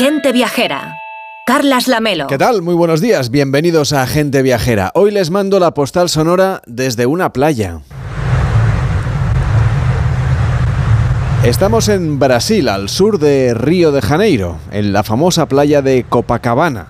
[0.00, 0.96] Gente Viajera.
[1.44, 2.26] Carlas Lamelo.
[2.26, 2.62] ¿Qué tal?
[2.62, 3.28] Muy buenos días.
[3.28, 4.92] Bienvenidos a Gente Viajera.
[4.94, 7.82] Hoy les mando la postal sonora desde una playa.
[11.44, 16.86] Estamos en Brasil, al sur de Río de Janeiro, en la famosa playa de Copacabana.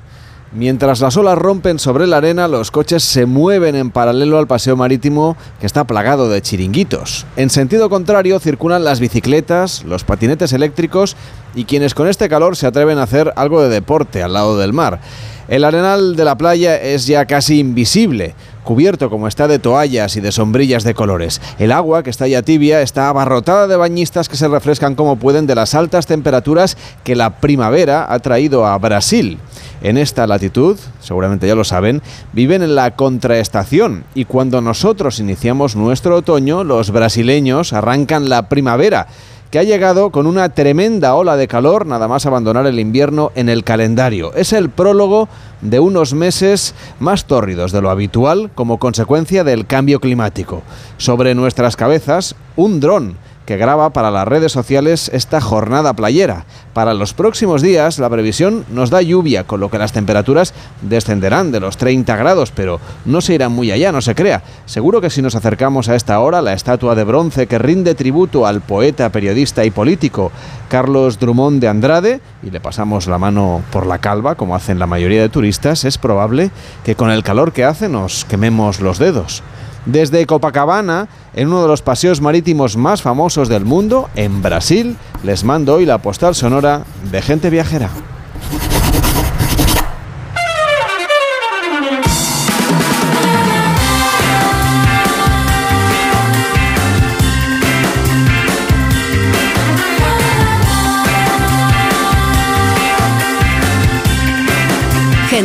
[0.52, 4.76] Mientras las olas rompen sobre la arena, los coches se mueven en paralelo al paseo
[4.76, 7.24] marítimo que está plagado de chiringuitos.
[7.36, 11.14] En sentido contrario circulan las bicicletas, los patinetes eléctricos
[11.54, 14.72] y quienes con este calor se atreven a hacer algo de deporte al lado del
[14.72, 15.00] mar.
[15.46, 20.20] El arenal de la playa es ya casi invisible, cubierto como está de toallas y
[20.20, 21.40] de sombrillas de colores.
[21.58, 25.46] El agua, que está ya tibia, está abarrotada de bañistas que se refrescan como pueden
[25.46, 29.38] de las altas temperaturas que la primavera ha traído a Brasil.
[29.82, 35.74] En esta latitud, seguramente ya lo saben, viven en la contraestación y cuando nosotros iniciamos
[35.74, 39.06] nuestro otoño, los brasileños arrancan la primavera
[39.50, 43.48] que ha llegado con una tremenda ola de calor, nada más abandonar el invierno en
[43.48, 44.32] el calendario.
[44.34, 45.28] Es el prólogo
[45.60, 50.62] de unos meses más tórridos de lo habitual como consecuencia del cambio climático.
[50.98, 53.16] Sobre nuestras cabezas, un dron
[53.50, 56.44] que graba para las redes sociales esta jornada playera.
[56.72, 61.50] Para los próximos días la previsión nos da lluvia, con lo que las temperaturas descenderán
[61.50, 64.44] de los 30 grados, pero no se irán muy allá, no se crea.
[64.66, 68.46] Seguro que si nos acercamos a esta hora, la estatua de bronce que rinde tributo
[68.46, 70.30] al poeta, periodista y político
[70.68, 74.86] Carlos Drummond de Andrade, y le pasamos la mano por la calva, como hacen la
[74.86, 76.52] mayoría de turistas, es probable
[76.84, 79.42] que con el calor que hace nos quememos los dedos.
[79.86, 85.44] Desde Copacabana, en uno de los paseos marítimos más famosos del mundo, en Brasil, les
[85.44, 87.90] mando hoy la postal sonora de gente viajera.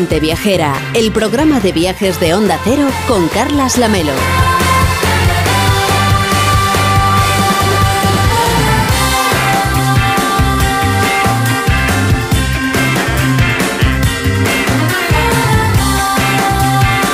[0.05, 4.11] Gente Viajera, el programa de viajes de Onda Cero con Carlas Lamelo.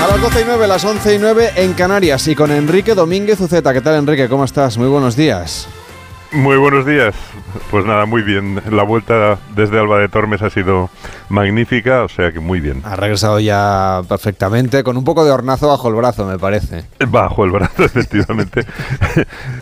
[0.04, 3.40] A las 12 y 9, las 11 y 9 en Canarias y con Enrique Domínguez
[3.40, 3.72] Uceta.
[3.72, 4.28] ¿Qué tal, Enrique?
[4.28, 4.78] ¿Cómo estás?
[4.78, 5.70] Muy buenos días.
[6.34, 7.16] Muy buenos días.
[7.70, 8.62] Pues nada, muy bien.
[8.70, 10.90] La vuelta desde Alba de Tormes ha sido
[11.30, 12.82] magnífica, o sea que muy bien.
[12.84, 16.86] Ha regresado ya perfectamente, con un poco de hornazo bajo el brazo, me parece.
[17.08, 18.66] Bajo el brazo, efectivamente.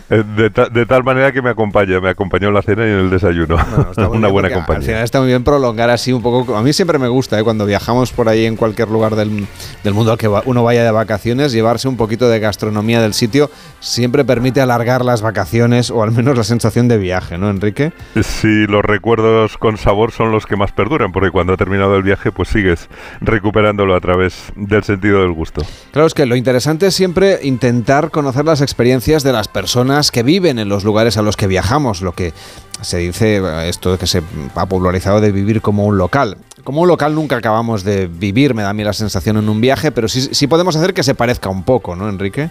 [0.08, 3.56] de, tal manera que me acompaña, me acompañó en la cena y en el desayuno.
[4.10, 4.78] Una buena compañía.
[4.78, 6.56] Al final está muy bien prolongar así un poco.
[6.56, 7.44] A mí siempre me gusta, ¿eh?
[7.44, 9.46] cuando viajamos por ahí en cualquier lugar del,
[9.84, 13.50] del mundo al que uno vaya de vacaciones, llevarse un poquito de gastronomía del sitio
[13.80, 17.79] siempre permite alargar las vacaciones o al menos la sensación de viaje, ¿no, Enrique?
[18.20, 22.02] Sí, los recuerdos con sabor son los que más perduran, porque cuando ha terminado el
[22.02, 22.88] viaje, pues sigues
[23.20, 25.62] recuperándolo a través del sentido del gusto.
[25.92, 30.22] Claro, es que lo interesante es siempre intentar conocer las experiencias de las personas que
[30.22, 32.32] viven en los lugares a los que viajamos, lo que
[32.80, 34.22] se dice, esto que se
[34.54, 36.38] ha popularizado de vivir como un local.
[36.64, 39.60] Como un local nunca acabamos de vivir, me da a mí la sensación en un
[39.60, 42.50] viaje, pero sí, sí podemos hacer que se parezca un poco, ¿no, Enrique?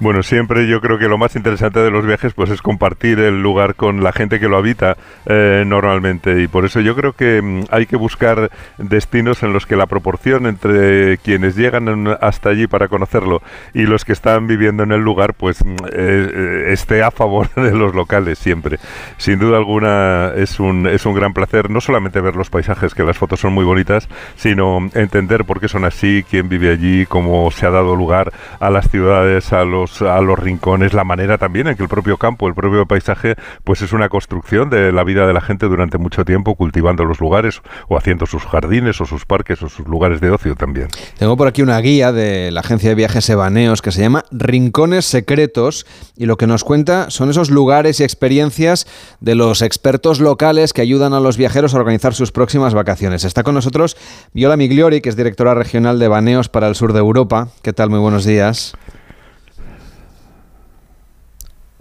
[0.00, 3.40] Bueno, siempre yo creo que lo más interesante de los viajes pues es compartir el
[3.40, 7.40] lugar con la gente que lo habita eh, normalmente y por eso yo creo que
[7.40, 12.66] mm, hay que buscar destinos en los que la proporción entre quienes llegan hasta allí
[12.66, 13.40] para conocerlo
[13.72, 17.70] y los que están viviendo en el lugar pues mm, eh, esté a favor de
[17.70, 18.78] los locales siempre.
[19.16, 23.04] Sin duda alguna es un, es un gran placer no solamente ver los paisajes, que
[23.04, 27.48] las fotos son muy bonitas, sino entender por qué son así, quién vive allí, cómo
[27.52, 31.68] se ha dado lugar a las ciudades, a los a los rincones, la manera también
[31.68, 35.26] en que el propio campo, el propio paisaje, pues es una construcción de la vida
[35.26, 39.24] de la gente durante mucho tiempo, cultivando los lugares o haciendo sus jardines o sus
[39.26, 40.88] parques o sus lugares de ocio también.
[41.18, 45.04] Tengo por aquí una guía de la agencia de viajes Ebaneos que se llama Rincones
[45.04, 48.86] Secretos y lo que nos cuenta son esos lugares y experiencias
[49.20, 53.24] de los expertos locales que ayudan a los viajeros a organizar sus próximas vacaciones.
[53.24, 53.96] Está con nosotros
[54.32, 57.48] Viola Migliori, que es directora regional de Baneos para el sur de Europa.
[57.62, 57.90] ¿Qué tal?
[57.90, 58.74] Muy buenos días.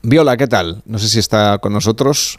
[0.06, 0.82] Viola, ¿qué tal?
[0.86, 2.38] No sé si está con nosotros.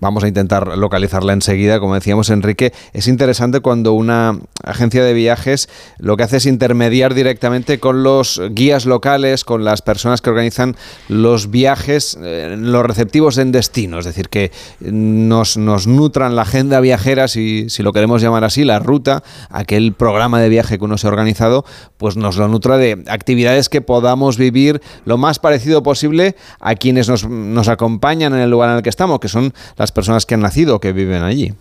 [0.00, 1.80] Vamos a intentar localizarla enseguida.
[1.80, 5.68] Como decíamos, Enrique, es interesante cuando una agencia de viajes
[5.98, 10.76] lo que hace es intermediar directamente con los guías locales, con las personas que organizan
[11.08, 13.98] los viajes, eh, los receptivos en destino.
[13.98, 18.78] Es decir, que nos, nutran la agenda viajera, si, si, lo queremos llamar así, la
[18.78, 21.64] ruta, aquel programa de viaje que uno se ha organizado,
[21.96, 27.08] pues nos lo nutra de actividades que podamos vivir lo más parecido posible a quienes
[27.08, 30.34] nos, nos acompañan en el lugar en el que estamos, que son las personas que
[30.34, 31.54] han nacido o que viven allí.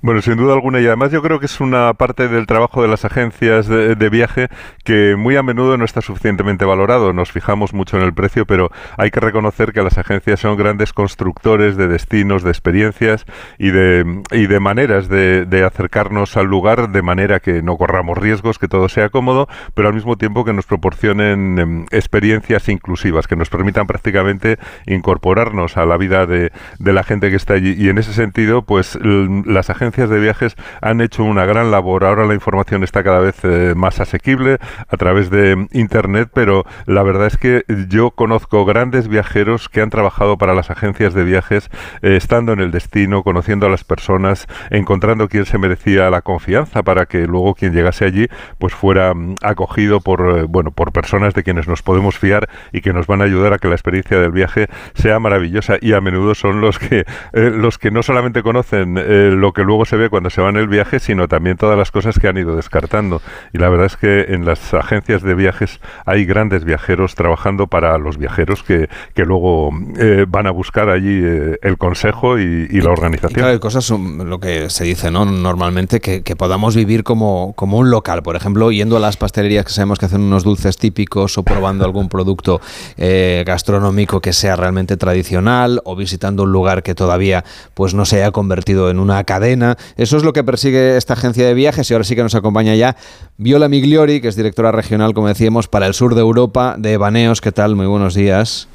[0.00, 2.88] Bueno, sin duda alguna, y además yo creo que es una parte del trabajo de
[2.88, 4.48] las agencias de, viaje
[4.84, 7.12] que muy a menudo no está suficientemente valorado.
[7.12, 10.92] Nos fijamos mucho en el precio, pero hay que reconocer que las agencias son grandes
[10.92, 13.26] constructores de destinos, de experiencias
[13.58, 18.58] y de, y de maneras de, acercarnos al lugar de manera que no corramos riesgos,
[18.58, 23.36] que todo sea cómodo, pero al mismo tiempo que nos proporcionen em, experiencias inclusivas, que
[23.36, 27.74] nos permitan prácticamente incorporarnos a la vida de, de la gente que está allí.
[27.76, 32.04] Y en ese sentido, pues las agencias de viajes han hecho una gran labor.
[32.04, 37.02] Ahora la información está cada vez eh, más asequible a través de Internet, pero la
[37.02, 41.70] verdad es que yo conozco grandes viajeros que han trabajado para las agencias de viajes,
[42.02, 46.82] eh, estando en el destino, conociendo a las personas, encontrando quién se merecía la confianza
[46.82, 48.28] para que luego quien llegase allí
[48.58, 52.80] pues fuera mm, acogido por eh, bueno por personas de quienes nos podemos fiar y
[52.80, 56.00] que nos van a ayudar a que la experiencia del viaje sea maravillosa y a
[56.00, 58.94] menudo son los que los que no solamente conocen
[59.40, 61.90] lo que luego se ve cuando se va en el viaje, sino también todas las
[61.90, 63.20] cosas que han ido descartando.
[63.52, 67.98] Y la verdad es que en las agencias de viajes hay grandes viajeros trabajando para
[67.98, 72.90] los viajeros que, que luego eh, van a buscar allí eh, el consejo y, la
[72.90, 73.34] organización.
[73.34, 75.24] claro, hay cosas, lo que se dice ¿no?
[75.24, 78.22] normalmente, que, podamos vivir como, como un local.
[78.22, 81.84] Por ejemplo, yendo a las pastelerías que sabemos que hacen unos dulces típicos o probando
[81.84, 82.60] algún producto
[82.96, 87.44] eh, gastronómico que sea realmente tradicional o visitando un lugar que todavía
[87.74, 89.47] pues no se haya convertido en una cadena
[89.96, 92.74] eso es lo que persigue esta agencia de viajes y ahora sí que nos acompaña
[92.74, 92.96] ya
[93.36, 97.40] Viola Migliori, que es directora regional, como decíamos, para el sur de Europa de Baneos.
[97.40, 97.76] ¿Qué tal?
[97.76, 98.68] Muy buenos días.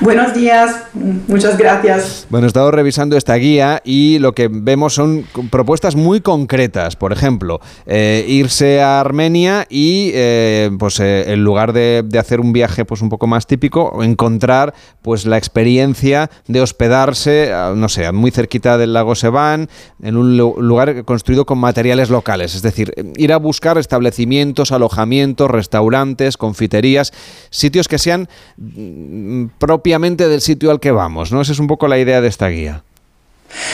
[0.00, 2.26] Buenos días, muchas gracias.
[2.30, 6.96] Bueno, he estado revisando esta guía y lo que vemos son propuestas muy concretas.
[6.96, 12.52] Por ejemplo, eh, irse a Armenia y, eh, pues, eh, en lugar de, hacer un
[12.52, 14.72] viaje, pues, un poco más típico, encontrar,
[15.02, 19.68] pues, la experiencia de hospedarse, no sé, muy cerquita del lago Sevan,
[20.02, 22.54] en un lugar construido con materiales locales.
[22.54, 27.12] Es decir, ir a buscar establecimientos, alojamientos, restaurantes, confiterías,
[27.50, 31.40] sitios que sean mm, propiamente del sitio al que vamos, ¿no?
[31.40, 32.82] Esa es un poco la idea de esta guía.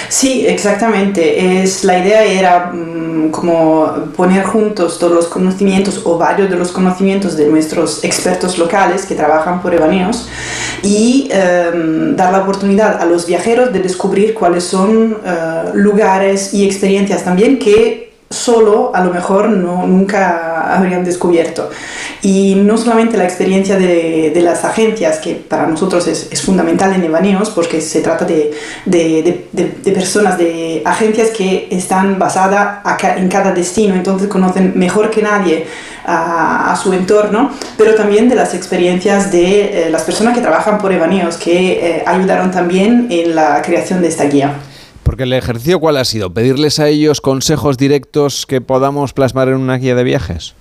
[0.09, 1.63] Sí, exactamente.
[1.63, 6.73] Es, la idea era mm, como poner juntos todos los conocimientos o varios de los
[6.73, 10.29] conocimientos de nuestros expertos locales que trabajan por Ebaneos
[10.83, 16.65] y em, dar la oportunidad a los viajeros de descubrir cuáles son eh, lugares y
[16.65, 21.71] experiencias también que solo a lo mejor no, nunca habrían descubierto.
[22.23, 27.51] Y no solamente la experiencia de, las agencias, que para nosotros es, fundamental en Evaneos,
[27.51, 28.53] porque se trata de,
[28.85, 32.81] de, de, personas, de agencias que están basadas
[33.17, 35.67] en cada destino, entonces conocen mejor que nadie
[36.07, 40.93] a, su entorno, pero también de las experiencias de eh, las personas que trabajan por
[40.93, 44.55] Evaneos, que eh, ayudaron también en la creación de esta guía.
[45.07, 46.35] Porque el ejercicio, ¿cuál ha sido?
[46.35, 50.57] ¿Pedirles a ellos consejos directos que podamos plasmar en una guía de viajes?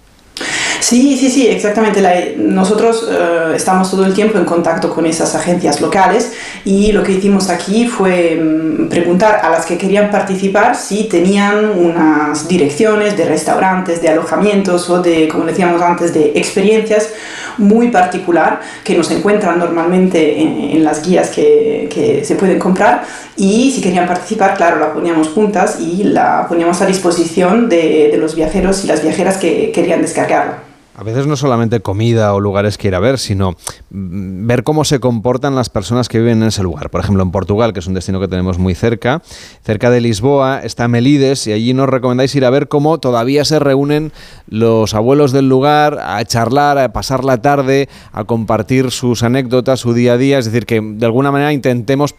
[0.79, 2.35] Sí, sí, sí, exactamente.
[2.37, 6.33] nosotros eh, estamos todo el tiempo en contacto con esas agencias locales
[6.63, 11.71] y lo que hicimos aquí fue mm, preguntar a las que querían participar si tenían
[11.77, 17.09] unas direcciones de restaurantes, de alojamientos o de, como decíamos antes, de experiencias
[17.57, 23.03] muy particular que nos encuentran normalmente en, las guías que, que, se pueden comprar
[23.37, 28.17] y si querían participar, claro, la poníamos juntas y la poníamos a disposición de, de
[28.17, 30.74] los viajeros y las viajeras que querían descargarla.
[30.97, 33.57] A veces no solamente comida o lugares que ir a ver, sino
[33.89, 36.89] mm, ver cómo se comportan las personas que viven en ese lugar.
[36.89, 39.21] Por ejemplo, en Portugal, que es un destino que tenemos muy cerca,
[39.61, 43.59] cerca de Lisboa está Melides y allí nos recomendáis ir a ver cómo todavía se
[43.59, 44.13] reúnen
[44.47, 49.93] los abuelos del lugar a charlar, a pasar la tarde, a compartir sus anécdotas, su
[49.93, 50.39] día a día.
[50.39, 52.15] Es decir, que de alguna manera intentemos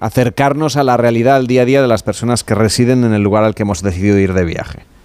[0.00, 3.22] acercarnos a la realidad, al día a día de las personas que residen en el
[3.22, 4.97] lugar al que hemos decidido ir de viaje.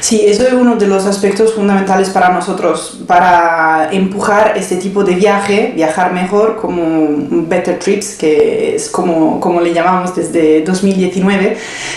[0.00, 5.14] Sí, eso es uno de los aspectos fundamentales para nosotros, para empujar este tipo de
[5.14, 7.08] viaje, viajar mejor como
[7.48, 11.56] Better Trips, que es como, como le llamamos desde 2019,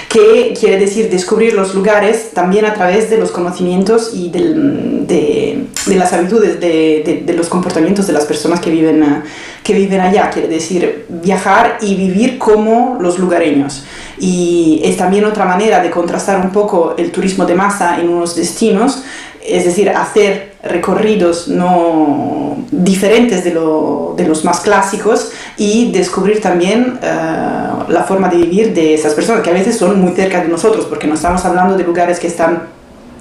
[0.09, 5.65] que quiere decir descubrir los lugares también a través de los conocimientos y del, de,
[5.85, 9.23] de, las habitudes, de, de, los comportamientos de las personas que viven,
[9.63, 13.83] que viven allá, quiere decir viajar y vivir como los lugareños.
[14.19, 18.35] Y es también otra manera de contrastar un poco el turismo de masa en unos
[18.35, 19.03] destinos,
[19.43, 28.03] es decir, hacer recorridos no diferentes de, los más clásicos y descubrir también eh, la
[28.03, 31.07] forma de vivir de esas personas que a veces son muy cerca de nosotros porque
[31.07, 32.67] no estamos hablando de lugares que están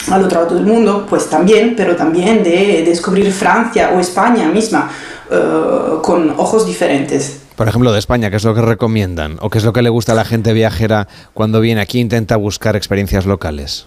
[0.08, 4.90] al otro lado del mundo, pues también, pero también de descubrir Francia o España misma
[5.30, 7.40] eh, con ojos diferentes.
[7.56, 9.36] Por ejemplo, de España, ¿qué es lo que recomiendan?
[9.40, 12.00] ¿O qué es lo que le gusta a la gente viajera cuando viene aquí e
[12.00, 13.86] intenta buscar experiencias locales?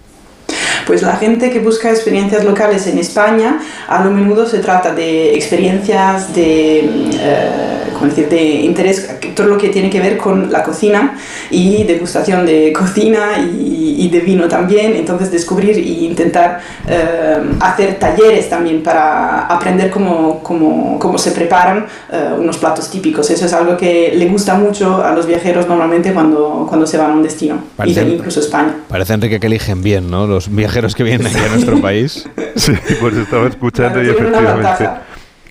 [0.86, 5.34] Pues la gente que busca experiencias locales en España, a lo menudo se trata de
[5.34, 6.80] experiencias de,
[7.14, 8.30] eh, decir?
[8.30, 11.18] de interés, todo lo que tiene que ver con la cocina
[11.50, 14.96] y degustación de cocina y, de vino también.
[14.96, 21.88] Entonces descubrir e intentar eh, hacer talleres también para aprender cómo, cómo, cómo se preparan
[22.12, 23.30] eh, unos platos típicos.
[23.32, 27.12] Eso es algo que le gusta mucho a los viajeros normalmente cuando, cuando se van
[27.12, 28.76] a un destino, incluso España.
[28.88, 30.28] Parece, Enrique, que eligen bien, ¿no?
[30.28, 32.28] Los viajeros que vienen aquí a nuestro país.
[32.56, 34.90] Sí, pues estaba escuchando y efectivamente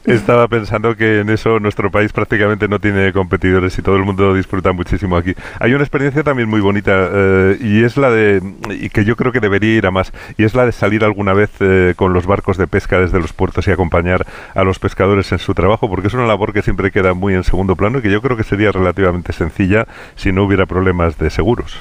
[0.04, 4.34] estaba pensando que en eso nuestro país prácticamente no tiene competidores y todo el mundo
[4.34, 5.34] disfruta muchísimo aquí.
[5.60, 9.32] Hay una experiencia también muy bonita eh, y es la de, y que yo creo
[9.32, 12.26] que debería ir a más, y es la de salir alguna vez eh, con los
[12.26, 16.08] barcos de pesca desde los puertos y acompañar a los pescadores en su trabajo, porque
[16.08, 18.44] es una labor que siempre queda muy en segundo plano y que yo creo que
[18.44, 21.78] sería relativamente sencilla si no hubiera problemas de seguros.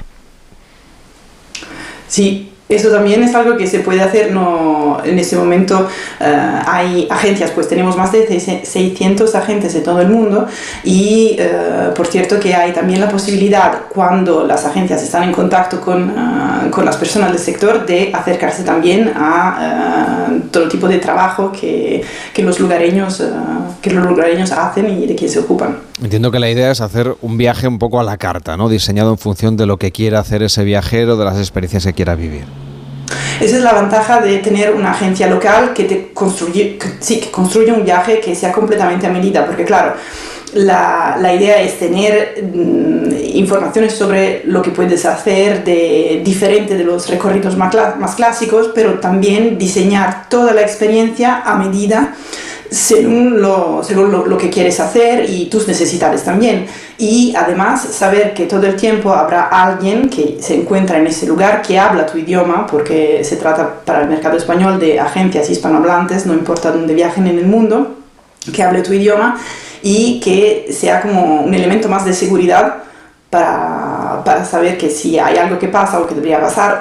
[2.06, 5.88] Sí, eso también es algo que se puede hacer, no, en este momento
[6.20, 10.46] eh, hay agencias, pues tenemos más de 600 agentes de todo el mundo
[10.84, 15.80] y eh, por cierto que hay también la posibilidad cuando las agencias están en contacto
[15.80, 21.52] con, eh, con las personas del sector de acercarse también a todo tipo de trabajo
[21.52, 22.02] que,
[22.32, 23.22] que los lugareños,
[23.80, 25.78] que los lugareños hacen y de qué se ocupan.
[26.02, 28.68] Entiendo que la idea es hacer un viaje un poco a la carta, ¿no?
[28.68, 32.14] diseñado en función de lo que quiera hacer ese viajero, de las experiencias que quiera
[32.14, 32.44] vivir.
[33.40, 37.72] Esa es la ventaja de tener una agencia local que te construye, sí, que construye
[37.72, 39.94] un viaje que sea completamente a medida, porque claro,
[40.54, 46.84] la, la, idea es tener mm, informaciones sobre lo que puedes hacer de diferente de
[46.84, 52.14] los recorridos más, más clásicos, pero también diseñar toda la experiencia a medida
[52.72, 56.66] según, lo, según lo, que quieres hacer y tus necesidades también.
[56.96, 61.60] Y además saber que todo el tiempo habrá alguien que se encuentra en ese lugar
[61.60, 66.32] que habla tu idioma, porque se trata para el mercado español de agencias hispanohablantes, no
[66.32, 67.96] importa dónde viajen en el mundo,
[68.52, 69.38] que hable tu idioma
[69.82, 72.82] y que sea como un elemento más de seguridad
[73.30, 76.78] para, para saber que si hay algo que pasa o que debería pasar,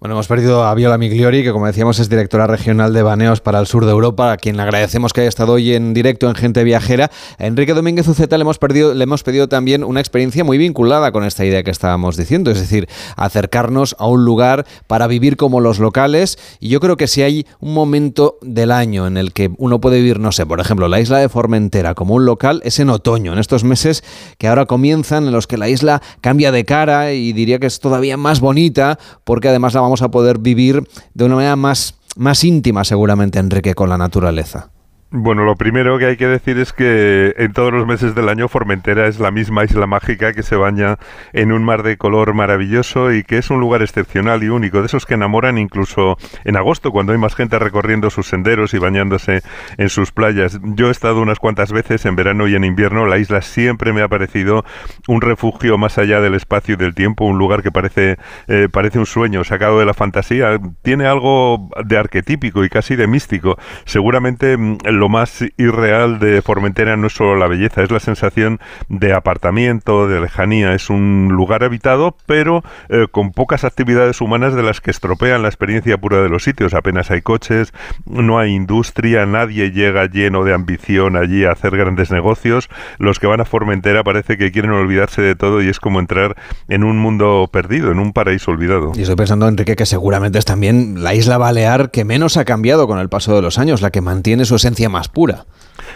[0.00, 3.60] bueno, hemos perdido a Viola Migliori, que como decíamos es directora regional de Baneos para
[3.60, 6.34] el sur de Europa, a quien le agradecemos que haya estado hoy en directo en
[6.34, 7.10] Gente Viajera.
[7.38, 11.12] A Enrique Domínguez Uceta le hemos, perdido, le hemos pedido también una experiencia muy vinculada
[11.12, 15.60] con esta idea que estábamos diciendo, es decir, acercarnos a un lugar para vivir como
[15.60, 16.38] los locales.
[16.60, 19.98] Y yo creo que si hay un momento del año en el que uno puede
[19.98, 23.34] vivir, no sé, por ejemplo, la isla de Formentera como un local, es en otoño,
[23.34, 24.02] en estos meses
[24.38, 27.80] que ahora comienzan, en los que la isla cambia de cara y diría que es
[27.80, 32.44] todavía más bonita, porque además la vamos a poder vivir de una manera más, más
[32.44, 34.70] íntima seguramente, Enrique, con la naturaleza.
[35.12, 38.46] Bueno, lo primero que hay que decir es que en todos los meses del año
[38.46, 40.98] Formentera es la misma isla mágica que se baña
[41.32, 44.86] en un mar de color maravilloso y que es un lugar excepcional y único, de
[44.86, 49.42] esos que enamoran incluso en agosto, cuando hay más gente recorriendo sus senderos y bañándose
[49.78, 50.60] en sus playas.
[50.62, 54.02] Yo he estado unas cuantas veces en verano y en invierno, la isla siempre me
[54.02, 54.64] ha parecido
[55.08, 59.00] un refugio más allá del espacio y del tiempo, un lugar que parece, eh, parece
[59.00, 60.60] un sueño sacado de la fantasía.
[60.82, 63.58] Tiene algo de arquetípico y casi de místico.
[63.86, 68.60] Seguramente mm, lo más irreal de Formentera no es solo la belleza, es la sensación
[68.90, 70.74] de apartamiento, de lejanía.
[70.74, 75.48] Es un lugar habitado, pero eh, con pocas actividades humanas de las que estropean la
[75.48, 76.74] experiencia pura de los sitios.
[76.74, 77.72] Apenas hay coches,
[78.04, 82.68] no hay industria, nadie llega lleno de ambición allí a hacer grandes negocios.
[82.98, 86.36] Los que van a Formentera parece que quieren olvidarse de todo y es como entrar
[86.68, 88.92] en un mundo perdido, en un paraíso olvidado.
[88.94, 92.86] Y estoy pensando, Enrique, que seguramente es también la isla balear que menos ha cambiado
[92.86, 95.44] con el paso de los años, la que mantiene su esencia más pura.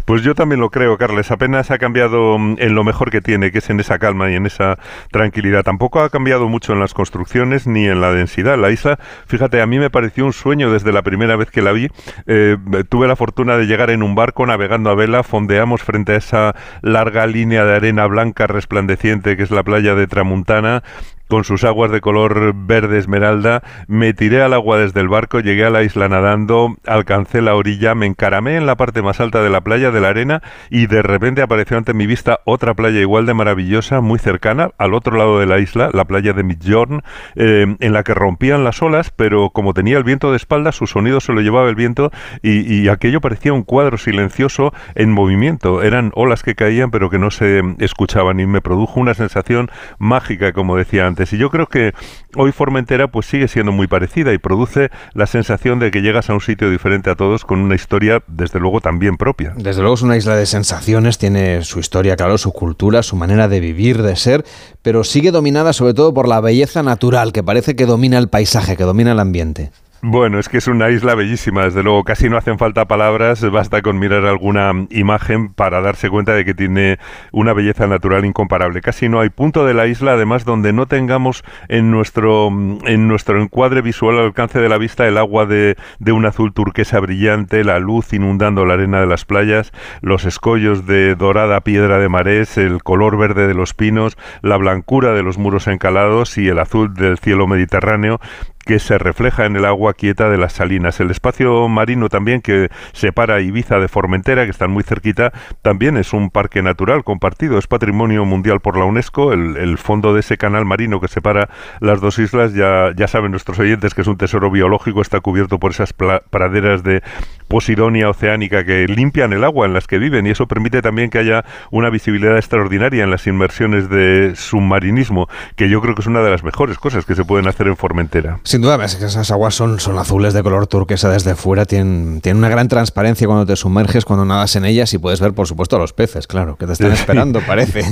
[0.05, 1.31] Pues yo también lo creo, Carles.
[1.31, 4.35] Apenas ha cambiado mm, en lo mejor que tiene, que es en esa calma y
[4.35, 4.79] en esa
[5.11, 5.63] tranquilidad.
[5.63, 8.59] Tampoco ha cambiado mucho en las construcciones ni en la densidad.
[8.59, 11.73] La isla, fíjate, a mí me pareció un sueño desde la primera vez que la
[11.73, 11.89] vi.
[12.27, 12.57] Eh,
[12.89, 16.55] tuve la fortuna de llegar en un barco navegando a vela, fondeamos frente a esa
[16.83, 20.83] larga línea de arena blanca resplandeciente que es la playa de Tramuntana
[21.29, 25.65] con sus aguas de color verde esmeralda, me tiré al agua desde el barco, llegué
[25.65, 29.51] a la isla nadando, alcancé la orilla, me encaramé en la parte más alta de
[29.51, 33.27] la playa de la arena y de repente apareció ante mi vista otra playa igual
[33.27, 37.03] de maravillosa, muy cercana, al otro lado de la isla, la playa de Midjorn,
[37.37, 40.87] eh, en la que rompían las olas, pero como tenía el viento de espalda, su
[40.87, 42.11] sonido se lo llevaba el viento
[42.43, 45.83] y, y aquello parecía un cuadro silencioso en movimiento.
[45.83, 50.53] Eran olas que caían pero que no se escuchaban y me produjo una sensación mágica,
[50.53, 51.93] como decía y yo creo que
[52.37, 56.35] hoy Formentera pues sigue siendo muy parecida y produce la sensación de que llegas a
[56.35, 59.55] un sitio diferente a todos con una historia desde luego también propia.
[59.57, 63.49] Desde luego es una isla de sensaciones, tiene su historia, claro, su cultura, su manera
[63.49, 64.45] de vivir, de ser,
[64.83, 68.77] pero sigue dominada sobre todo por la belleza natural, que parece que domina el paisaje,
[68.77, 69.71] que domina el ambiente.
[70.07, 73.81] Bueno, es que es una isla bellísima, desde luego, casi no hacen falta palabras, basta
[73.81, 76.99] con mirar alguna imagen para darse cuenta de que tiene
[77.33, 78.83] una belleza natural incomparable.
[78.83, 83.41] Casi no hay punto de la isla, además, donde no tengamos en nuestro, en nuestro
[83.41, 87.65] encuadre visual al alcance de la vista el agua de, de un azul turquesa brillante,
[87.65, 92.59] la luz inundando la arena de las playas, los escollos de dorada piedra de marés,
[92.59, 96.93] el color verde de los pinos, la blancura de los muros encalados y el azul
[96.93, 98.21] del cielo mediterráneo
[98.65, 101.01] que se refleja en el agua quieta de las salinas.
[101.01, 106.13] El espacio marino también que separa Ibiza de Formentera, que están muy cerquita, también es
[106.13, 109.33] un parque natural compartido, es patrimonio mundial por la UNESCO.
[109.33, 111.49] El, fondo de ese canal marino que separa
[111.81, 115.59] las dos islas, ya, ya saben nuestros oyentes que es un tesoro biológico, está cubierto
[115.59, 117.03] por esas praderas de
[117.49, 121.19] posidonia oceánica que limpian el agua en las que viven y eso permite también que
[121.19, 126.23] haya una visibilidad extraordinaria en las inmersiones de submarinismo, que yo creo que es una
[126.23, 128.41] de las mejores cosas que se pueden hacer en Formentera.
[128.55, 132.49] Sin duda, esas aguas son, son azules de color turquesa desde fuera, tienen, tienen una
[132.49, 135.81] gran transparencia cuando te sumerges, cuando nadas en ellas y puedes ver, por supuesto, a
[135.81, 137.83] los peces, claro, que te están esperando, parece.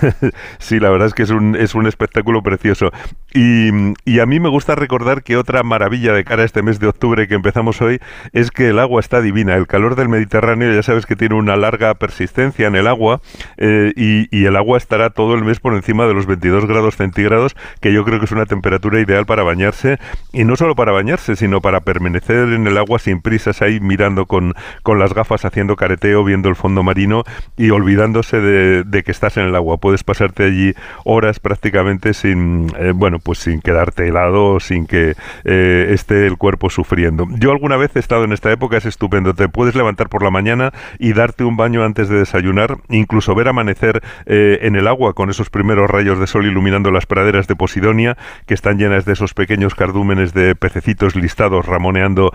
[0.58, 2.90] sí, la verdad es que es un, es un espectáculo precioso.
[3.34, 3.68] Y,
[4.06, 6.86] y, a mí me gusta recordar que otra maravilla de cara a este mes de
[6.86, 8.00] octubre que empezamos hoy
[8.32, 9.56] es que el agua está divina.
[9.56, 13.20] El calor del Mediterráneo ya sabes que tiene una larga persistencia en el agua
[13.58, 16.96] eh, y, y el agua estará todo el mes por encima de los 22 grados
[16.96, 19.97] centígrados, que yo creo que es una temperatura ideal para bañarse
[20.32, 24.26] y no solo para bañarse, sino para permanecer en el agua sin prisas ahí mirando
[24.26, 27.24] con, con las gafas haciendo careteo, viendo el fondo marino
[27.56, 29.78] y olvidándose de, que estás en el agua.
[29.78, 30.74] Puedes pasarte allí
[31.04, 35.14] horas prácticamente sin, eh, bueno, pues sin quedarte helado, sin que
[35.44, 37.26] eh, esté el cuerpo sufriendo.
[37.38, 39.34] Yo alguna vez he estado en esta época, es estupendo.
[39.34, 43.48] Te puedes levantar por la mañana y darte un baño antes de desayunar, incluso ver
[43.48, 47.56] amanecer eh, en el agua con esos primeros rayos de sol iluminando las praderas de
[47.56, 52.30] Posidonia, que están llenas de esos pequeños cardúmenes de pececitos listados ramoneando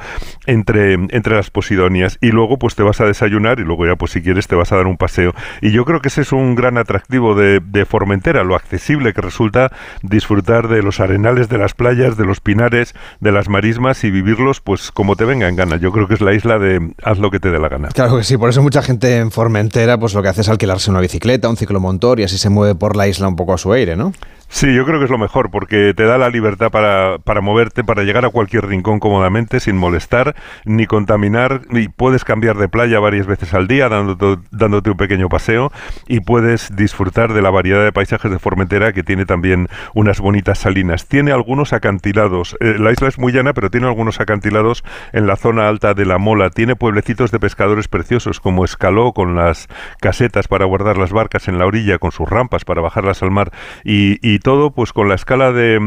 [0.47, 4.11] entre, entre las posidonias y luego pues te vas a desayunar y luego ya pues
[4.13, 6.55] si quieres te vas a dar un paseo y yo creo que ese es un
[6.55, 11.75] gran atractivo de, de Formentera, lo accesible que resulta disfrutar de los arenales de las
[11.75, 15.77] playas, de los pinares, de las marismas y vivirlos pues como te venga en gana.
[15.77, 17.89] Yo creo que es la isla de haz lo que te dé la gana.
[17.89, 20.89] Claro que sí, por eso mucha gente en Formentera pues lo que hace es alquilarse
[20.89, 23.71] una bicicleta, un ciclomotor y así se mueve por la isla un poco a su
[23.73, 24.11] aire, ¿no?
[24.53, 27.83] Sí, yo creo que es lo mejor porque te da la libertad para, para, moverte,
[27.83, 32.99] para llegar a cualquier rincón cómodamente sin molestar ni contaminar y puedes cambiar de playa
[32.99, 35.71] varias veces al día dándote, dándote un pequeño paseo
[36.07, 40.59] y puedes disfrutar de la variedad de paisajes de Formentera que tiene también unas bonitas
[40.59, 41.07] salinas.
[41.07, 42.55] Tiene algunos acantilados.
[42.59, 46.05] Eh, la isla es muy llana pero tiene algunos acantilados en la zona alta de
[46.05, 46.51] la Mola.
[46.51, 49.67] Tiene pueblecitos de pescadores preciosos como Escaló con las
[49.99, 53.51] casetas para guardar las barcas en la orilla con sus rampas para bajarlas al mar
[53.83, 55.79] y, y todo pues con la escala de,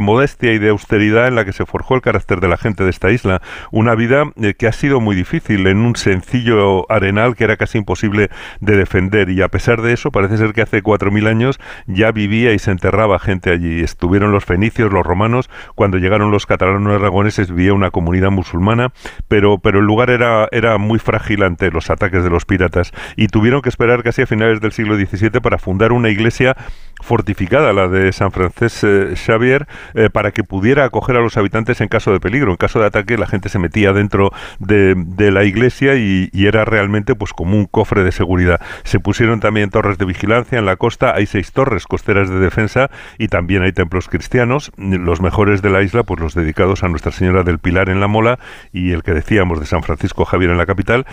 [0.00, 2.90] modestia y de austeridad en la que se forjó el carácter de la gente de
[2.90, 3.42] esta isla.
[3.72, 7.78] Una vida eh, que ha sido muy difícil en un sencillo arenal que era casi
[7.78, 12.12] imposible de defender y a pesar de eso parece ser que hace 4.000 años ya
[12.12, 13.80] vivía y se enterraba gente allí.
[13.80, 18.92] Estuvieron los fenicios, los romanos, cuando llegaron los catalanos aragoneses vivía una comunidad musulmana,
[19.26, 23.26] pero, pero el lugar era, era muy frágil ante los ataques de los piratas y
[23.26, 26.56] tuvieron que esperar casi a finales del siglo XVII para fundar una iglesia
[27.02, 28.46] fortificada, la de San Francisco
[28.86, 32.50] eh, Xavier, eh, para que pudiera acoger a los habitantes en caso de peligro.
[32.50, 34.96] En caso de ataque, la gente se metía dentro de,
[35.30, 38.60] la iglesia y, era realmente pues como un cofre de seguridad.
[38.84, 42.88] Se pusieron también torres de vigilancia en la costa, hay seis torres costeras de defensa
[43.18, 47.10] y también hay templos cristianos, los mejores de la isla, pues los dedicados a Nuestra
[47.10, 48.38] Señora del Pilar en la Mola
[48.72, 51.04] y el que decíamos de San Francisco Javier en la capital,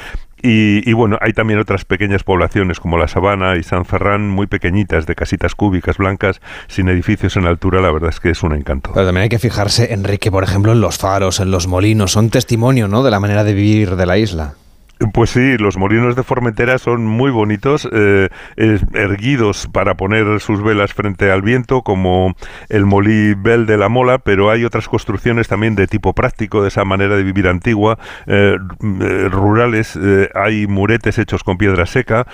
[0.44, 5.06] y, bueno, hay también otras pequeñas poblaciones como La Sabana y San Ferran, muy pequeñitas,
[5.06, 8.92] de casitas cúbicas blancas, sin edificios en altura, la verdad es que es un encanto.
[8.94, 12.30] Pero también hay que fijarse, Enrique, por ejemplo, en los faros, en los molinos, son
[12.30, 13.04] testimonio ¿no?
[13.04, 14.56] de la manera de vivir de la isla.
[15.12, 20.94] Pues sí, los molinos de Formentera son muy bonitos, eh, erguidos para poner sus velas
[20.94, 22.36] frente al viento, como
[22.70, 26.68] el molí Bel de la Mola, pero hay otras construcciones también de tipo práctico, de
[26.68, 30.00] esa manera de vivir antigua, eh, eh, rurales,
[30.36, 32.28] hay muretes hechos con piedra seca,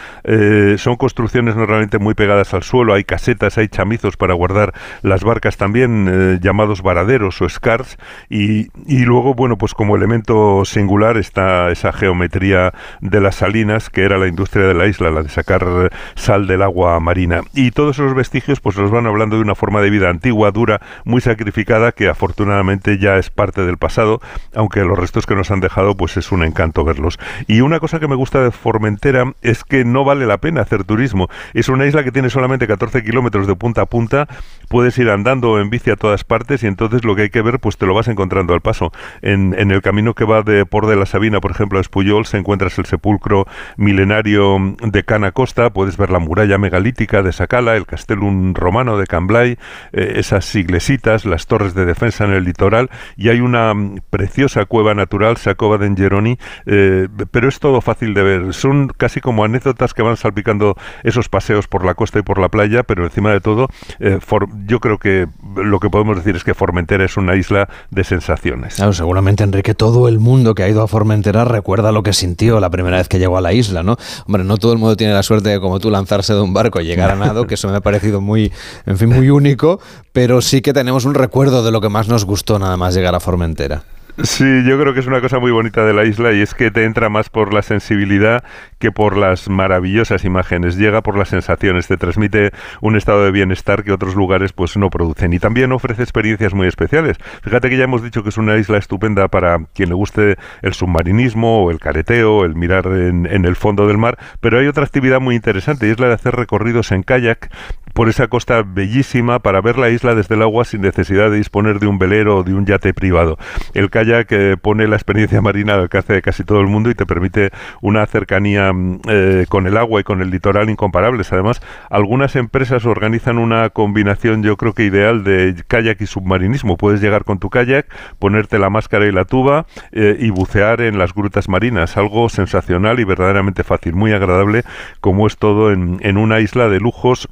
[0.78, 5.58] son construcciones normalmente muy pegadas al suelo, hay casetas, hay chamizos para guardar las barcas
[5.58, 7.98] también, llamados varaderos o scars,
[8.30, 12.59] y, y luego, bueno, pues como elemento singular está esa geometría
[13.02, 16.62] de las salinas, que era la industria de la isla, la de sacar sal del
[16.62, 17.42] agua marina.
[17.54, 20.82] Y todos esos vestigios pues nos van hablando de una forma de vida antigua, dura,
[21.06, 24.22] muy sacrificada, que afortunadamente ya es parte del pasado,
[24.56, 27.20] aunque los restos que nos han dejado pues es un encanto verlos.
[27.48, 30.84] Y una cosa que me gusta de Formentera es que no vale la pena hacer
[30.84, 31.30] turismo.
[31.54, 34.28] Es una isla que tiene solamente 14 kilómetros de punta a punta,
[34.68, 37.60] puedes ir andando en bici a todas partes y entonces lo que hay que ver
[37.60, 38.92] pues te lo vas encontrando al paso.
[39.22, 42.26] En, en el camino que va de Por de la Sabina, por ejemplo, a Espuyol,
[42.26, 43.46] se encuentras el sepulcro
[43.78, 49.08] milenario de Cana Costa, puedes ver la muralla megalítica de Sacala, el castellum romano de
[49.08, 49.58] Camblay,
[49.94, 53.74] eh, esas iglesitas, las torres de defensa en el litoral y hay una
[54.10, 58.54] preciosa cueva natural, Sacova de Geroni, eh, pero es todo fácil de ver.
[58.54, 62.50] Son casi como anécdotas que van salpicando esos paseos por la costa y por la
[62.50, 63.68] playa, pero encima de todo,
[64.00, 64.20] eh,
[64.66, 68.76] yo creo que lo que podemos decir es que Formentera es una isla de sensaciones.
[68.76, 72.60] Claro, seguramente, Enrique, todo el mundo que ha ido a Formentera recuerda lo que sintió
[72.60, 73.98] la primera vez que llegó a la isla, ¿no?
[74.28, 76.80] Hombre, no todo el mundo tiene la suerte de, como tú, lanzarse de un barco
[76.80, 78.52] y llegar a nado, que eso me ha parecido muy,
[78.86, 79.80] en fin, muy único,
[80.14, 83.16] pero sí que tenemos un recuerdo de lo que más nos gustó nada más llegar
[83.16, 83.84] a Formentera.
[84.24, 86.72] Sí, yo creo que es una cosa muy bonita de la isla y es que
[86.72, 88.44] te entra más por la sensibilidad
[88.78, 90.76] que por las maravillosas imágenes.
[90.76, 92.52] Llega por las sensaciones, te transmite
[92.82, 96.68] un estado de bienestar que otros lugares pues no producen y también ofrece experiencias muy
[96.68, 97.18] especiales.
[97.44, 100.74] Fíjate que ya hemos dicho que es una isla estupenda para quien le guste el
[100.74, 104.84] submarinismo o el careteo, el mirar en, en el fondo del mar, pero hay otra
[104.84, 107.50] actividad muy interesante y es la de hacer recorridos en kayak
[107.94, 111.80] por esa costa bellísima para ver la isla desde el agua sin necesidad de disponer
[111.80, 113.38] de un velero o de un yate privado.
[113.74, 116.96] El kayak eh, pone la experiencia marina al alcance de casi todo el mundo y
[116.96, 121.32] te permite una cercanía mm, eh, con el agua y con el litoral incomparables.
[121.34, 126.78] Además, algunas empresas organizan una combinación, yo creo que ideal, de kayak y submarinismo.
[126.78, 127.88] Puedes llegar con tu kayak,
[128.20, 131.98] ponerte la máscara y la tuba eh, y bucear en las grutas marinas.
[131.98, 134.64] Algo sensacional y verdaderamente fácil, muy agradable,
[135.02, 137.28] como es todo en, en una isla de lujos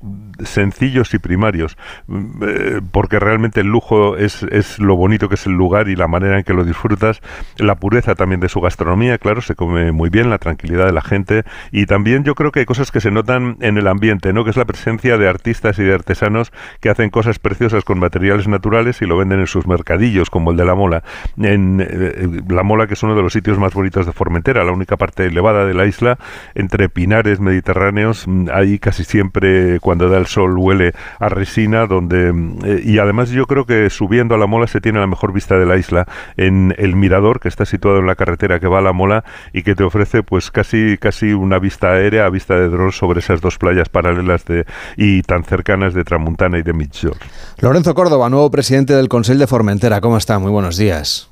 [0.47, 5.45] sencillos y primarios, mm, eh, porque realmente el lujo es, es lo bonito que es
[5.45, 7.21] el lugar y la manera en que lo disfrutas,
[7.57, 11.01] la pureza también de su gastronomía, claro, se come muy bien, la tranquilidad de la
[11.01, 14.43] gente y también yo creo que hay cosas que se notan en el ambiente, ¿no?
[14.43, 18.47] que es la presencia de artistas y de artesanos que hacen cosas preciosas con materiales
[18.47, 21.03] naturales y lo venden en sus mercadillos, como el de La Mola.
[21.38, 24.71] En eh, La Mola, que es uno de los sitios más bonitos de Formentera, la
[24.71, 26.17] única parte elevada de la isla,
[26.55, 32.30] entre pinares mediterráneos, mm, ahí casi siempre cuando da el sol huele a resina, donde
[32.65, 35.58] eh, y además yo creo que subiendo a la mola se tiene la mejor vista
[35.58, 38.82] de la isla en el mirador que está situado en la carretera que va a
[38.82, 39.23] la mola
[39.54, 43.19] y que te ofrece pues casi casi una vista aérea a vista de dron sobre
[43.19, 47.19] esas dos playas paralelas de y tan cercanas de Tramuntana y de Migjorn.
[47.60, 50.39] Lorenzo Córdoba, nuevo presidente del Consejo de Formentera, ¿cómo está?
[50.39, 51.30] Muy buenos días.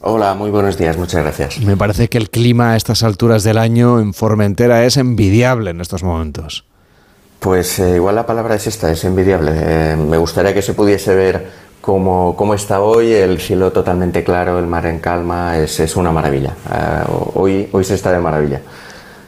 [0.00, 1.60] Hola, muy buenos días, muchas gracias.
[1.60, 5.80] Me parece que el clima a estas alturas del año en Formentera es envidiable en
[5.80, 6.66] estos momentos.
[7.40, 9.52] Pues eh, igual la palabra es esta, es envidiable.
[9.54, 11.46] Eh, me gustaría que se pudiese ver
[11.80, 16.10] cómo, cómo, está hoy, el cielo totalmente claro, el mar en calma, es, es una
[16.10, 16.54] maravilla.
[16.72, 18.60] Eh, hoy, hoy se está de maravilla.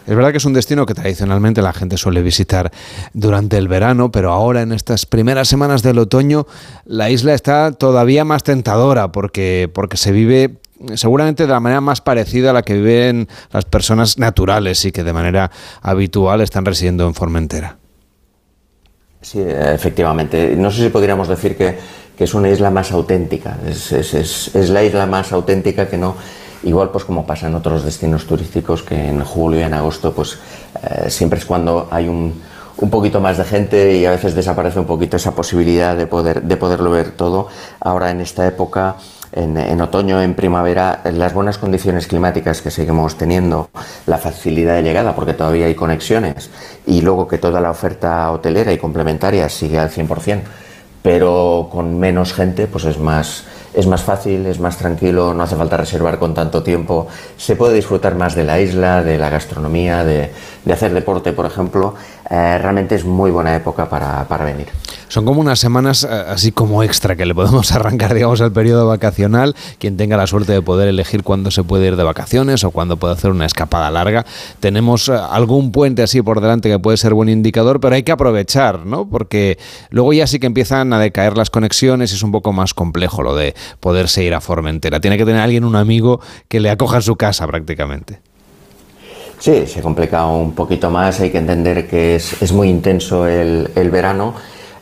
[0.07, 2.71] Es verdad que es un destino que tradicionalmente la gente suele visitar
[3.13, 6.47] durante el verano, pero ahora en estas primeras semanas del otoño
[6.85, 10.59] la isla está todavía más tentadora porque, porque se vive
[10.95, 15.03] seguramente de la manera más parecida a la que viven las personas naturales y que
[15.03, 15.51] de manera
[15.83, 17.79] habitual están residiendo en Formentera.
[19.27, 20.55] Sí, efectivamente.
[20.55, 21.77] No sé si podríamos decir que,
[22.17, 23.59] es una isla más auténtica.
[23.67, 26.15] Es, la isla más auténtica que no.
[26.63, 30.39] Igual, pues como pasa en otros destinos turísticos, que en julio y en agosto, pues
[30.81, 32.41] eh, siempre es cuando hay un,
[32.77, 36.43] un poquito más de gente y a veces desaparece un poquito esa posibilidad de, poder,
[36.43, 37.49] de poderlo ver todo.
[37.81, 38.95] Ahora, en esta época,
[39.33, 43.71] en, otoño, en primavera, las buenas condiciones climáticas que seguimos teniendo,
[44.07, 46.51] la facilidad de llegada, porque todavía hay conexiones,
[46.87, 50.41] y luego que toda la oferta hotelera y complementaria sigue al 100%,
[51.03, 55.55] pero con menos gente, pues es más, es más fácil, es más tranquilo, no hace
[55.55, 60.03] falta reservar con tanto tiempo, se puede disfrutar más de la isla, de la gastronomía,
[60.03, 60.33] de,
[60.67, 61.95] de hacer deporte, por ejemplo.
[62.29, 64.67] Eh, realmente es muy buena época para, para, venir.
[65.07, 68.87] Son como unas semanas eh, así como extra que le podemos arrancar, digamos, al periodo
[68.89, 69.55] vacacional.
[69.79, 72.97] Quien tenga la suerte de poder elegir cuándo se puede ir de vacaciones o cuándo
[72.97, 74.27] puede hacer una escapada larga.
[74.59, 78.13] Tenemos eh, algún puente así por delante que puede ser buen indicador, pero hay que
[78.13, 79.09] aprovechar, ¿no?
[79.09, 79.59] Porque
[79.91, 83.23] luego ya sí que empiezan a decaer las conexiones y es un poco más complejo
[83.23, 84.99] lo de poderse ir a Formentera.
[84.99, 88.21] Tiene que tener alguien, un amigo, que le acoja en su casa prácticamente.
[89.39, 93.71] Sí, se complica un poquito más, hay que entender que es, es muy intenso el,
[93.75, 94.35] el verano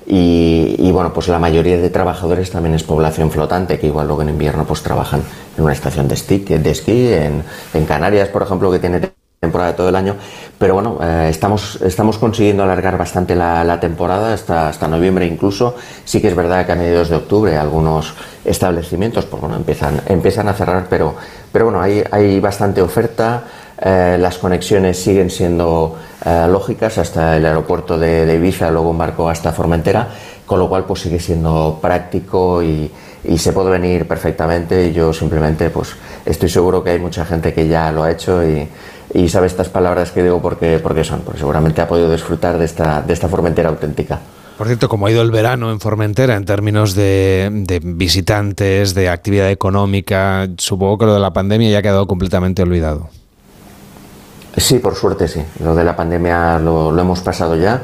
[0.06, 4.28] y, bueno, pues la mayoría de trabajadores también es población flotante, que igual luego en
[4.28, 5.22] invierno pues trabajan
[5.56, 9.00] en una estación de esquí, de esquí en, en Canarias, por ejemplo, que tiene
[9.40, 10.16] temporada todo el año,
[10.58, 15.74] pero bueno, eh, estamos, estamos consiguiendo alargar bastante la, temporada hasta, hasta noviembre incluso.
[16.04, 18.14] Sí que es verdad que a mediados de octubre algunos
[18.44, 21.14] establecimientos pues bueno, empiezan, empiezan a cerrar, pero,
[21.52, 23.44] pero bueno, hay, hay bastante oferta.
[23.80, 29.52] Eh, las conexiones siguen siendo eh, lógicas hasta el aeropuerto de, de, luego un hasta
[29.52, 30.08] Formentera,
[30.46, 32.90] con lo cual pues sigue siendo práctico y,
[33.24, 34.92] y se puede venir perfectamente.
[34.92, 38.68] Yo simplemente pues estoy seguro que hay mucha gente que ya lo ha hecho y,
[39.12, 42.64] y sabe estas palabras que digo porque, porque son, porque seguramente ha podido disfrutar de
[42.64, 44.20] esta, de esta Formentera auténtica.
[44.56, 49.08] Por cierto, como ha ido el verano en Formentera en términos de, de, visitantes, de
[49.08, 53.08] actividad económica, supongo que lo de la pandemia ya ha quedado completamente olvidado.
[54.56, 55.42] Sí, por suerte sí.
[55.60, 57.82] Lo de la pandemia lo, hemos pasado ya.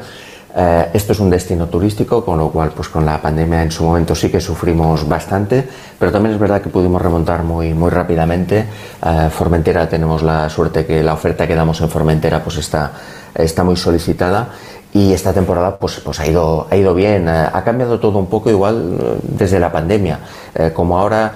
[0.55, 3.83] Eh, esto es un destino turístico, con lo cual, pues con la pandemia en su
[3.83, 8.65] momento sí que sufrimos bastante, pero también es verdad que pudimos remontar muy, muy rápidamente.
[9.05, 12.91] Eh, Formentera tenemos la suerte que la oferta que damos en Formentera pues está,
[13.33, 14.49] está muy solicitada
[14.93, 17.29] y esta temporada pues, pues ha, ido, ha ido bien.
[17.29, 20.19] Eh, ha cambiado todo un poco igual eh, desde la pandemia.
[20.73, 21.33] Como ahora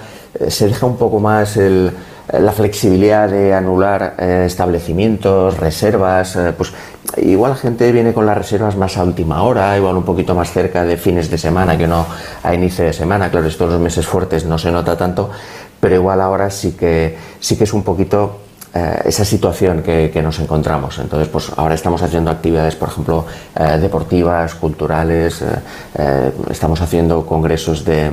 [0.48, 1.90] se deja un poco más el
[2.32, 6.72] la flexibilidad de anular eh, establecimientos, reservas, eh, pues
[7.18, 10.50] igual la gente viene con las reservas más a última hora, igual un poquito más
[10.50, 12.04] cerca de fines de semana que no
[12.42, 15.30] a inicio de semana, claro, estos los meses fuertes no se nota tanto,
[15.78, 20.20] pero igual ahora sí que, sí que es un poquito eh, esa situación que, que,
[20.20, 20.98] nos encontramos.
[20.98, 23.24] Entonces, pues ahora estamos haciendo actividades, por ejemplo,
[23.58, 28.10] eh, deportivas, culturales, eh, estamos haciendo congresos de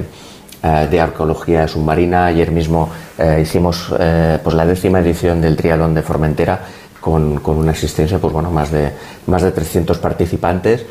[0.64, 2.28] eh, de arqueología submarina.
[2.28, 6.62] Ayer mismo eh, hicimos eh, pues la décima edición del Trialón de Formentera
[7.02, 8.94] con, con, una asistencia, pues bueno, más de,
[9.28, 10.86] más de 300 participantes.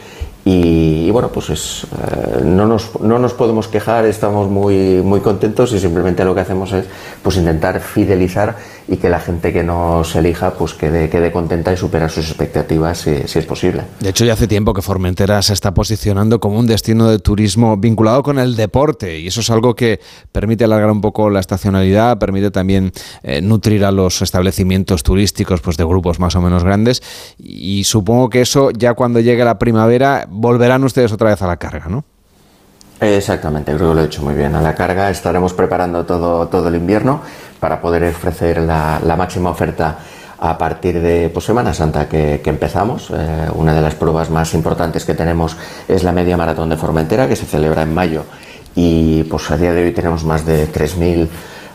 [0.45, 5.73] Y, bueno, pues es, eh, no, nos, no nos podemos quejar, estamos muy, muy contentos
[5.73, 6.87] y simplemente lo que hacemos es
[7.23, 8.57] pues intentar fidelizar
[8.89, 12.99] y que la gente que nos elija pues quede, quede contenta y superar sus expectativas
[12.99, 13.85] si, si, es posible.
[14.01, 17.77] De hecho, ya hace tiempo que Formentera se está posicionando como un destino de turismo
[17.77, 20.01] vinculado con el deporte y eso es algo que
[20.33, 22.91] permite alargar un poco la estacionalidad, permite también
[23.23, 27.01] eh, nutrir a los establecimientos turísticos pues de grupos más o menos grandes
[27.39, 31.57] y supongo que eso ya cuando llegue la primavera volverán ustedes otra vez a la
[31.57, 32.05] carga, ¿no?
[33.01, 34.55] Exactamente, creo que lo he hecho muy bien.
[34.55, 37.21] A la carga estaremos preparando todo, todo el invierno
[37.59, 39.99] para poder ofrecer la, máxima oferta
[40.39, 43.11] a partir de pues, Semana Santa que, empezamos.
[43.11, 45.57] Eh, una de las pruebas más importantes que tenemos
[45.89, 48.25] es la media maratón de Formentera que se celebra en mayo
[48.75, 51.29] y pues a día de hoy tenemos más de 3.000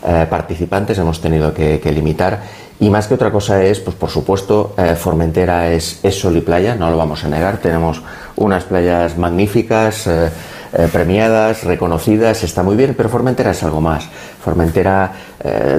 [0.06, 2.42] eh, participantes, hemos tenido que, limitar
[2.80, 6.42] y más que otra cosa es, pues por supuesto, eh, Formentera es, es sol y
[6.42, 8.04] playa, no lo vamos a negar, tenemos
[8.36, 10.08] unas playas magníficas.
[10.08, 10.30] Eh,
[10.74, 14.04] eh, premiadas, reconocidas, está muy bien, pero Formentera es algo más.
[14.44, 15.14] Formentera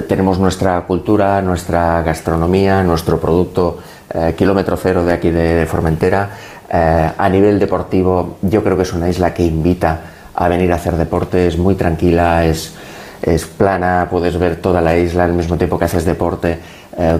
[0.07, 3.77] tenemos nuestra cultura, nuestra gastronomía, nuestro producto
[4.35, 6.31] kilómetro cero de aquí de, Formentera.
[6.71, 10.01] A nivel deportivo, yo creo que es una isla que invita
[10.33, 12.73] a venir a hacer deporte, es muy tranquila, es,
[13.21, 16.59] es plana, puedes ver toda la isla al mismo tiempo que haces deporte.
[17.01, 17.17] Eh,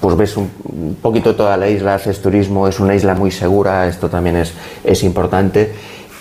[0.00, 4.08] pues ves un poquito toda la isla, haces turismo, es una isla muy segura, esto
[4.08, 5.72] también es, es importante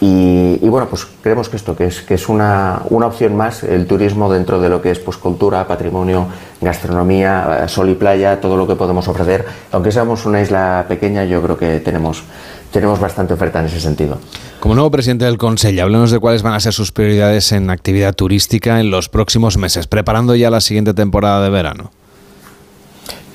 [0.02, 3.64] y, y, bueno, pues creemos que esto que es, que es una, una, opción más,
[3.64, 6.28] el turismo dentro de lo que es pues, cultura, patrimonio,
[6.60, 9.46] gastronomía, eh, sol y playa, todo lo que podemos ofrecer.
[9.72, 12.24] Aunque seamos una isla pequeña, yo creo que tenemos,
[12.72, 14.20] tenemos bastante oferta en ese sentido.
[14.60, 18.14] Como nuevo presidente del Consejo, háblenos de cuáles van a ser sus prioridades en actividad
[18.14, 21.92] turística en los próximos meses, preparando ya la siguiente temporada de verano.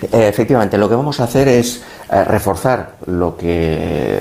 [0.03, 4.19] Eh, efectivamente, lo que vamos a hacer es eh, reforzar lo que,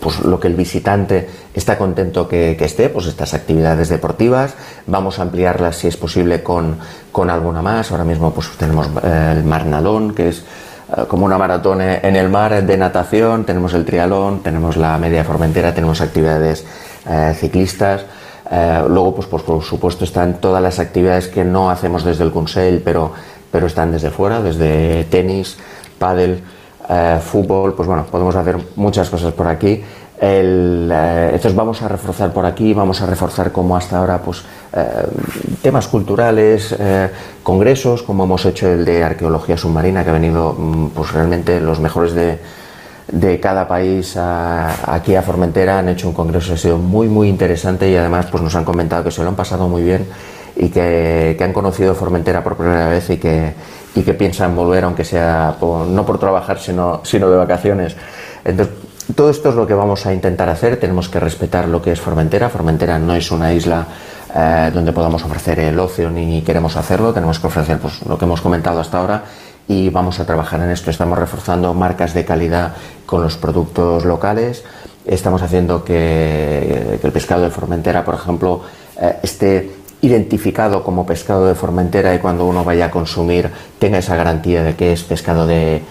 [0.00, 4.54] pues, lo que el visitante está contento que, esté, pues estas actividades deportivas.
[4.86, 6.78] Vamos a ampliarlas si es posible con,
[7.12, 7.92] con alguna más.
[7.92, 10.38] Ahora mismo pues, tenemos eh, el Marnalón, que es
[10.96, 13.44] eh, como una maratón en el mar de natación.
[13.44, 16.64] Tenemos el trialón, tenemos la media formentera, tenemos actividades
[17.34, 18.04] ciclistas.
[18.88, 22.80] luego, pues, pues, por supuesto, están todas las actividades que no hacemos desde el Consell,
[22.80, 23.12] pero
[23.52, 25.58] pero están desde fuera, desde tenis,
[25.98, 26.42] pádel,
[26.88, 29.84] eh, fútbol, pues bueno, podemos hacer muchas cosas por aquí.
[30.24, 34.86] Eh, entonces vamos a reforzar por aquí, vamos a reforzar como hasta ahora pues eh,
[35.62, 36.74] temas culturales,
[37.42, 41.80] congresos, como hemos hecho el de arqueología submarina, que ha venido mm, pues realmente los
[41.80, 42.38] mejores de,
[43.08, 47.90] de cada país aquí a Formentera, han hecho un congreso, ha sido muy muy interesante
[47.90, 50.06] y además pues nos han comentado que se lo han pasado muy bien
[50.56, 53.54] y que, que, han conocido Formentera por primera vez y que,
[53.94, 57.96] y que piensan volver, aunque sea por, no por trabajar, sino, sino de vacaciones.
[58.44, 58.74] Entonces,
[59.14, 60.78] todo esto es lo que vamos a intentar hacer.
[60.78, 62.48] Tenemos que respetar lo que es Formentera.
[62.48, 63.86] Formentera no es una isla
[64.34, 67.12] eh, donde podamos ofrecer el ocio ni queremos hacerlo.
[67.12, 69.24] Tenemos que ofrecer pues, lo que hemos comentado hasta ahora,
[69.68, 70.90] y vamos a trabajar en esto.
[70.90, 74.64] Estamos reforzando marcas de calidad con los productos locales.
[75.04, 78.62] Estamos haciendo que, el pescado de Formentera, por ejemplo,
[79.00, 84.16] eh, esté identificado como pescado de Formentera y cuando uno vaya a consumir tenga esa
[84.16, 85.82] garantía de que es pescado de,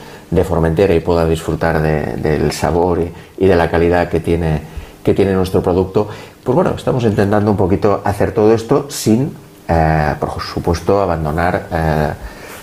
[0.47, 3.02] Formentera y pueda disfrutar del sabor
[3.38, 4.62] y, de la calidad que tiene,
[5.04, 6.08] que tiene nuestro producto.
[6.41, 9.34] Pues bueno, estamos intentando un poquito hacer todo esto sin,
[9.67, 12.13] eh, por supuesto, abandonar eh,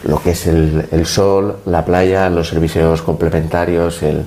[0.05, 4.25] lo que es el, sol, la playa, los servicios complementarios, el,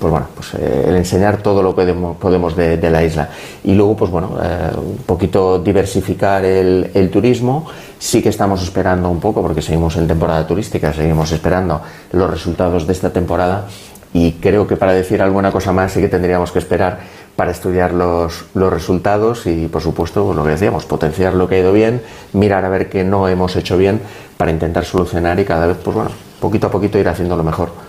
[0.00, 3.28] pues bueno, pues, el enseñar todo lo que podemos, de, la isla.
[3.64, 4.32] Y luego, pues bueno,
[4.76, 7.66] un poquito diversificar el, turismo.
[7.98, 11.80] Sí que estamos esperando un poco, porque seguimos en temporada turística, seguimos esperando
[12.12, 13.66] los resultados de esta temporada.
[14.12, 16.98] Y creo que para decir alguna cosa más sí que tendríamos que esperar
[17.36, 21.72] para estudiar los, resultados y, por supuesto, lo que decíamos, potenciar lo que ha ido
[21.72, 24.00] bien, mirar a ver qué no hemos hecho bien
[24.38, 27.85] para intentar solucionar y cada vez, pues bueno, poquito a poquito ir haciendo lo mejor.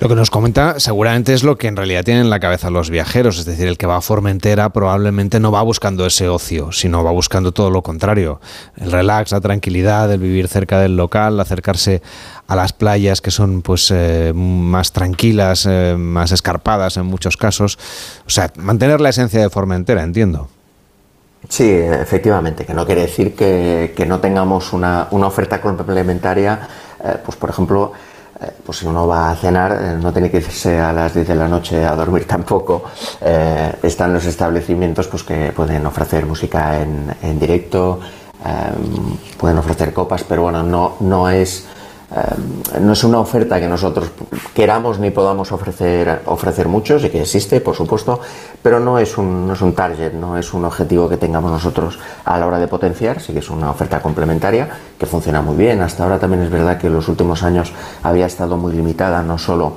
[0.00, 2.88] Lo que nos comenta seguramente es lo que en realidad tienen en la cabeza los
[2.88, 7.02] viajeros, es decir, el que va a Formentera probablemente no va buscando ese ocio, sino
[7.02, 8.40] va buscando todo lo contrario,
[8.76, 12.00] el relax, la tranquilidad, el vivir cerca del local, acercarse
[12.46, 17.76] a las playas que son pues eh, más tranquilas, eh, más escarpadas en muchos casos,
[18.24, 20.48] o sea, mantener la esencia de Formentera, entiendo.
[21.48, 26.68] Sí, efectivamente, que no quiere decir que, no tengamos una, oferta complementaria,
[27.02, 27.92] eh, pues por ejemplo,
[28.64, 31.34] pues si uno va a cenar, eh, no tiene que irse a las 10 de
[31.34, 32.84] la noche a dormir tampoco.
[33.20, 38.00] Eh, están los establecimientos pues, que pueden ofrecer música en, en directo,
[39.36, 41.66] pueden ofrecer copas, pero bueno, no, no es
[42.10, 44.10] Em, no es una oferta que nosotros
[44.54, 48.18] queramos ni podamos ofrecer, ofrecer mucho, sí que existe, por supuesto,
[48.62, 51.98] pero no es, un, no es un target, no es un objetivo que tengamos nosotros
[52.24, 54.68] a la hora de potenciar, sí que es una oferta complementaria
[54.98, 55.82] que funciona muy bien.
[55.82, 59.36] Hasta ahora también es verdad que en los últimos años había estado muy limitada, no
[59.36, 59.74] solo,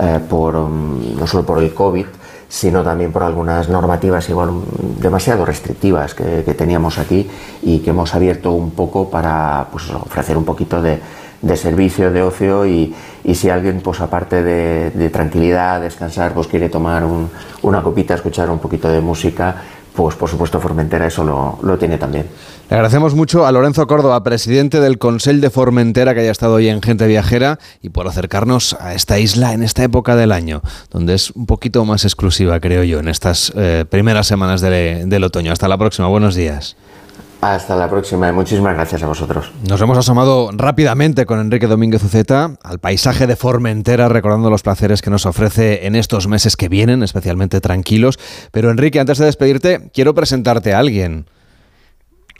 [0.00, 2.06] eh, por, mm, no solo por el COVID,
[2.48, 4.50] sino también por algunas normativas igual
[4.98, 7.30] demasiado restrictivas que, que teníamos aquí
[7.62, 10.98] y que hemos abierto un poco para pues, ofrecer un poquito de,
[11.42, 16.46] de servicio, de ocio y, y si alguien, pues aparte de, de, tranquilidad, descansar, pues
[16.46, 17.30] quiere tomar un,
[17.62, 19.56] una copita, escuchar un poquito de música,
[19.94, 22.26] pues por supuesto Formentera eso lo, lo, tiene también.
[22.70, 26.68] Le agradecemos mucho a Lorenzo Córdoba, presidente del Consell de Formentera, que haya estado hoy
[26.68, 31.14] en Gente Viajera y por acercarnos a esta isla en esta época del año, donde
[31.14, 35.50] es un poquito más exclusiva, creo yo, en estas eh, primeras semanas de, del otoño.
[35.50, 36.76] Hasta la próxima, buenos días.
[37.40, 39.52] Hasta la próxima y muchísimas gracias a vosotros.
[39.68, 45.02] Nos hemos asomado rápidamente con Enrique Domínguez Uceta al paisaje de Formentera, recordando los placeres
[45.02, 48.18] que nos ofrece en estos meses que vienen, especialmente tranquilos.
[48.50, 51.26] Pero Enrique, antes de despedirte, quiero presentarte a alguien.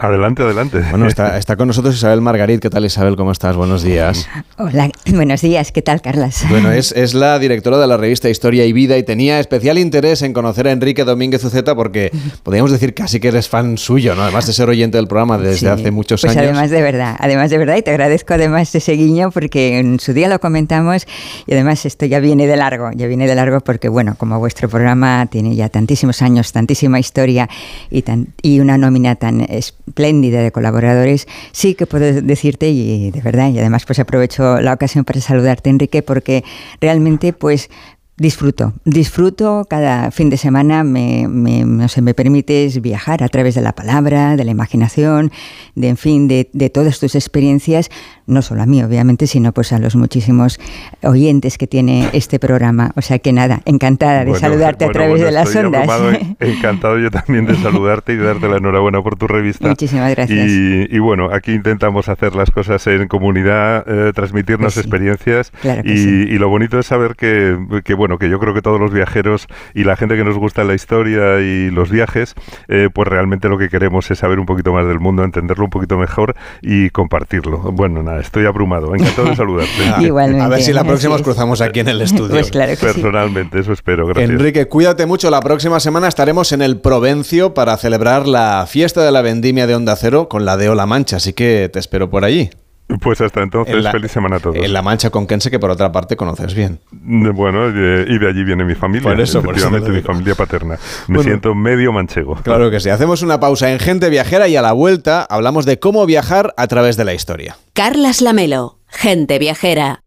[0.00, 0.80] Adelante, adelante.
[0.90, 2.60] Bueno, está, con nosotros Isabel Margarit.
[2.60, 3.16] ¿Qué tal, Isabel?
[3.16, 3.56] ¿Cómo estás?
[3.56, 4.28] Buenos días.
[4.56, 5.72] Hola, buenos días.
[5.72, 6.46] ¿Qué tal, Carlas?
[6.48, 10.22] Bueno, es, es la directora de la revista Historia y Vida y tenía especial interés
[10.22, 12.12] en conocer a Enrique Domínguez Uceta porque
[12.44, 14.22] podríamos decir casi que eres fan suyo, ¿no?
[14.22, 16.52] Además de ser oyente del programa desde hace muchos pues años.
[16.52, 20.12] Además de verdad, además de verdad, y te agradezco además ese guiño porque en su
[20.12, 21.08] día lo comentamos
[21.48, 24.68] y además esto ya viene de largo, ya viene de largo porque, bueno, como vuestro
[24.68, 27.48] programa tiene ya tantísimos años, tantísima historia
[27.90, 29.44] y, tan, y una nómina tan
[29.88, 34.72] espléndida de colaboradores, sí que puedo decirte, y de verdad, y además pues aprovecho la
[34.72, 36.44] ocasión para saludarte, Enrique, porque
[36.80, 37.70] realmente pues
[38.18, 43.54] Disfruto, disfruto cada fin de semana, me, me, no sé, me permites viajar a través
[43.54, 45.30] de la palabra, de la imaginación,
[45.76, 47.90] de en fin, de, de, todas tus experiencias,
[48.26, 50.58] no solo a mí, obviamente, sino pues a los muchísimos
[51.04, 52.90] oyentes que tiene este programa.
[52.96, 55.88] O sea que nada, encantada de saludarte a través de las ondas.
[56.40, 59.68] encantado yo también de saludarte y de darte la enhorabuena por tu revista.
[59.68, 60.48] Muchísimas gracias.
[60.48, 65.52] Y, bueno, aquí intentamos hacer las cosas en comunidad, eh, transmitirnos pues experiencias
[65.84, 68.80] y, y, lo bonito es saber que, que bueno, bueno, que yo creo que todos
[68.80, 72.34] los viajeros y la gente que nos gusta la historia y los viajes,
[72.68, 75.70] eh, pues realmente lo que queremos es saber un poquito más del mundo, entenderlo un
[75.70, 77.58] poquito mejor y compartirlo.
[77.58, 78.94] Bueno, nada, estoy abrumado.
[78.94, 79.72] Encantado de saludarte.
[80.00, 80.42] Igualmente.
[80.42, 82.30] A ver si la próxima nos cruzamos aquí en el estudio.
[82.30, 84.06] Pues claro que Personalmente, eso espero.
[84.06, 84.30] Gracias.
[84.30, 85.30] Enrique, cuídate mucho.
[85.30, 89.74] La próxima semana estaremos en el Provencio para celebrar la fiesta de la vendimia de
[89.74, 92.48] Onda Cero con la de Ola Mancha, así que te espero por allí.
[93.00, 94.56] Pues hasta entonces, feliz semana a todos.
[94.56, 96.80] En La Mancha con Kense, que por otra parte conoces bien.
[96.90, 99.10] Bueno, y de allí viene mi familia.
[99.10, 100.78] Por eso, por eso mi familia paterna.
[101.06, 102.36] Me siento medio manchego.
[102.36, 102.88] Claro que sí.
[102.88, 106.66] Hacemos una pausa en Gente Viajera y a la vuelta hablamos de cómo viajar a
[106.66, 107.56] través de la historia.
[107.74, 110.02] Carlas Lamelo, Gente Viajera.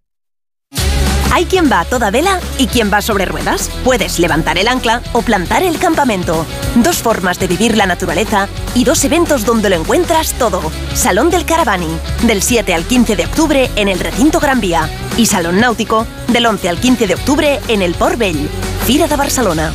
[1.33, 3.69] Hay quien va a toda vela y quien va sobre ruedas.
[3.85, 6.45] Puedes levantar el ancla o plantar el campamento.
[6.75, 10.61] Dos formas de vivir la naturaleza y dos eventos donde lo encuentras todo.
[10.93, 14.89] Salón del Caravaning, del 7 al 15 de octubre en el Recinto Gran Vía.
[15.17, 18.49] Y Salón Náutico, del 11 al 15 de octubre en el Port Vell.
[18.85, 19.71] Fira de Barcelona.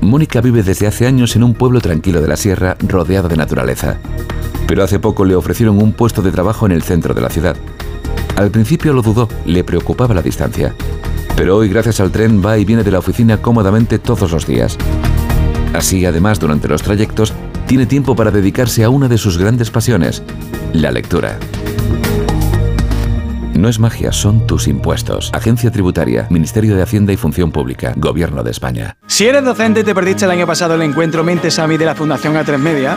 [0.00, 3.98] Mónica vive desde hace años en un pueblo tranquilo de la sierra rodeado de naturaleza.
[4.66, 7.56] Pero hace poco le ofrecieron un puesto de trabajo en el centro de la ciudad.
[8.38, 10.72] Al principio lo dudó, le preocupaba la distancia.
[11.34, 14.78] Pero hoy gracias al tren va y viene de la oficina cómodamente todos los días.
[15.74, 17.32] Así, además, durante los trayectos,
[17.66, 20.22] tiene tiempo para dedicarse a una de sus grandes pasiones,
[20.72, 21.36] la lectura.
[23.54, 25.32] No es magia, son tus impuestos.
[25.34, 28.98] Agencia Tributaria, Ministerio de Hacienda y Función Pública, Gobierno de España.
[29.08, 32.36] Si eres docente te perdiste el año pasado el encuentro Mentes AMI de la Fundación
[32.36, 32.96] A3 Media,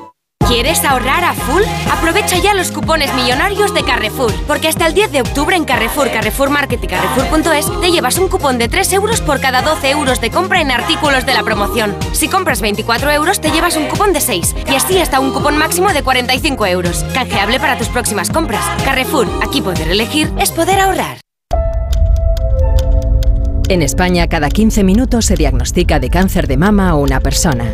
[0.51, 1.63] ¿Quieres ahorrar a full?
[1.89, 6.11] Aprovecha ya los cupones millonarios de Carrefour, porque hasta el 10 de octubre en Carrefour,
[6.11, 10.19] Carrefour Market y Carrefour.es te llevas un cupón de 3 euros por cada 12 euros
[10.19, 11.95] de compra en artículos de la promoción.
[12.11, 15.57] Si compras 24 euros te llevas un cupón de 6 y así hasta un cupón
[15.57, 17.05] máximo de 45 euros.
[17.13, 18.65] Canjeable para tus próximas compras.
[18.83, 21.17] Carrefour, aquí poder elegir es poder ahorrar.
[23.69, 27.71] En España cada 15 minutos se diagnostica de cáncer de mama a una persona.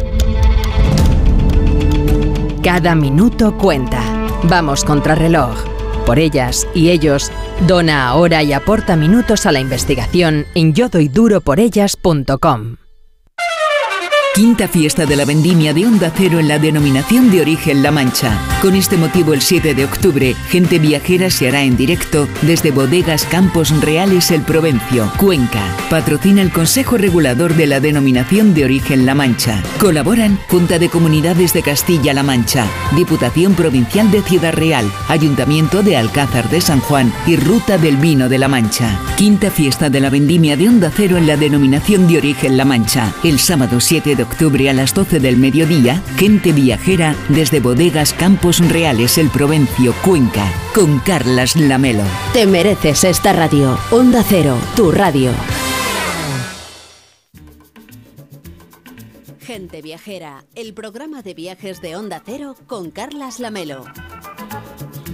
[2.67, 4.01] Cada minuto cuenta.
[4.43, 5.55] Vamos contra reloj.
[6.05, 7.31] Por ellas y ellos,
[7.65, 12.86] dona ahora y aporta minutos a la investigación en yodoyduroporellas.com.
[14.37, 18.39] Quinta fiesta de la vendimia de Onda Cero en la denominación de origen La Mancha.
[18.61, 23.25] Con este motivo, el 7 de octubre, Gente Viajera se hará en directo desde Bodegas
[23.25, 25.63] Campos Reales El Provencio, Cuenca.
[25.89, 29.63] Patrocina el Consejo Regulador de la denominación de origen La Mancha.
[29.79, 36.47] Colaboran Junta de Comunidades de Castilla-La Mancha, Diputación Provincial de Ciudad Real, Ayuntamiento de Alcázar
[36.51, 38.99] de San Juan y Ruta del Vino de La Mancha.
[39.17, 43.11] Quinta fiesta de la vendimia de Onda Cero en la denominación de origen La Mancha.
[43.23, 48.59] El sábado 7 de octubre a las 12 del mediodía, gente viajera desde Bodegas Campos
[48.59, 52.03] Reales El Provencio, Cuenca, con Carlas Lamelo.
[52.33, 53.77] Te mereces esta radio.
[53.89, 55.31] Onda Cero, tu radio.
[59.39, 63.85] Gente Viajera, el programa de viajes de Onda Cero con Carlas Lamelo.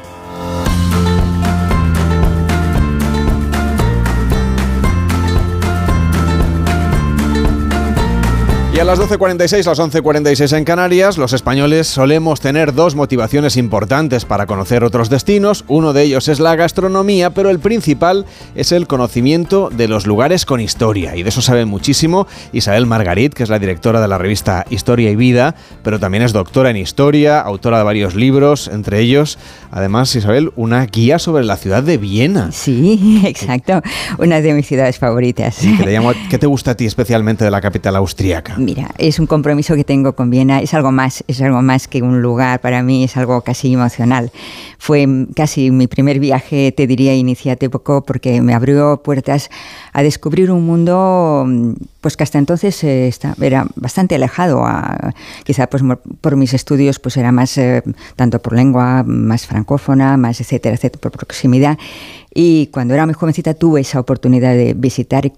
[8.76, 14.26] Y a las 12.46, las 11.46 en Canarias, los españoles solemos tener dos motivaciones importantes
[14.26, 15.64] para conocer otros destinos.
[15.70, 20.46] Uno de ellos es la gastronomía, pero el principal es el conocimiento de los lugares
[20.46, 21.16] con historia.
[21.16, 25.10] Y de eso sabe muchísimo Isabel Margarit, que es la directora de la revista Historia
[25.10, 29.40] y Vida, pero también es doctora en historia, autora de varios libros, entre ellos,
[29.72, 32.52] además, Isabel, una guía sobre la ciudad de Viena.
[32.52, 33.82] Sí, exacto.
[34.18, 35.60] Una de mis ciudades favoritas.
[35.62, 36.00] ¿Qué te,
[36.30, 38.58] ¿Qué te gusta a ti especialmente de la capital austríaca?
[38.66, 42.01] Mira, es un compromiso que tengo con Viena, es algo más, es algo más que
[42.01, 44.32] un lugar, para mí es algo casi emocional.
[44.80, 49.51] Fue casi mi primer viaje, te diría, iniciate poco, porque me abrió puertas
[49.93, 51.47] a descubrir un mundo
[52.01, 55.13] pues que hasta entonces eh, era bastante alejado, a,
[55.43, 55.84] quizá pues
[56.22, 57.84] por mis estudios pues era más, eh,
[58.16, 61.78] tanto por lengua, más francófona, más etcétera, etcétera, por proximidad.
[62.38, 65.32] Y cuando era muy jovencita tuve esa oportunidad de visitar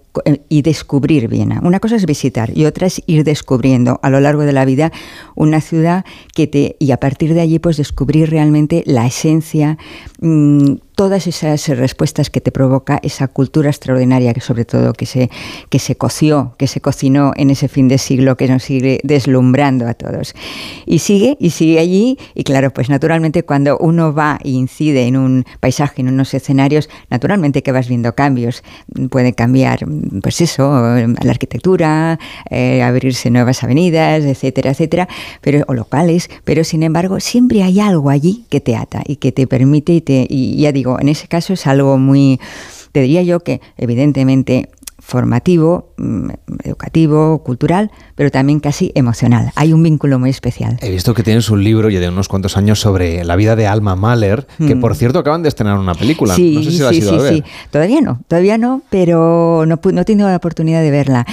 [0.49, 1.61] y descubrir Viena.
[1.63, 4.91] Una cosa es visitar y otra es ir descubriendo a lo largo de la vida
[5.35, 9.77] una ciudad que te y a partir de allí pues descubrir realmente la esencia
[10.21, 15.29] mm, todas esas respuestas que te provoca esa cultura extraordinaria que sobre todo que se,
[15.69, 19.87] que se coció, que se cocinó en ese fin de siglo que nos sigue deslumbrando
[19.87, 20.33] a todos.
[20.87, 25.17] Y sigue, y sigue allí, y claro, pues naturalmente cuando uno va e incide en
[25.17, 28.63] un paisaje, en unos escenarios, naturalmente que vas viendo cambios.
[29.11, 29.85] Puede cambiar,
[30.23, 32.17] pues eso, la arquitectura,
[32.49, 35.07] eh, abrirse nuevas avenidas, etcétera, etcétera,
[35.41, 39.31] pero, o locales, pero sin embargo siempre hay algo allí que te ata y que
[39.31, 42.39] te permite y te, y ya digo, en ese caso es algo muy,
[42.91, 44.69] te diría yo que evidentemente
[45.07, 46.29] formativo, mm,
[46.65, 49.51] educativo, cultural, pero también casi emocional.
[49.55, 50.77] Hay un vínculo muy especial.
[50.81, 53.67] He visto que tienes un libro ya de unos cuantos años sobre la vida de
[53.67, 54.81] Alma Mahler, que mm.
[54.81, 56.35] por cierto acaban de estrenar una película.
[56.35, 57.43] Sí, no sé si sí, sí, sí.
[57.71, 61.25] Todavía no, todavía no, pero no, no he tenido la oportunidad de verla.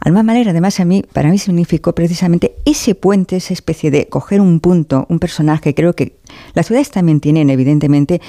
[0.00, 4.40] Alma Mahler, además, a mí, para mí significó precisamente ese puente, esa especie de coger
[4.40, 5.76] un punto, un personaje.
[5.76, 6.16] Creo que
[6.54, 8.20] las ciudades también tienen, evidentemente,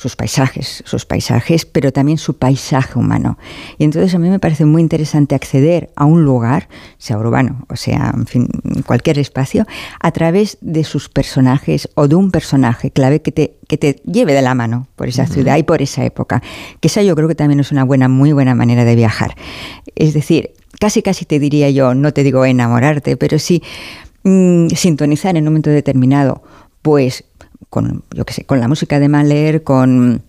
[0.00, 3.36] sus paisajes, sus paisajes, pero también su paisaje humano.
[3.76, 7.76] Y entonces a mí me parece muy interesante acceder a un lugar, sea urbano o
[7.76, 8.48] sea, en fin,
[8.86, 9.66] cualquier espacio,
[10.00, 14.32] a través de sus personajes o de un personaje clave que te, que te lleve
[14.32, 16.42] de la mano por esa ciudad y por esa época.
[16.80, 19.36] Que esa yo creo que también es una buena, muy buena manera de viajar.
[19.96, 23.62] Es decir, casi casi te diría yo, no te digo enamorarte, pero sí
[24.22, 26.42] mm, sintonizar en un momento determinado,
[26.80, 27.24] pues
[27.68, 30.22] con, yo sé, con la música de Mahler, con,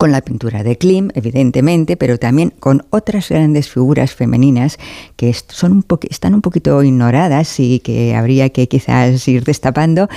[0.00, 4.78] con la pintura de Klim, evidentemente, pero también con otras grandes figuras femeninas
[5.16, 10.08] que son un están un poquito ignoradas y que habría que quizás ir destapando,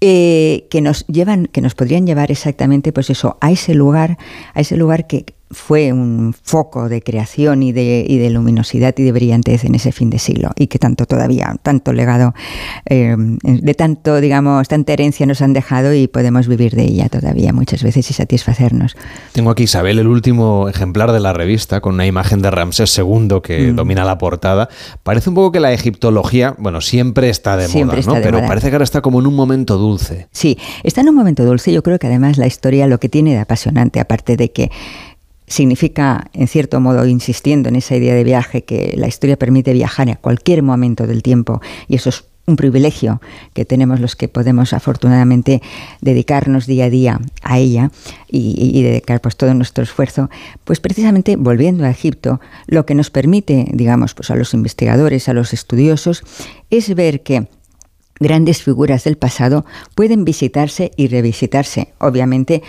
[0.00, 4.18] eh, que nos llevan, que nos podrían llevar exactamente, pues eso, a ese lugar,
[4.54, 9.02] a ese lugar que fue un foco de creación y de, y de, luminosidad y
[9.02, 12.34] de brillantez en ese fin de siglo y que tanto todavía, tanto legado,
[12.86, 17.52] eh, de tanto, digamos, tanta herencia nos han dejado y podemos vivir de ella todavía
[17.52, 18.96] muchas veces y satisfacernos.
[19.32, 23.40] Tengo aquí, Isabel, el último ejemplar de la revista con una imagen de Ramsés II
[23.42, 23.76] que mm.
[23.76, 24.68] domina la portada.
[25.02, 28.14] Parece un poco que la egiptología, bueno, siempre está de moda, ¿no?
[28.14, 30.28] Pero parece que ahora está como en un momento dulce.
[30.32, 31.72] Sí, está en un momento dulce.
[31.72, 34.70] Yo creo que además la historia lo que tiene de apasionante, aparte de que
[35.46, 40.10] significa, en cierto modo, insistiendo en esa idea de viaje, que la historia permite viajar
[40.10, 43.20] a cualquier momento del tiempo y eso es un privilegio
[43.54, 45.62] que tenemos los que podemos afortunadamente
[46.00, 47.90] dedicarnos día a día a ella
[48.28, 50.28] y, dedicar pues todo nuestro esfuerzo,
[50.64, 55.32] pues precisamente volviendo a Egipto, lo que nos permite, digamos, pues a los investigadores, a
[55.32, 56.22] los estudiosos,
[56.70, 57.46] es ver que
[58.20, 59.64] grandes figuras del pasado
[59.94, 61.88] pueden visitarse y revisitarse.
[61.98, 62.62] Obviamente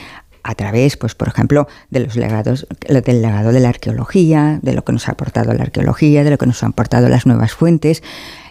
[0.47, 4.83] a través, pues, por ejemplo, de los legados, del legado de la arqueología, de lo
[4.83, 8.03] que nos ha aportado la arqueología, de lo que nos han aportado las nuevas fuentes,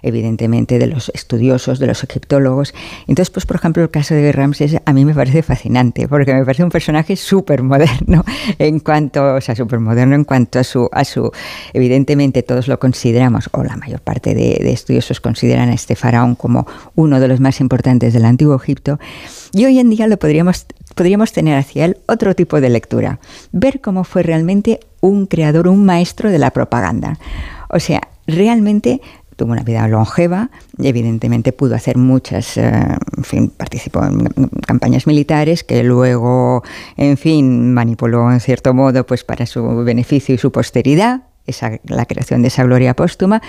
[0.05, 2.75] evidentemente de los estudiosos, de los egiptólogos.
[3.09, 6.45] Entonces, pues, por ejemplo, el caso de Ramses a mí me parece fascinante, porque me
[6.45, 8.25] parece un personaje súper moderno
[8.59, 11.33] en cuanto, o sea, súper moderno en cuanto a su, a su,
[11.73, 16.35] evidentemente todos lo consideramos, o la mayor parte de, de estudiosos consideran a este faraón
[16.35, 19.01] como uno de los más importantes del antiguo Egipto,
[19.53, 23.19] y hoy en día lo podríamos podríamos tener hacia él otro tipo de lectura,
[23.51, 27.19] ver cómo fue realmente un creador, un maestro de la propaganda.
[27.69, 29.01] O sea, realmente
[29.37, 32.71] tuvo una vida longeva, evidentemente pudo hacer muchas, eh,
[33.17, 34.25] en fin, participó en
[34.67, 36.63] campañas militares que luego,
[36.97, 42.07] en fin, manipuló en cierto modo pues para su beneficio y su posteridad, esa, la
[42.07, 43.43] creación de esa gloria póstuma.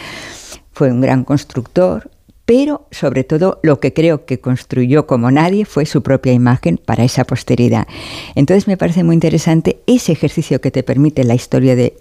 [0.72, 2.12] Fue un gran constructor,
[2.46, 7.04] pero sobre todo lo que creo que construyó como nadie fue su propia imagen para
[7.04, 7.88] esa posteridad.
[8.36, 11.96] Entonces me parece muy interesante ese ejercicio que te permite la historia de,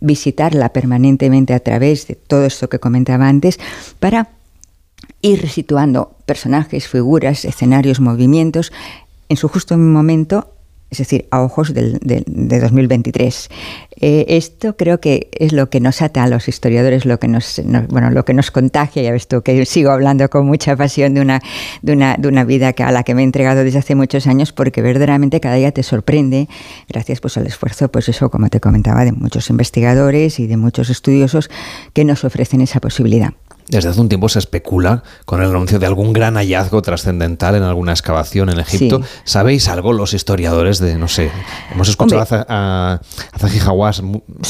[0.00, 3.58] visitarla permanentemente a través de todo esto que comentaba antes
[3.98, 4.30] para
[5.20, 8.72] ir resituando personajes, figuras, escenarios, movimientos
[9.28, 10.54] en su justo momento
[10.90, 13.50] es decir, a ojos del, de 2023.
[14.00, 17.60] Eh, esto creo que es lo que nos ata a los historiadores, lo que nos,
[17.88, 21.20] bueno, lo que nos contagia, ya ves tú, que sigo hablando con mucha pasión de
[21.20, 21.40] una,
[21.82, 24.26] de una, de una vida que, a la que me he entregado desde hace muchos
[24.26, 26.48] años, porque verdaderamente cada día te sorprende,
[26.88, 30.90] gracias pues al esfuerzo, pues eso, como te comentaba, de muchos investigadores y de muchos
[30.90, 31.50] estudiosos
[31.92, 33.34] que nos ofrecen esa posibilidad.
[33.68, 37.62] Desde hace un tiempo se especula con el anuncio de algún gran hallazgo trascendental en
[37.62, 39.02] alguna excavación en Egipto.
[39.24, 41.30] ¿Sabéis algo los historiadores de, no sé,
[41.72, 43.00] hemos escuchado a,
[43.38, 44.02] Zahi Hawass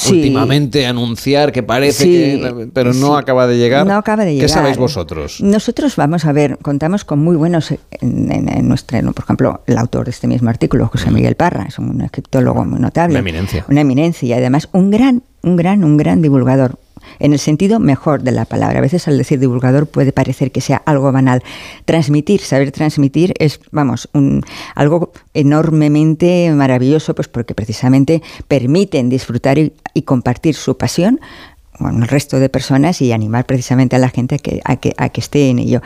[0.09, 3.87] últimamente anunciar que parece que, pero no acaba de llegar.
[3.87, 4.47] No acaba de llegar.
[4.47, 5.41] ¿Qué sabéis vosotros?
[5.41, 10.11] Nosotros, vamos a ver, contamos con muy buenos, en, nuestra, por ejemplo, el autor de
[10.13, 13.15] este mismo artículo, José Miguel Parra, es un egiptólogo muy notable.
[13.15, 13.65] Una eminencia.
[13.69, 16.79] Una eminencia y además un gran, un gran, un gran divulgador
[17.19, 18.79] en el sentido mejor de la palabra.
[18.79, 21.43] A veces al decir divulgador puede parecer que sea algo banal.
[21.85, 24.43] Transmitir, saber transmitir es, vamos, un,
[24.75, 29.73] algo enormemente maravilloso, pues porque precisamente permiten disfrutar y,
[30.05, 31.21] compartir su pasión
[31.77, 34.95] con el resto de personas y animar precisamente a la gente a que, a que,
[34.97, 35.83] a que esté en ello.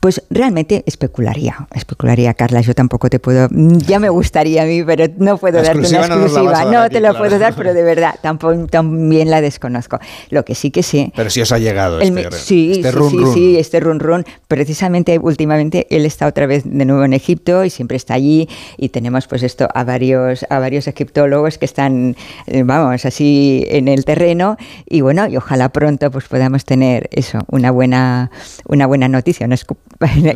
[0.00, 2.62] Pues realmente especularía, especularía, Carla.
[2.62, 6.64] Yo tampoco te puedo, ya me gustaría a mí, pero no puedo darte una exclusiva.
[6.64, 9.98] No, te lo puedo dar, pero de verdad, tampoco, también la desconozco.
[10.30, 11.12] Lo que sí que sé.
[11.14, 14.24] Pero si os ha llegado este, sí, este run, sí, sí, este run run.
[14.48, 18.48] Precisamente, últimamente, él está otra vez de nuevo en Egipto y siempre está allí
[18.78, 23.86] y tenemos pues esto a varios, a varios egiptólogos que están, eh, vamos, así en
[23.86, 24.56] el terreno
[24.88, 28.30] y bueno, y ojalá pronto pues podamos tener eso, una buena,
[28.66, 29.46] una buena noticia,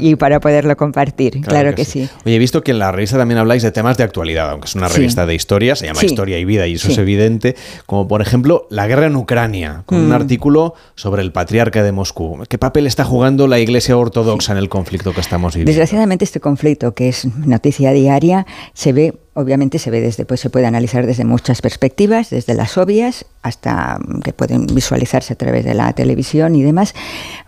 [0.00, 2.08] y para poderlo compartir, claro, que, sí.
[2.26, 4.74] Oye, he visto que en la revista también habláis de temas de actualidad, aunque es
[4.74, 7.56] una revista de historia, se llama Historia y Vida y eso es evidente,
[7.86, 10.12] como por ejemplo la guerra en Ucrania, con un mm.
[10.12, 12.42] artículo sobre el patriarca de Moscú.
[12.48, 15.70] ¿Qué papel está jugando la Iglesia Ortodoxa en el conflicto que estamos viviendo?
[15.70, 20.50] Desgraciadamente este conflicto, que es noticia diaria, se ve obviamente se ve desde, pues se
[20.50, 25.74] puede analizar desde muchas perspectivas, desde las obvias hasta que pueden visualizarse a través de
[25.74, 26.94] la televisión y demás,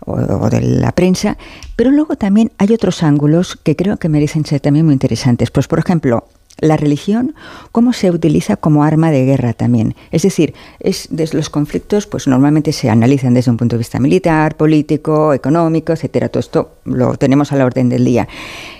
[0.05, 1.37] o, de la prensa,
[1.75, 5.49] pero luego también hay otros ángulos que creo que merecen ser también muy interesantes.
[5.49, 6.27] Pues, por ejemplo,
[6.59, 7.35] la religión,
[7.71, 9.95] cómo se utiliza como arma de guerra también.
[10.11, 13.99] Es decir, es, desde los conflictos, pues normalmente se analizan desde un punto de vista
[13.99, 16.29] militar, político, económico, etcétera.
[16.29, 18.27] Todo esto lo tenemos a la orden del día.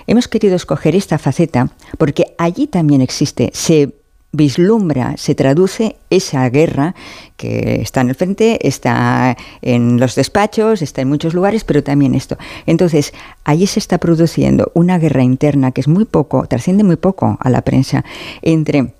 [0.06, 3.97] Hemos querido escoger esta faceta porque allí también existe, se
[4.38, 6.94] vislumbra, se traduce esa guerra
[7.36, 12.14] que está en el frente, está en los despachos, está en muchos lugares, pero también
[12.14, 12.38] esto.
[12.64, 13.12] Entonces,
[13.44, 17.50] allí se está produciendo una guerra interna que es muy poco, trasciende muy poco a
[17.50, 18.04] la prensa,
[18.40, 18.94] entre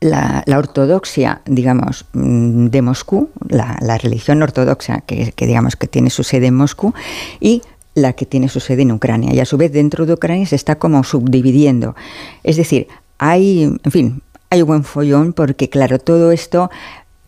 [0.00, 6.22] la, ortodoxia, digamos, mm, de Moscú, la, religión ortodoxa que, que, digamos que tiene su
[6.22, 6.92] sede en Moscú,
[7.40, 7.62] y
[7.94, 9.32] la que tiene su sede en Ucrania.
[9.32, 11.96] Y a su vez dentro de Ucrania se está como subdividiendo.
[12.44, 12.88] Es decir,
[13.18, 16.70] hay, en fin, hay buen follón porque, claro, todo esto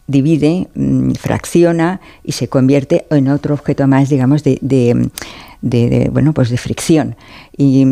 [0.09, 4.59] divide, mm, fracciona y se convierte en otro objeto más, digamos, de,
[5.61, 7.15] de, bueno, pues de fricción.
[7.57, 7.85] Y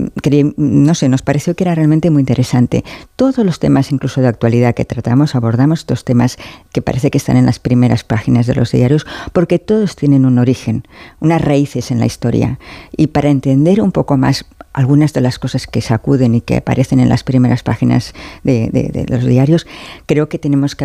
[0.57, 2.85] no sé, nos pareció que era realmente muy interesante.
[3.17, 6.39] Todos los temas, incluso de actualidad que tratamos, abordamos estos temas
[6.73, 10.39] que parece que están en las primeras páginas de los diarios, porque todos tienen un
[10.39, 10.85] origen,
[11.21, 12.59] unas raíces en la historia.
[12.97, 17.01] Y para entender un poco más algunas de las cosas que sacuden y que aparecen
[17.01, 19.67] en las primeras páginas de, de los diarios,
[20.07, 20.85] creo que tenemos que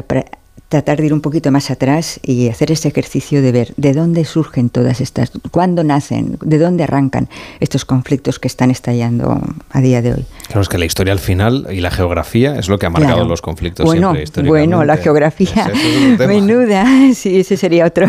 [0.72, 4.24] tratar de ir un poquito más atrás y hacer ese ejercicio de ver de dónde
[4.24, 7.28] surgen todas estas, cuándo nacen, de dónde arrancan
[7.59, 9.38] estos conflictos que están estallando
[9.69, 10.26] a día de hoy.
[10.47, 13.26] Claro, es que la historia al final y la geografía es lo que ha marcado
[13.26, 15.69] los conflictos bueno, siempre Bueno, la geografía
[16.17, 18.07] menuda, sí, ese sería otro,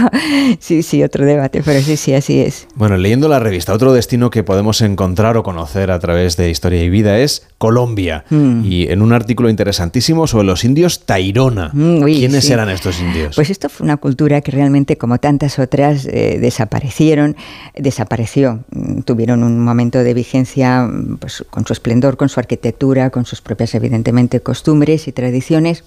[0.60, 2.68] sí, sí, otro debate, pero sí, sí, así es.
[2.76, 6.80] Bueno, leyendo la revista, otro destino que podemos encontrar o conocer a través de Historia
[6.84, 8.24] y Vida es Colombia.
[8.30, 8.64] Mm.
[8.64, 11.70] Y en un artículo interesantísimo sobre los indios Tairona.
[11.72, 13.36] Mm, ¿Quiénes estos indios?
[13.36, 17.36] Pues esto fue una cultura que realmente, como tantas otras, eh, desaparecieron,
[17.74, 18.64] desapareció.
[18.70, 20.88] Mm, tuvieron un momento de vigencia
[21.18, 25.84] pues, con su esplendor, con su arquitectura, con sus propias, evidentemente, costumbres y tradiciones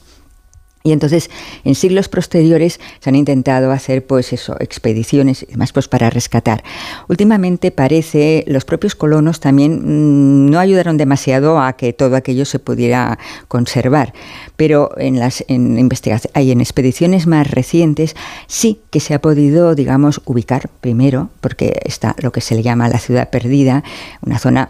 [0.85, 1.31] Y entonces,
[1.63, 6.63] en siglos posteriores se han intentado hacer, pues eso, expediciones y demás, pues para rescatar.
[7.09, 12.59] Últimamente parece, los propios colonos también mm, no ayudaron demasiado a que todo aquello se
[12.59, 13.17] pudiera
[13.47, 14.13] conservar.
[14.57, 18.15] Pero en las en investigaciones, en expediciones más recientes
[18.45, 22.89] sí que se ha podido, digamos, ubicar primero, porque está lo que se le llama
[22.89, 23.83] la ciudad perdida,
[24.21, 24.69] una zona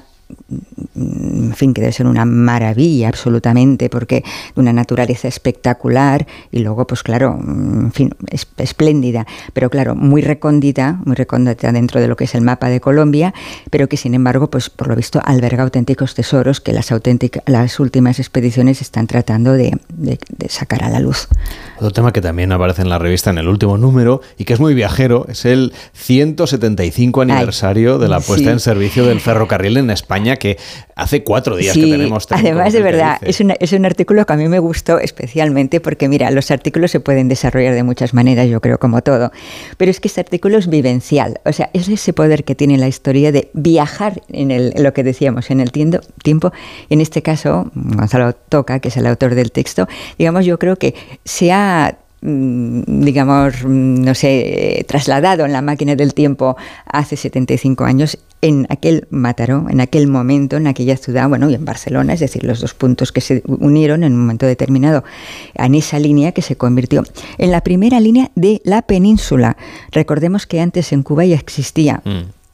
[0.95, 4.23] en fin, que debe ser una maravilla absolutamente, porque
[4.55, 10.99] una naturaleza espectacular y luego, pues claro, en fin, es, espléndida, pero claro, muy recóndita,
[11.05, 13.33] muy recóndita dentro de lo que es el mapa de Colombia,
[13.69, 17.79] pero que sin embargo, pues por lo visto alberga auténticos tesoros que las, auténticas, las
[17.79, 19.77] últimas expediciones están tratando de
[20.49, 21.27] sacar a la luz.
[21.77, 24.59] Otro tema que también aparece en la revista en el último número y que es
[24.59, 28.51] muy viajero es el 175 aniversario Ay, de la puesta sí.
[28.53, 30.57] en servicio del ferrocarril en España, que
[30.95, 32.27] hace cuatro días que tenemos.
[32.31, 36.07] además de verdad, es, una- es un artículo que a mí me gustó especialmente porque,
[36.07, 39.31] mira, los artículos se pueden desarrollar de muchas maneras, yo creo, como todo,
[39.77, 42.87] pero es que este artículo es vivencial, o sea, es ese poder que tiene la
[42.87, 46.51] historia de viajar en, el, en lo que decíamos, en el tiendo- tiempo.
[46.89, 50.95] En este caso, Gonzalo Toca, que es el autor del texto, digamos, yo creo que
[51.25, 51.64] se ha
[52.21, 56.55] mm, digamos, mm, no sé, trasladado en la máquina del tiempo
[56.85, 61.65] hace 75 años en aquel Mataró, en aquel momento, en aquella ciudad, bueno, y en
[61.65, 65.03] Barcelona, es decir, los dos puntos que se unieron en un momento determinado
[65.55, 67.03] en esa línea que se convirtió
[67.39, 69.57] en la primera línea de la península.
[69.91, 72.44] Recordemos que antes en Cuba ya existía Mm.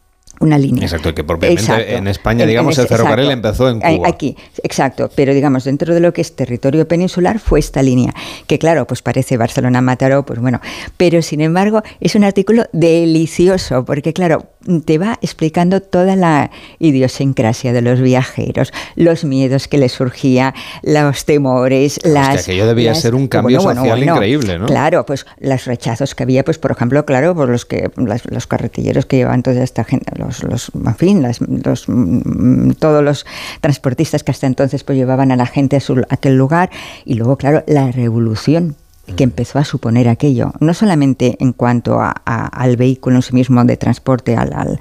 [0.41, 0.83] Una línea.
[0.83, 1.91] Exacto, que propiamente Exacto.
[1.91, 3.47] en España, digamos, en el ferrocarril exacto.
[3.47, 4.07] empezó en Cuba.
[4.07, 8.13] Aquí, exacto, pero digamos, dentro de lo que es territorio peninsular fue esta línea,
[8.47, 10.59] que claro, pues parece Barcelona-Mataró, pues bueno,
[10.97, 14.47] pero sin embargo es un artículo delicioso, porque claro,
[14.85, 20.53] te va explicando toda la idiosincrasia de los viajeros, los miedos que les surgía,
[20.83, 22.41] los temores, las...
[22.43, 24.65] aquello debía las- ser un que cambio social increíble, ¿no?
[24.67, 28.47] Claro, pues los rechazos que había, pues por ejemplo, claro, por los que las- los
[28.47, 33.25] carretilleros que llevaban toda esta gente, los, los en fin, las- los, mm, todos los
[33.61, 36.69] transportistas que hasta entonces pues llevaban a la gente a, su- a aquel lugar
[37.05, 38.75] y luego, claro, la revolución
[39.15, 42.11] que empezó a suponer aquello, no solamente en cuanto a-
[42.47, 44.79] al vehículo en sí mismo de transporte, al, al-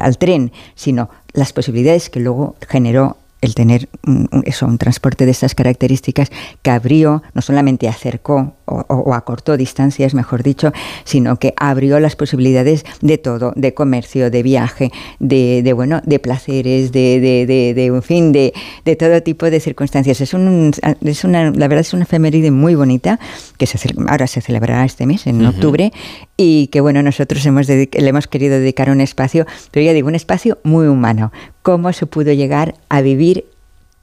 [0.00, 5.32] al- tren, sino las posibilidades que luego generó el tener un- eso, un transporte de
[5.32, 6.30] estas características
[6.62, 10.72] que abrió, no solamente acercó o, o- acortó distancias, mejor dicho,
[11.04, 16.18] sino que abrió las posibilidades de todo, de comercio, de viaje, de, de, bueno, de
[16.18, 18.52] placeres, de, de, de- de, en fin, de,
[18.84, 20.20] de todo tipo de circunstancias.
[20.20, 20.72] Es un,
[21.04, 23.18] es una, la verdad es una efeméride muy bonita
[23.58, 25.92] que se, ahora se celebrará este mes, en octubre,
[26.36, 30.14] y que bueno, nosotros hemos le hemos querido dedicar un espacio, pero ya digo, un
[30.14, 31.32] espacio muy humano.
[31.62, 33.46] Cómo se pudo llegar a vivir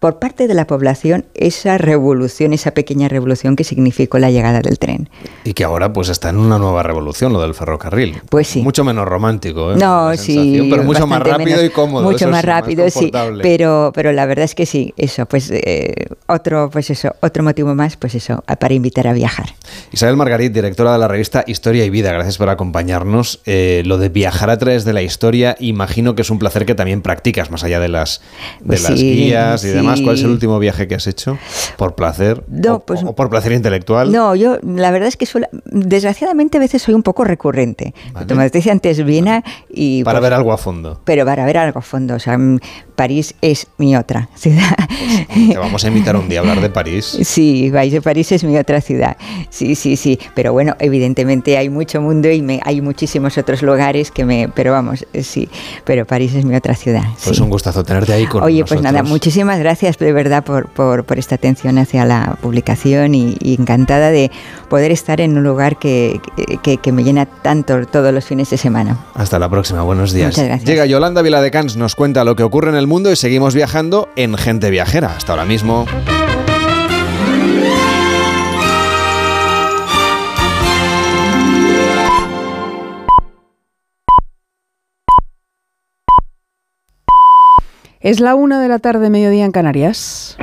[0.01, 4.79] por parte de la población esa revolución, esa pequeña revolución que significó la llegada del
[4.79, 5.09] tren.
[5.43, 8.19] Y que ahora pues está en una nueva revolución, lo del ferrocarril.
[8.27, 8.63] Pues sí.
[8.63, 9.75] Mucho menos romántico, ¿eh?
[9.77, 12.09] No, sí, pero mucho más rápido menos- y cómodo.
[12.09, 13.11] Mucho más rápido, sí.
[13.43, 17.75] Pero, pero la verdad es que sí, eso, pues eh, otro, pues eso, otro motivo
[17.75, 19.49] más, pues eso, para invitar a viajar.
[19.91, 23.39] Isabel Margarit, directora de la revista Historia y Vida, gracias por acompañarnos.
[23.45, 26.73] Eh, lo de viajar a través de la historia, imagino que es un placer que
[26.73, 28.21] también practicas, más allá de las,
[28.61, 29.73] de Pues las sí, guías y sí.
[29.75, 29.90] demás.
[29.99, 31.37] ¿Cuál es el último viaje que has hecho?
[31.77, 32.43] ¿Por placer?
[32.47, 34.11] No, o, pues- o por placer intelectual?
[34.11, 37.93] No, yo la verdad es que suelo- desgraciadamente a veces soy un poco recurrente.
[38.13, 40.03] Como te decía antes, Viena y...
[40.03, 41.01] Para pues, ver algo a fondo.
[41.03, 42.59] Pero para ver algo a fondo, o sea, mm,
[42.95, 44.75] París es mi otra ciudad.
[45.51, 47.17] Te vamos a invitar un día a hablar de París.
[47.31, 49.15] Sí, vais de París es mi otra ciudad.
[49.49, 50.19] Sí, sí, sí.
[50.35, 54.49] Pero bueno, evidentemente hay mucho mundo y me, hay muchísimos otros lugares que me.
[54.53, 55.49] Pero vamos, eh, sí.
[55.85, 57.03] Pero París es mi otra ciudad.
[57.23, 57.41] Pues sí.
[57.43, 59.09] un gustazo tenerte ahí con Oye, pues nada, nosotros.
[59.11, 64.11] muchísimas gracias de verdad por, por, por esta atención hacia la publicación y, y encantada
[64.11, 64.29] de
[64.69, 66.21] poder estar en un lugar que,
[66.61, 68.97] que, que me llena tanto todos los fines de semana.
[69.15, 70.33] Hasta la próxima, buenos días.
[70.33, 70.69] Muchas gracias.
[70.69, 74.37] Llega Yolanda Viladecans, nos cuenta lo que ocurre en el mundo y seguimos viajando en
[74.37, 75.15] Gente Viajera.
[75.15, 75.85] Hasta ahora mismo.
[88.01, 90.35] Es la una de la tarde, mediodía en Canarias.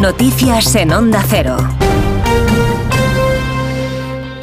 [0.00, 1.58] Noticias en Onda Cero.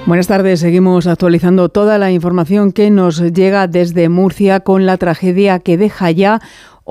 [0.06, 5.58] Buenas tardes, seguimos actualizando toda la información que nos llega desde Murcia con la tragedia
[5.58, 6.42] que deja ya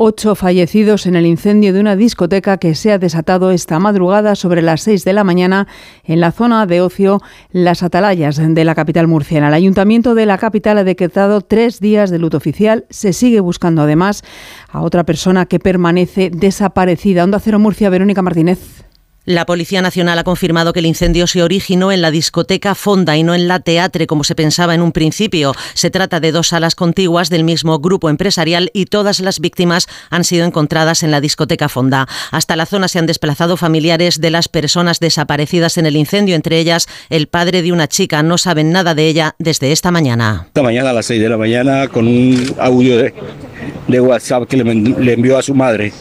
[0.02, 4.62] ocho fallecidos en el incendio de una discoteca que se ha desatado esta madrugada sobre
[4.62, 5.68] las seis de la mañana
[6.04, 7.20] en la zona de ocio
[7.52, 9.48] Las Atalayas de la capital murciana.
[9.48, 12.86] El ayuntamiento de la capital ha decretado tres días de luto oficial.
[12.88, 14.24] Se sigue buscando además
[14.70, 17.22] a otra persona que permanece desaparecida.
[17.22, 18.89] Onda Cero Murcia, Verónica Martínez.
[19.30, 23.22] La Policía Nacional ha confirmado que el incendio se originó en la discoteca Fonda y
[23.22, 25.54] no en la Teatre, como se pensaba en un principio.
[25.74, 30.24] Se trata de dos salas contiguas del mismo grupo empresarial y todas las víctimas han
[30.24, 32.08] sido encontradas en la discoteca Fonda.
[32.32, 36.58] Hasta la zona se han desplazado familiares de las personas desaparecidas en el incendio, entre
[36.58, 38.24] ellas el padre de una chica.
[38.24, 40.46] No saben nada de ella desde esta mañana.
[40.48, 44.74] Esta mañana a las 6 de la mañana con un audio de, WhatsApp que le,
[44.74, 45.92] le envió a su madre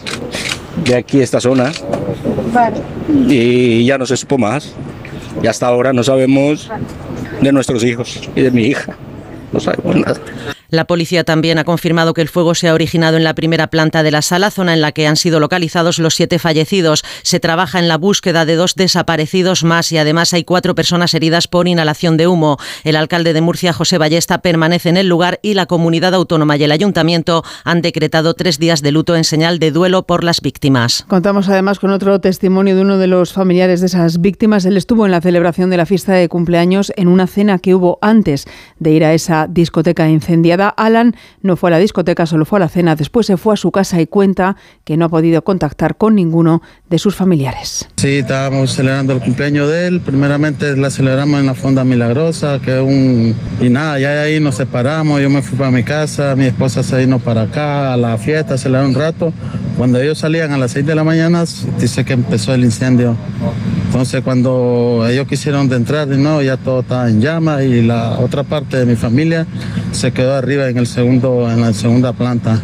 [0.83, 1.71] de aquí esta zona
[3.27, 4.73] y ya no se supo más.
[5.41, 6.69] Y hasta ahora no sabemos
[7.41, 8.95] de nuestros hijos y de mi hija.
[9.51, 10.19] No sabemos nada.
[10.71, 14.03] La policía también ha confirmado que el fuego se ha originado en la primera planta
[14.03, 17.03] de la sala, zona en la que han sido localizados los siete fallecidos.
[17.23, 21.47] Se trabaja en la búsqueda de dos desaparecidos más y además hay cuatro personas heridas
[21.47, 22.57] por inhalación de humo.
[22.83, 26.63] El alcalde de Murcia, José Ballesta, permanece en el lugar y la comunidad autónoma y
[26.63, 31.03] el ayuntamiento han decretado tres días de luto en señal de duelo por las víctimas.
[31.07, 34.65] Contamos además con otro testimonio de uno de los familiares de esas víctimas.
[34.65, 37.97] Él estuvo en la celebración de la fiesta de cumpleaños en una cena que hubo
[38.01, 38.45] antes
[38.77, 40.69] de ir a esa discoteca incendiada.
[40.69, 42.95] Alan no fue a la discoteca, solo fue a la cena.
[42.95, 46.61] Después se fue a su casa y cuenta que no ha podido contactar con ninguno
[46.89, 47.87] de sus familiares.
[47.97, 50.01] Sí, estábamos celebrando el cumpleaños de él.
[50.01, 53.35] Primeramente la celebramos en la Fonda Milagrosa, que es un...
[53.61, 56.97] Y nada, ya ahí nos separamos, yo me fui para mi casa, mi esposa se
[56.97, 59.33] vino para acá a la fiesta, celebrar un rato.
[59.77, 61.45] Cuando ellos salían a las 6 de la mañana,
[61.79, 63.15] dice que empezó el incendio.
[63.85, 68.43] Entonces cuando ellos quisieron de entrar, no, ya todo estaba en llamas y la otra
[68.43, 69.28] parte de mi familia
[69.91, 72.61] se quedó arriba en el segundo, en la segunda planta.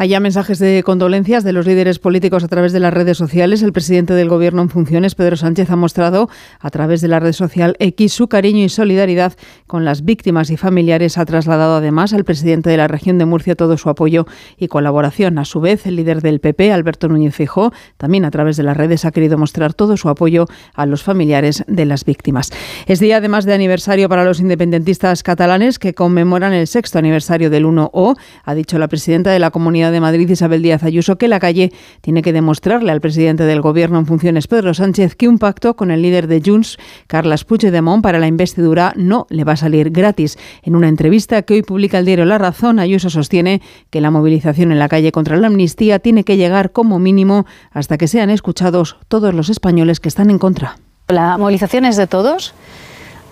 [0.00, 3.64] Hay ya mensajes de condolencias de los líderes políticos a través de las redes sociales.
[3.64, 6.30] El presidente del Gobierno en funciones, Pedro Sánchez, ha mostrado
[6.60, 9.32] a través de la red social X su cariño y solidaridad
[9.66, 11.18] con las víctimas y familiares.
[11.18, 14.26] Ha trasladado además al presidente de la región de Murcia todo su apoyo
[14.56, 15.36] y colaboración.
[15.36, 18.76] A su vez, el líder del PP, Alberto Núñez Fijó, también a través de las
[18.76, 22.52] redes ha querido mostrar todo su apoyo a los familiares de las víctimas.
[22.86, 27.66] Es día además de aniversario para los independentistas catalanes que conmemoran el sexto aniversario del
[27.66, 31.40] 1O, ha dicho la presidenta de la comunidad de Madrid, Isabel Díaz Ayuso, que la
[31.40, 35.76] calle tiene que demostrarle al presidente del Gobierno en funciones, Pedro Sánchez, que un pacto
[35.76, 39.90] con el líder de Junts, Carles Puigdemont, para la investidura no le va a salir
[39.90, 40.38] gratis.
[40.62, 43.60] En una entrevista que hoy publica el diario La Razón, Ayuso sostiene
[43.90, 47.98] que la movilización en la calle contra la amnistía tiene que llegar como mínimo hasta
[47.98, 50.78] que sean escuchados todos los españoles que están en contra.
[51.08, 52.54] La movilización es de todos.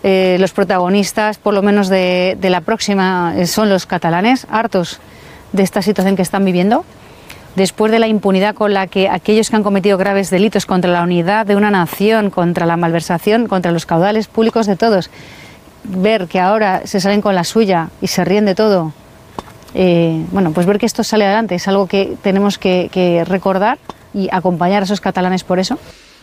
[0.03, 5.01] Eh, los protagonistas, por lo menos de, la próxima, eh, son los catalanes, hartos
[5.53, 6.85] de esta situación que están viviendo,
[7.55, 11.03] después de la impunidad con la que aquellos que han cometido graves delitos contra la
[11.03, 15.11] unidad de una nación, contra la malversación, contra los caudales públicos de todos,
[15.85, 18.93] ver que ahora se salen con la suya y se ríen de todo,
[19.75, 23.79] eh, bueno, pues ver que esto sale adelante es algo que tenemos que, que recordar
[24.15, 25.79] y acompañar a esos catalanes por eso.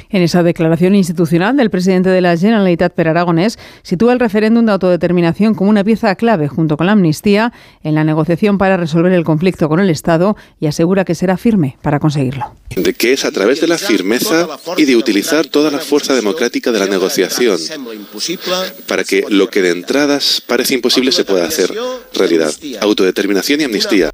[0.10, 4.72] En esa declaración institucional del presidente de la Generalitat per Aragonés sitúa el referéndum de
[4.72, 9.24] autodeterminación como una pieza clave junto con la amnistía en la negociación para resolver el
[9.24, 12.56] conflicto con el Estado y asegura que será firme para conseguirlo.
[12.76, 16.72] De que es a través de la firmeza y de utilizar toda la fuerza democrática
[16.72, 17.60] de la negociación
[18.88, 21.72] para que lo que de entradas parece imposible se pueda hacer
[22.14, 22.52] realidad.
[22.82, 24.12] Autodeterminación y amnistía.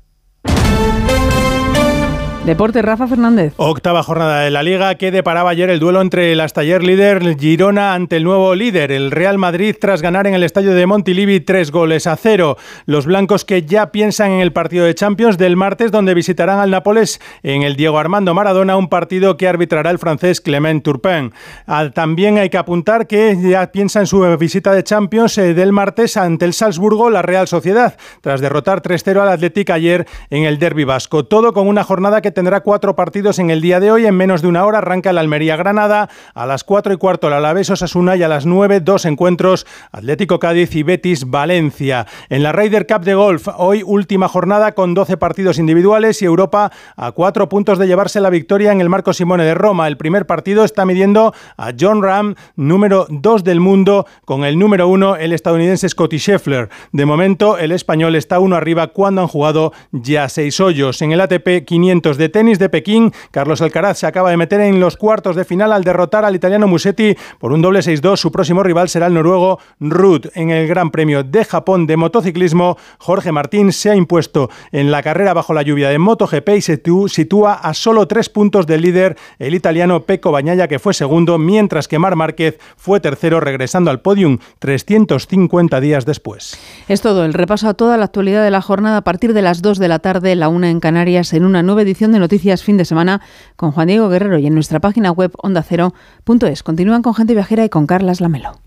[2.50, 3.54] Deporte, Rafa Fernández.
[3.58, 7.38] Octava jornada de la Liga que deparaba ayer el duelo entre el hasta ayer líder
[7.38, 11.42] Girona ante el nuevo líder, el Real Madrid, tras ganar en el estadio de Montilivi
[11.42, 12.58] tres goles a cero.
[12.88, 16.72] Los blancos que ya piensan en el partido de Champions del martes, donde visitarán al
[16.72, 21.32] Nápoles en el Diego Armando Maradona, un partido que arbitrará el francés Clement Turpin.
[21.68, 25.72] Ah, también hay que apuntar que ya piensa en su visita de Champions eh, del
[25.72, 30.58] martes ante el Salzburgo, la Real Sociedad, tras derrotar 3-0 al Atlético ayer en el
[30.58, 31.26] Derby Vasco.
[31.26, 34.06] Todo con una jornada que tendrá cuatro partidos en el día de hoy.
[34.06, 37.34] En menos de una hora arranca el Almería Granada, a las cuatro y cuarto el
[37.34, 42.08] Alavés Osasuna y a las nueve dos encuentros Atlético Cádiz y Betis Valencia.
[42.30, 46.72] En la Ryder Cup de golf, hoy última jornada con 12 partidos individuales y Europa
[46.96, 49.90] a cuatro puntos de llevarse la victoria en el Marco Simone de Roma.
[49.90, 54.88] El primer partido está midiendo a John Ram, número dos del mundo, con el número
[54.88, 56.70] uno, el estadounidense Scotty Scheffler.
[56.94, 61.02] De momento, el español está uno arriba cuando han jugado ya seis hoyos.
[61.02, 64.80] En el ATP 500 de tenis de Pekín, Carlos Alcaraz se acaba de meter en
[64.80, 68.18] los cuartos de final al derrotar al italiano Musetti por un doble 6-2.
[68.18, 70.28] Su próximo rival será el noruego Ruth.
[70.36, 75.04] En el Gran Premio de Japón de motociclismo, Jorge Martín se ha impuesto en la
[75.04, 79.18] carrera bajo la lluvia de MotoGP y se sitúa a solo tres puntos del líder,
[79.40, 84.02] el italiano Pecco Bagnaia, que fue segundo, mientras que Mar Márquez fue tercero, regresando al
[84.02, 86.58] podium 350 días después.
[86.88, 89.62] Es todo el repaso a toda la actualidad de la jornada a partir de las
[89.62, 92.78] 2 de la tarde, la una en Canarias, en una nueva edición de Noticias Fin
[92.78, 93.22] de Semana
[93.56, 96.64] con Juan Diego Guerrero y en nuestra página web ondacero.es.
[96.64, 98.60] Continúan con Gente Viajera y con Carlas Lamelo.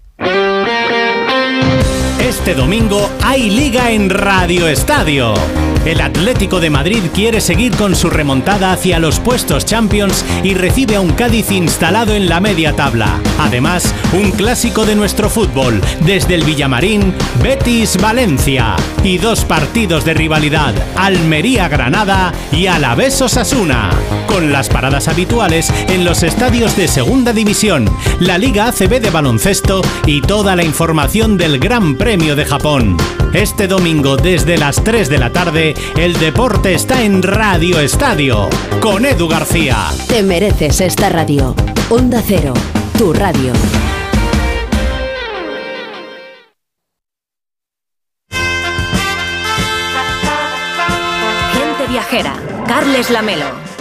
[2.23, 5.35] Este domingo hay liga en Radio Estadio.
[5.85, 10.95] El Atlético de Madrid quiere seguir con su remontada hacia los puestos Champions y recibe
[10.95, 13.19] a un Cádiz instalado en la media tabla.
[13.41, 17.13] Además, un clásico de nuestro fútbol, desde el Villamarín,
[17.43, 18.77] Betis Valencia.
[19.03, 23.91] Y dos partidos de rivalidad, Almería Granada y Alavés Osasuna.
[24.29, 29.83] Con las paradas habituales en los estadios de Segunda División, la Liga ACB de baloncesto
[30.07, 32.99] y toda la información del Gran Premio de Japón.
[33.33, 38.51] Este domingo desde las 3 de la tarde, el deporte está en Radio Estadio
[38.81, 39.89] con Edu García.
[40.09, 41.57] Te mereces esta radio.
[41.89, 42.53] Onda Cero,
[42.99, 43.55] tu radio.
[51.55, 52.35] Gente viajera,
[52.67, 53.72] Carles Lamelo.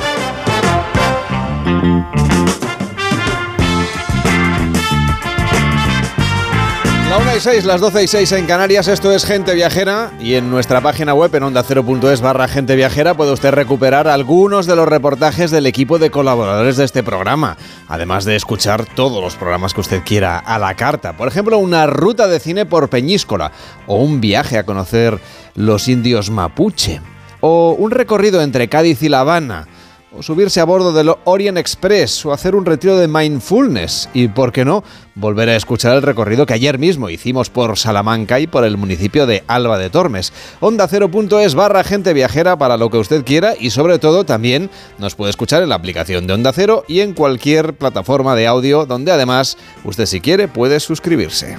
[7.12, 10.36] La 1 y 6, las 12 y 6 en Canarias, esto es Gente Viajera y
[10.36, 14.88] en nuestra página web en onda0.es barra Gente Viajera puede usted recuperar algunos de los
[14.88, 17.58] reportajes del equipo de colaboradores de este programa,
[17.90, 21.18] además de escuchar todos los programas que usted quiera a la carta.
[21.18, 23.52] Por ejemplo, una ruta de cine por Peñíscola
[23.88, 25.20] o un viaje a conocer
[25.54, 27.02] los indios mapuche
[27.42, 29.68] o un recorrido entre Cádiz y La Habana
[30.14, 34.52] o subirse a bordo del Orient Express o hacer un retiro de mindfulness y, por
[34.52, 34.84] qué no,
[35.16, 39.26] volver a escuchar el recorrido que ayer mismo hicimos por Salamanca y por el municipio
[39.26, 40.34] de Alba de Tormes.
[40.60, 45.16] Onda 0.es barra gente viajera para lo que usted quiera y sobre todo también nos
[45.16, 49.12] puede escuchar en la aplicación de Onda Cero y en cualquier plataforma de audio donde
[49.12, 51.58] además usted si quiere puede suscribirse.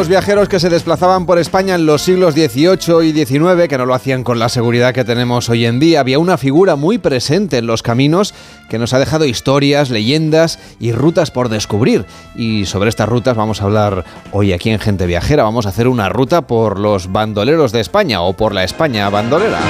[0.00, 3.84] Los viajeros que se desplazaban por España en los siglos XVIII y XIX, que no
[3.84, 6.00] lo hacían con la seguridad que tenemos hoy en día.
[6.00, 8.32] Había una figura muy presente en los caminos
[8.70, 12.06] que nos ha dejado historias, leyendas y rutas por descubrir.
[12.34, 15.42] Y sobre estas rutas vamos a hablar hoy aquí en Gente Viajera.
[15.42, 19.60] Vamos a hacer una ruta por los bandoleros de España o por la España bandolera.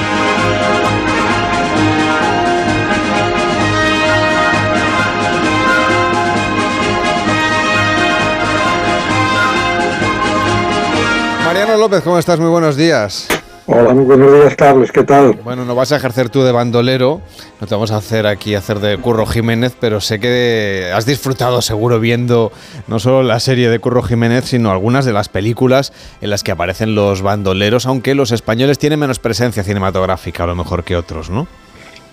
[11.81, 12.39] López, ¿cómo estás?
[12.39, 13.27] Muy buenos días.
[13.65, 14.91] Hola, muy buenos días, Carlos.
[14.91, 15.33] ¿Qué tal?
[15.43, 17.21] Bueno, no vas a ejercer tú de bandolero,
[17.59, 21.59] no te vamos a hacer aquí hacer de Curro Jiménez, pero sé que has disfrutado
[21.63, 22.51] seguro viendo
[22.85, 26.51] no solo la serie de Curro Jiménez, sino algunas de las películas en las que
[26.51, 31.31] aparecen los bandoleros, aunque los españoles tienen menos presencia cinematográfica a lo mejor que otros,
[31.31, 31.47] ¿no?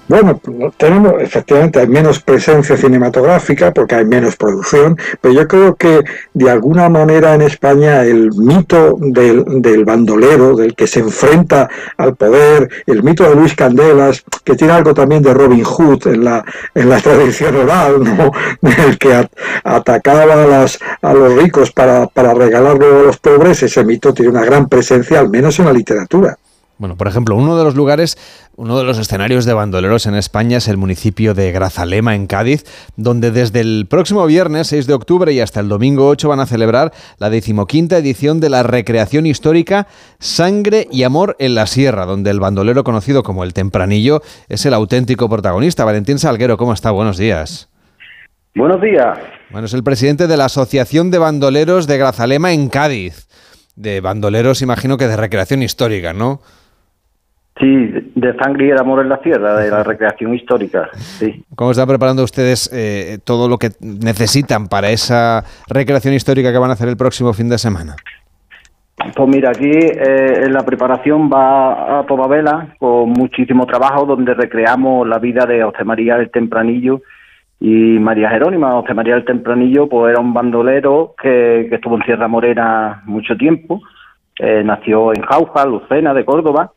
[0.08, 0.40] Bueno,
[0.78, 6.02] tenemos, efectivamente, hay menos presencia cinematográfica porque hay menos producción, pero yo creo que
[6.32, 12.70] de alguna manera en España el mito del, bandolero, del que se enfrenta al poder,
[12.86, 16.42] el mito de Luis Candelas, que tiene algo también de Robin Hood en la,
[16.74, 18.32] en la tradición oral, ¿no?
[18.86, 19.28] el que
[19.62, 24.30] atacaba a, las, a los ricos para, para regalarlo a los pobres, ese mito tiene
[24.30, 26.38] una gran presencia, al menos en la literatura.
[26.78, 28.16] Bueno, por ejemplo, uno de los lugares,
[28.54, 32.64] uno de los escenarios de bandoleros en España es el municipio de Grazalema, en Cádiz,
[32.96, 36.46] donde desde el próximo viernes 6 de octubre y hasta el domingo 8 van a
[36.46, 39.88] celebrar la decimoquinta edición de la recreación histórica
[40.20, 44.74] Sangre y Amor en la Sierra, donde el bandolero conocido como el Tempranillo es el
[44.74, 45.84] auténtico protagonista.
[45.84, 46.92] Valentín Salguero, ¿cómo está?
[46.92, 47.68] Buenos días.
[48.54, 49.18] Buenos días.
[49.50, 53.26] Bueno, es el presidente de la Asociación de Bandoleros de Grazalema en Cádiz.
[53.74, 56.40] De bandoleros, imagino que de recreación histórica, ¿no?
[57.58, 60.88] Sí, de sangre y de amor en la sierra, de la recreación histórica.
[60.92, 61.44] Sí.
[61.56, 66.70] ¿Cómo están preparando ustedes eh, todo lo que necesitan para esa recreación histórica que van
[66.70, 67.96] a hacer el próximo fin de semana?
[69.14, 75.06] Pues mira, aquí eh, la preparación va a toda vela, con muchísimo trabajo, donde recreamos
[75.06, 77.02] la vida de José María del Tempranillo
[77.60, 78.72] y María Jerónima.
[78.80, 83.36] José María del Tempranillo pues era un bandolero que, que estuvo en Sierra Morena mucho
[83.36, 83.80] tiempo,
[84.38, 86.72] eh, nació en Jauja, Lucena, de Córdoba,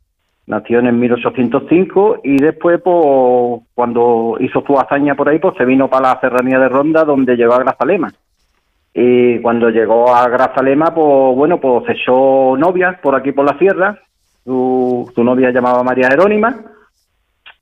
[0.52, 5.90] Nació en 1805 y después, pues, cuando hizo su hazaña por ahí, pues se vino
[5.90, 8.12] para la serranía de Ronda, donde llegó a Grazalema.
[8.94, 13.98] Y cuando llegó a Grazalema, pues bueno, pues echó novia por aquí por la sierra.
[14.44, 16.54] Su, su novia llamaba María Jerónima,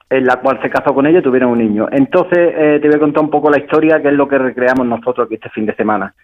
[0.10, 1.90] en la cual se casó con ella y tuvieron un niño.
[1.92, 4.88] Entonces, eh, te voy a contar un poco la historia, que es lo que recreamos
[4.88, 6.16] nosotros aquí este fin de semana.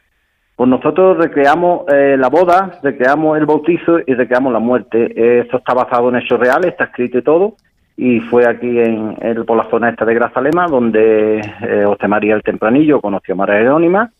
[0.56, 5.42] Pues nosotros recreamos eh, la boda, recreamos el bautizo y recreamos la muerte.
[5.42, 7.56] Eso está basado en hechos reales, está escrito y todo.
[7.98, 12.44] Y fue aquí en, por la zona esta de Grazalema, donde eh, José María el
[12.44, 14.12] Tempranillo conoció a María Jerónima,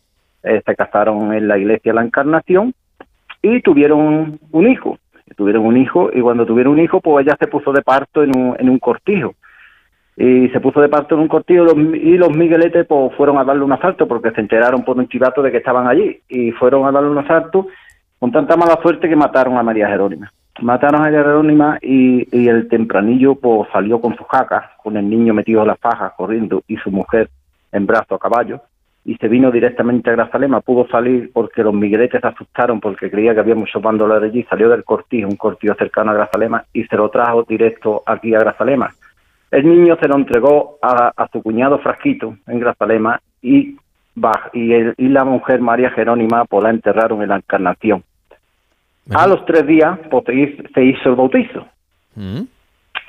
[0.42, 2.74] eh, se casaron en la iglesia de la Encarnación
[3.40, 4.98] y tuvieron un hijo.
[5.36, 8.36] Tuvieron un hijo y cuando tuvieron un hijo, pues ella se puso de parto en
[8.36, 9.34] un, en un cortijo
[10.16, 13.64] y se puso de parto en un cortillo y los migueletes pues fueron a darle
[13.64, 16.92] un asalto porque se enteraron por un chivato de que estaban allí y fueron a
[16.92, 17.66] darle un asalto
[18.18, 20.32] con tanta mala suerte que mataron a María Jerónima.
[20.62, 25.34] Mataron a María Jerónima y, el tempranillo pues salió con su jaca, con el niño
[25.34, 27.28] metido en la faja corriendo y su mujer
[27.72, 28.62] en brazo a caballo
[29.04, 30.62] y se vino directamente a Grazalema.
[30.62, 34.44] Pudo salir porque los migueletes se asustaron porque creía que había muchos bandoleros allí.
[34.44, 38.38] Salió del cortijo, un cortillo cercano a Grazalema y se lo trajo directo aquí a
[38.38, 38.90] Grazalema
[39.50, 43.76] el niño se lo entregó a, su cuñado Frasquito en Grazalema y,
[44.52, 48.02] y, y la mujer María Jerónima pues la enterraron en la Encarnación.
[49.14, 50.24] A los tres días pues,
[50.74, 51.66] se hizo el bautizo.
[52.16, 52.42] Mm.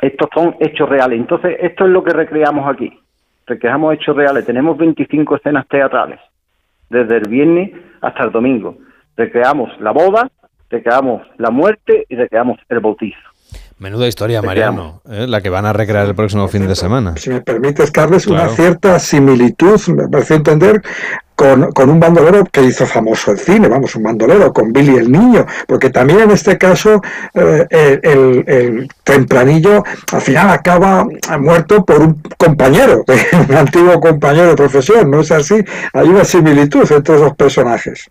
[0.01, 1.19] Estos son hechos reales.
[1.19, 2.93] Entonces, esto es lo que recreamos aquí.
[3.47, 4.45] Recreamos hechos reales.
[4.45, 6.19] Tenemos 25 escenas teatrales,
[6.89, 7.71] desde el viernes
[8.01, 8.77] hasta el domingo.
[9.15, 10.29] Recreamos la boda,
[10.69, 13.17] recreamos la muerte y recreamos el bautizo.
[13.79, 15.27] Menuda historia, Mariano, ¿eh?
[15.27, 17.15] la que van a recrear el próximo fin de semana.
[17.17, 20.81] Si me permites, Carles, una cierta similitud, me parece entender,
[21.37, 25.45] con, un bandolero que hizo famoso el cine, vamos, un bandolero, con Billy el Niño,
[25.67, 26.99] porque también en este caso
[27.35, 31.05] eh, el, tempranillo al final acaba
[31.39, 33.05] muerto por un compañero,
[33.49, 35.63] un antiguo compañero de profesión, ¿no es así?
[35.93, 38.09] Hay una similitud entre esos personajes.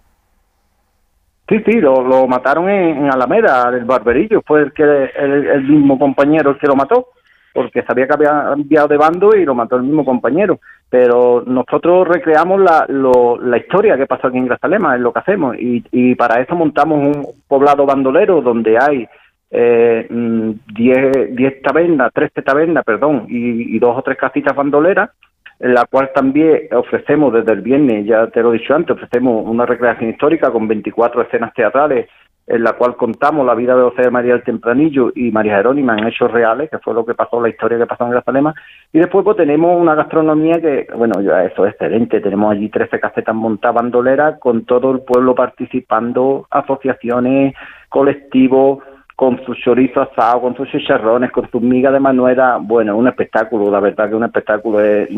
[1.49, 4.83] Sí, sí, lo, mataron en, Alameda, el barberillo, fue el, que,
[5.17, 7.11] el, mismo compañero el que lo mató,
[7.53, 10.59] porque sabía que había enviado de bando y lo mató el mismo compañero.
[10.91, 15.57] Pero nosotros recreamos la, la historia que pasó aquí en Grazalema, es lo que hacemos,
[15.57, 19.07] y, y para eso montamos un poblado bandolero donde hay
[19.51, 25.11] eh, 10 mm, tabernas, 13 tabernas, perdón, y dos o tres casitas bandoleras,
[25.59, 29.45] en la cual también ofrecemos desde el viernes, ya te lo he dicho antes, ofrecemos
[29.47, 32.09] una recreación histórica con 24 escenas teatrales
[32.47, 36.07] en la cual contamos la vida de José María del Tempranillo y María Jerónima en
[36.07, 38.55] hechos reales, que fue lo que pasó, la historia que pasó en Grazalema,
[38.93, 43.01] y después pues tenemos una gastronomía que, bueno, ya eso es excelente, tenemos allí 13
[43.01, 47.55] casetas montadas bandoleras con todo el pueblo participando, asociaciones,
[47.89, 48.79] colectivos,
[49.17, 52.59] con su chorizo asado, con sus chicharrones, con sus migas de manuela.
[52.61, 55.09] Bueno, un espectáculo, la verdad que un espectáculo es,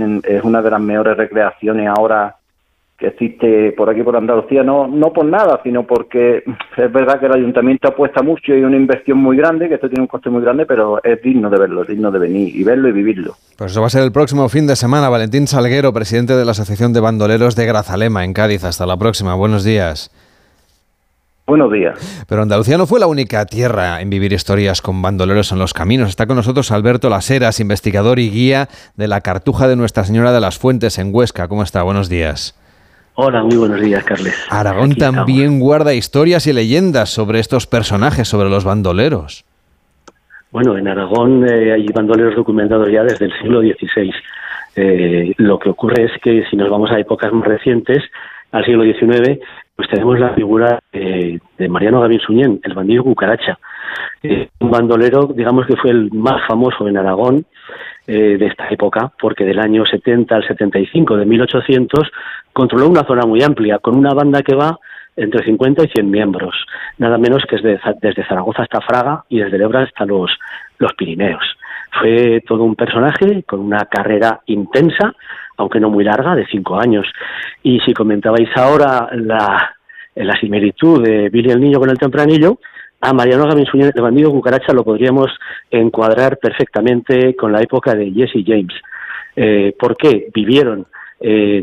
[0.44, 2.36] una de las mejores recreaciones ahora
[2.96, 6.42] que existe por aquí por Andalucía, no, no por nada, sino porque
[6.76, 10.03] es verdad que el ayuntamiento apuesta mucho y una inversión muy grande, que esto tiene
[10.03, 12.92] un coste muy grande, pero es digno de verlo, digno de venir y verlo y
[12.92, 13.34] vivirlo.
[13.57, 15.09] Pues eso va a ser el próximo fin de semana.
[15.09, 18.64] Valentín Salguero, presidente de la Asociación de Bandoleros de Grazalema, en Cádiz.
[18.64, 19.34] Hasta la próxima.
[19.34, 20.11] Buenos días.
[21.49, 22.26] Buenos días.
[22.28, 26.11] Pero Andalucía no fue la única tierra en vivir historias con bandoleros en los caminos.
[26.11, 30.42] Está con nosotros Alberto Laseras, investigador y guía de la Cartuja de Nuestra Señora de
[30.42, 31.49] las Fuentes en Huesca.
[31.49, 31.82] ¿Cómo está?
[31.82, 32.55] Buenos días.
[33.14, 34.34] Hola, muy buenos días, Carles.
[34.51, 39.46] Aragón también guarda historias y leyendas sobre estos personajes, sobre los bandoleros.
[40.51, 44.12] Bueno, en Aragón eh, hay bandoleros documentados ya desde el siglo XVI.
[44.76, 48.05] Eh, lo que ocurre es que si nos vamos a épocas más recientes,
[48.53, 49.40] al siglo XIX,
[49.79, 53.61] pues tenemos la figura de Mariano Gavín Suñén, el bandido cucaracha,
[54.24, 57.47] eh, un bandolero, digamos que fue el más famoso en Aragón
[58.09, 62.11] eh, de esta época, porque del año 70 al 75 de 1800
[62.53, 64.81] controló una zona muy amplia, con una banda que va
[65.16, 66.57] entre 50 y 100 miembros,
[66.99, 70.37] nada menos que desde, desde Zaragoza hasta Fraga y desde Lebra hasta los,
[70.79, 71.57] los Pirineos.
[72.01, 75.14] Fue todo un personaje con una carrera intensa,
[75.59, 77.06] aunque no muy larga, de cinco años.
[77.62, 79.74] Y si comentabais ahora la,
[80.40, 82.59] similitud de Billy el Niño con el Tempranillo,
[83.00, 85.28] a Mariano Gavinsuña, el bandido cucaracha, lo podríamos
[85.70, 88.74] encuadrar perfectamente con la época de Jesse James.
[89.36, 90.28] Eh, ¿Por qué?
[90.34, 90.86] Vivieron
[91.20, 91.62] eh,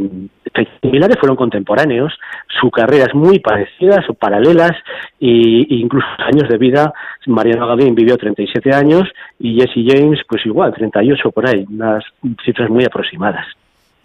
[0.82, 2.14] similares, fueron contemporáneos,
[2.60, 4.74] su carrera es muy parecida, son paralelas,
[5.20, 6.94] e incluso años de vida,
[7.28, 9.04] Mariano Gavin vivió 37 años
[9.40, 12.04] y Jesse James, pues igual, 38 por ahí, unas
[12.44, 13.46] cifras muy aproximadas.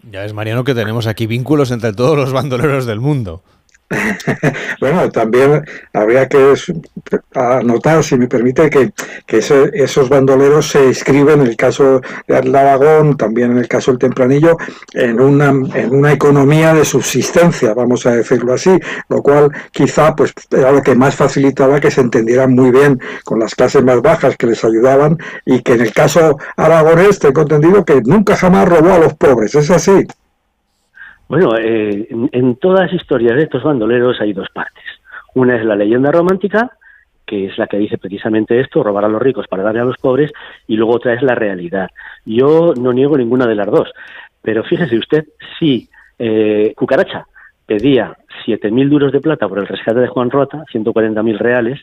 [0.09, 3.43] Ya es, Mariano, que tenemos aquí vínculos entre todos los bandoleros del mundo.
[4.79, 6.53] bueno, también habría que
[7.33, 8.91] anotar, si me permite, que,
[9.27, 14.57] esos bandoleros se inscriben en el caso de Aragón, también en el caso del Tempranillo,
[14.93, 18.77] en una, en una economía de subsistencia, vamos a decirlo así,
[19.09, 23.39] lo cual quizá pues era lo que más facilitaba que se entendieran muy bien con
[23.39, 27.83] las clases más bajas que les ayudaban y que en el caso aragonés tengo entendido
[27.83, 30.05] que nunca jamás robó a los pobres, ¿es así?
[31.31, 34.83] Bueno, eh, en, todas las historias de estos bandoleros hay dos partes.
[35.33, 36.71] Una es la leyenda romántica,
[37.25, 39.95] que es la que dice precisamente esto, robar a los ricos para darle a los
[39.95, 40.33] pobres,
[40.67, 41.89] y luego otra es la realidad.
[42.25, 43.89] Yo no niego ninguna de las dos,
[44.41, 45.23] pero fíjese usted,
[45.57, 45.87] si
[46.19, 47.25] eh, Cucaracha
[47.65, 48.13] pedía
[48.45, 51.79] 7.000 duros de plata por el rescate de Juan Rota, 140.000 reales,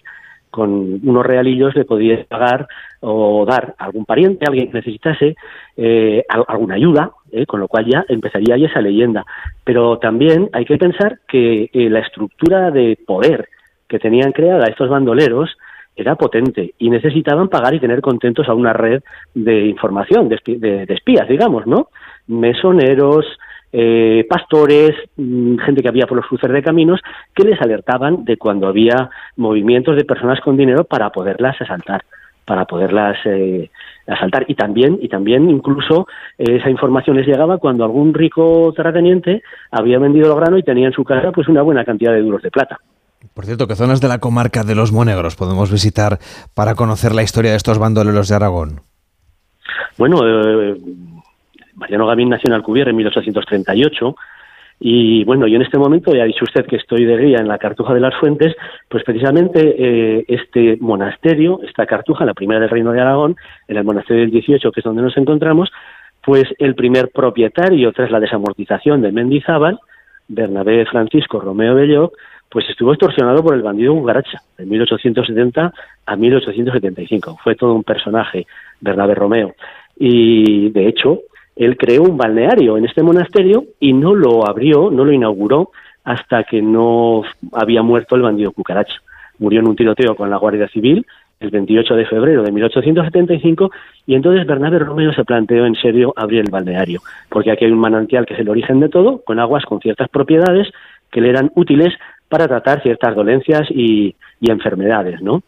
[0.50, 2.68] con unos realillos le podía pagar
[3.00, 5.36] o dar a algún pariente, a alguien que necesitase
[5.74, 9.24] eh, alguna ayuda, eh, con lo cual ya empezaría ahí esa leyenda.
[9.64, 13.48] Pero también hay que pensar que eh, la estructura de poder
[13.88, 15.56] que tenían creada estos bandoleros
[15.96, 19.02] era potente y necesitaban pagar y tener contentos a una red
[19.34, 21.88] de información, de, espías, digamos, ¿no?
[22.28, 23.26] Mesoneros,
[23.72, 27.00] eh, pastores, mm, gente que había por los cruces de caminos,
[27.34, 32.02] que les alertaban de cuando había movimientos de personas con dinero para poderlas asaltar
[32.48, 33.70] para poderlas eh,
[34.08, 36.06] asaltar y también y también incluso
[36.38, 40.86] eh, esa información les llegaba cuando algún rico terrateniente había vendido el grano y tenía
[40.86, 42.78] en su casa pues una buena cantidad de duros de plata.
[43.34, 46.18] Por cierto, ¿qué zonas de la comarca de los Monegros podemos visitar
[46.54, 48.80] para conocer la historia de estos bandoleros de Aragón?
[49.96, 50.76] Bueno, eh,
[51.74, 54.16] Mariano Gavín nació en Alcubierre en 1838
[54.80, 57.48] y bueno, yo en este momento, ya ha dicho usted que estoy de guía en
[57.48, 58.54] la Cartuja de las Fuentes,
[58.88, 63.36] pues precisamente eh, este monasterio, esta Cartuja, la primera del Reino de Aragón,
[63.66, 65.70] en el monasterio del 18, que es donde nos encontramos,
[66.24, 69.80] pues el primer propietario tras la desamortización de Mendizábal,
[70.28, 72.12] Bernabé Francisco Romeo Belloc,
[72.48, 75.72] pues estuvo extorsionado por el bandido Ugaracha de 1870
[76.06, 77.38] a 1875.
[77.42, 78.46] Fue todo un personaje,
[78.80, 79.54] Bernabé Romeo.
[79.98, 81.22] Y de hecho,
[81.58, 85.70] él creó un balneario en este monasterio y no lo abrió, no lo inauguró
[86.04, 87.22] hasta que no
[87.52, 88.94] había muerto el bandido Cucaracha.
[89.38, 91.04] Murió en un tiroteo con la Guardia Civil
[91.40, 93.70] el 28 de febrero de 1875
[94.06, 97.78] y entonces Bernabé Romeo se planteó en serio abrir el balneario, porque aquí hay un
[97.78, 100.68] manantial que es el origen de todo, con aguas con ciertas propiedades
[101.10, 101.92] que le eran útiles
[102.28, 105.42] para tratar ciertas dolencias y, y enfermedades, ¿no?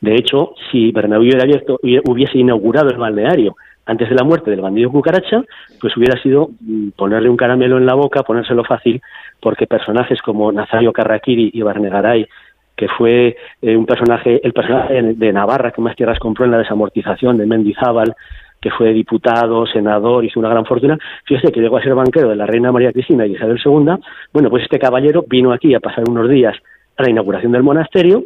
[0.00, 3.56] De hecho, si Bernabé hubiera abierto, hubiese inaugurado el balneario
[3.88, 5.42] antes de la muerte del bandido cucaracha,
[5.80, 9.00] pues hubiera sido mm, ponerle un caramelo en la boca, ponérselo fácil,
[9.40, 12.28] porque personajes como Nazario Carraquiri y Barnegaray,
[12.76, 16.58] que fue eh, un personaje, el personaje de Navarra que más tierras compró en la
[16.58, 18.14] desamortización de Mendizábal,
[18.60, 22.36] que fue diputado, senador, hizo una gran fortuna, fíjese que llegó a ser banquero de
[22.36, 23.94] la reina María Cristina y Isabel II,
[24.34, 26.54] bueno, pues este caballero vino aquí a pasar unos días
[26.98, 28.22] a la inauguración del monasterio,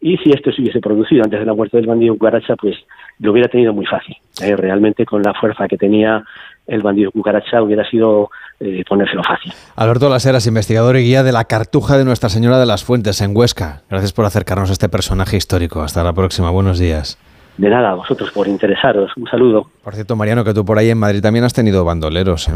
[0.00, 2.76] y si esto se hubiese producido antes de la muerte del bandido Cucaracha, pues
[3.18, 4.16] lo hubiera tenido muy fácil.
[4.42, 6.22] Eh, realmente con la fuerza que tenía
[6.66, 8.30] el bandido Cucaracha hubiera sido
[8.60, 9.52] eh, ponérselo fácil.
[9.76, 13.36] Alberto Laseras, investigador y guía de la Cartuja de Nuestra Señora de las Fuentes en
[13.36, 13.82] Huesca.
[13.88, 15.82] Gracias por acercarnos a este personaje histórico.
[15.82, 16.50] Hasta la próxima.
[16.50, 17.18] Buenos días.
[17.56, 19.10] De nada, a vosotros por interesaros.
[19.16, 19.70] Un saludo.
[19.82, 22.52] Por cierto, Mariano, que tú por ahí en Madrid también has tenido bandoleros, ¿eh?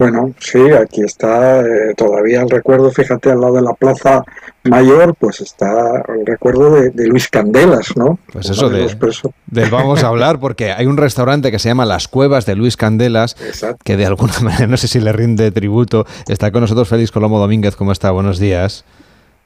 [0.00, 4.24] Bueno, sí, aquí está eh, todavía el recuerdo, fíjate, al lado de la Plaza
[4.64, 8.18] Mayor, pues está el recuerdo de, Luis Candelas, ¿no?
[8.32, 8.88] Pues eso de,
[9.70, 13.36] vamos a hablar, porque hay un restaurante que se llama Las Cuevas de Luis Candelas,
[13.84, 16.06] que de alguna manera, no sé si le rinde tributo.
[16.26, 18.10] Está con nosotros Félix Colomo Domínguez, ¿cómo está?
[18.10, 18.86] Buenos días.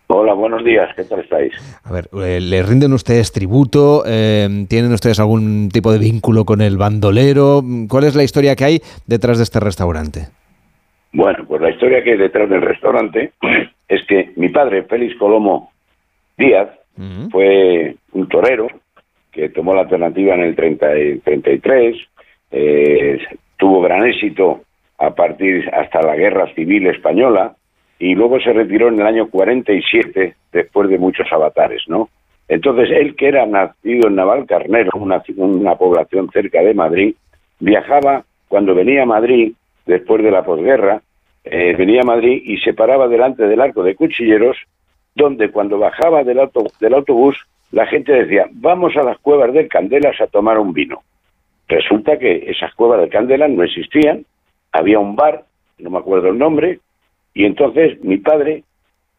[0.07, 1.53] Hola, buenos días, ¿qué tal estáis?
[1.83, 4.05] A ver, eh, ¿le rinden ustedes tributo?
[4.07, 7.61] Eh, ¿Tienen ustedes algún tipo de vínculo con el bandolero?
[7.89, 10.29] ¿Cuál es la historia que hay detrás de este restaurante?
[11.15, 13.33] Bueno, pues la historia que hay detrás del restaurante
[13.89, 15.73] es que mi padre, Félix Colomo
[16.37, 16.69] Díaz,
[17.31, 18.69] fue un torero
[19.33, 21.97] que tomó la alternativa en el 33,
[22.53, 23.19] eh,
[23.57, 24.63] tuvo gran éxito
[24.99, 27.55] a partir hasta la Guerra Civil Española
[27.99, 32.09] y luego se retiró en el año 47 después de muchos avatares, ¿no?
[32.49, 37.15] Entonces, él que era nacido en Navalcarnero, una, una población cerca de Madrid,
[37.59, 39.53] viajaba cuando venía a Madrid
[39.87, 41.03] después de la posguerra,
[41.45, 44.57] eh, venía a Madrid y se paraba delante del arco de cuchilleros,
[45.15, 47.37] donde cuando bajaba del, auto, del autobús
[47.71, 51.03] la gente decía, vamos a las cuevas del Candelas a tomar un vino.
[51.67, 54.25] Resulta que esas cuevas del Candelas no existían,
[54.73, 55.45] había un bar,
[55.79, 56.79] no me acuerdo el nombre,
[57.35, 58.63] y entonces mi padre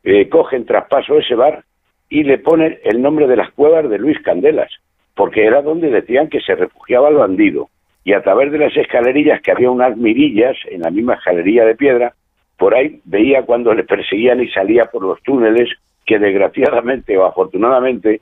[0.03, 1.63] eh, coge en traspaso ese bar
[2.09, 4.71] y le pone el nombre de las cuevas de Luis Candelas,
[5.15, 7.69] porque era donde decían que se refugiaba el bandido
[8.05, 11.75] y a través de las escalerillas, que había unas mirillas en la misma escalería de
[11.75, 12.13] piedra,
[12.55, 15.69] por ahí veía cuando le perseguían y salía por los túneles
[16.05, 18.21] que desgraciadamente o afortunadamente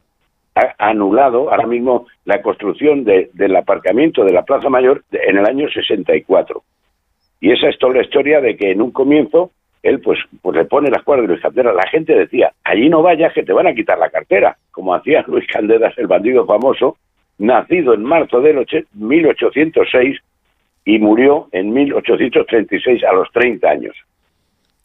[0.55, 5.67] ha anulado ahora mismo la construcción del aparcamiento de la Plaza Mayor en el año
[5.69, 6.63] 64.
[7.41, 9.51] Y esa es toda la historia de que en un comienzo
[9.81, 11.75] él pues, pues le pone las cuerdas de Luis Candelas.
[11.75, 15.23] La gente decía, allí no vayas que te van a quitar la cartera, como hacía
[15.27, 16.95] Luis Candelas, el bandido famoso,
[17.37, 20.17] nacido en marzo del 1806
[20.85, 23.95] y murió en 1836 a los 30 años.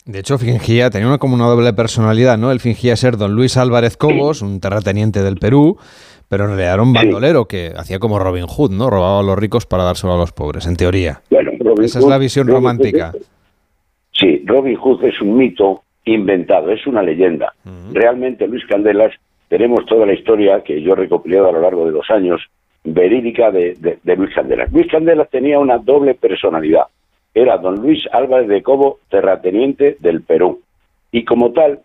[0.05, 2.51] De hecho, fingía, tenía una, como una doble personalidad, ¿no?
[2.51, 5.77] Él fingía ser don Luis Álvarez Cobos, un terrateniente del Perú,
[6.29, 8.89] pero en realidad era un bandolero que hacía como Robin Hood, ¿no?
[8.89, 11.21] Robaba a los ricos para dárselo a los pobres, en teoría.
[11.83, 13.13] Esa es la visión romántica.
[14.13, 17.53] sí, Robin Hood es un mito inventado, es una leyenda.
[17.93, 19.13] Realmente Luis Candelas,
[19.49, 22.43] tenemos toda la historia que yo he recopilado a lo largo de los años,
[22.85, 24.73] verídica de Luis Candelas.
[24.73, 26.87] Luis Candelas tenía una doble personalidad
[27.35, 30.61] era don Luis Álvarez de Cobo, terrateniente del Perú,
[31.13, 31.81] y como tal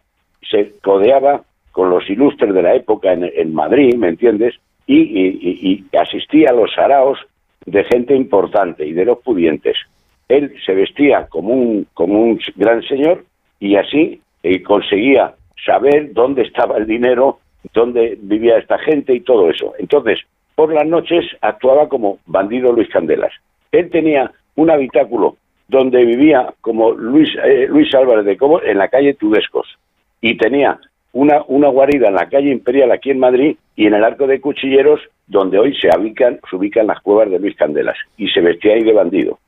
[0.49, 4.55] se codeaba con los ilustres de la época en, Madrid, ¿me entiendes?
[4.85, 7.19] Y, asistía a los saraos
[7.65, 9.77] de gente importante y de los pudientes.
[10.27, 13.25] Él se vestía como un, como un gran señor
[13.59, 15.35] y así eh, conseguía
[15.65, 17.39] saber dónde estaba el dinero,
[17.73, 19.73] dónde vivía esta gente y todo eso.
[19.79, 20.19] Entonces,
[20.55, 23.33] por las noches actuaba como bandido Luis Candelas.
[23.71, 25.37] Él tenía un habitáculo
[25.67, 29.67] donde vivía como Luis, eh, Luis Álvarez de Cobo en la calle Tudescos
[30.21, 30.79] y tenía
[31.13, 34.41] una, una guarida en la calle Imperial aquí en Madrid y en el Arco de
[34.41, 38.73] Cuchilleros donde hoy se ubican, se ubican las cuevas de Luis Candelas y se vestía
[38.73, 39.39] ahí de bandido.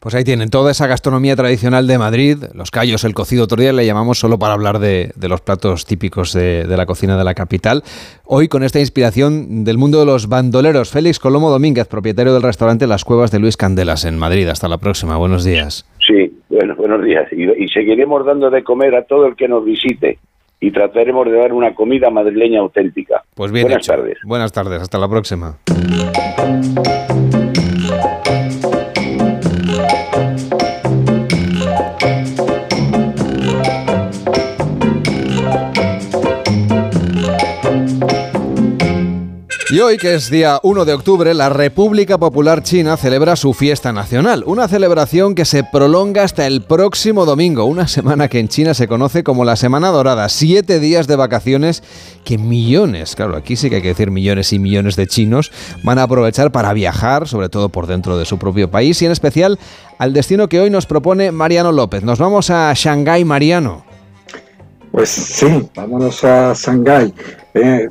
[0.00, 3.74] Pues ahí tienen toda esa gastronomía tradicional de Madrid, los callos, el cocido, otro día
[3.74, 7.82] le llamamos solo para hablar de, los platos típicos de, la cocina de la capital.
[8.24, 12.86] Hoy con esta inspiración del mundo de los bandoleros, Félix Colomo Domínguez, propietario del restaurante
[12.86, 14.48] Las Cuevas de Luis Candelas en Madrid.
[14.48, 15.86] Hasta la próxima, buenos días.
[16.06, 17.30] Sí, bueno, buenos días.
[17.32, 20.18] Y, seguiremos dando de comer a todo el que nos visite
[20.60, 23.22] y trataremos de dar una comida madrileña auténtica.
[23.34, 24.16] Pues bien Buenas tardes.
[24.24, 25.58] Buenas tardes, hasta la próxima.
[39.72, 43.92] Y hoy, que es día 1 de octubre, la República Popular China celebra su fiesta
[43.92, 48.74] nacional, una celebración que se prolonga hasta el próximo domingo, una semana que en China
[48.74, 51.84] se conoce como la Semana Dorada, siete días de vacaciones
[52.24, 55.52] que millones, claro, aquí sí que hay que decir millones y millones de chinos,
[55.84, 59.12] van a aprovechar para viajar, sobre todo por dentro de su propio país y en
[59.12, 59.56] especial
[59.98, 62.02] al destino que hoy nos propone Mariano López.
[62.02, 63.84] Nos vamos a Shanghái, Mariano.
[64.90, 67.14] Pues sí, vámonos a Shanghái
[67.54, 67.88] eh,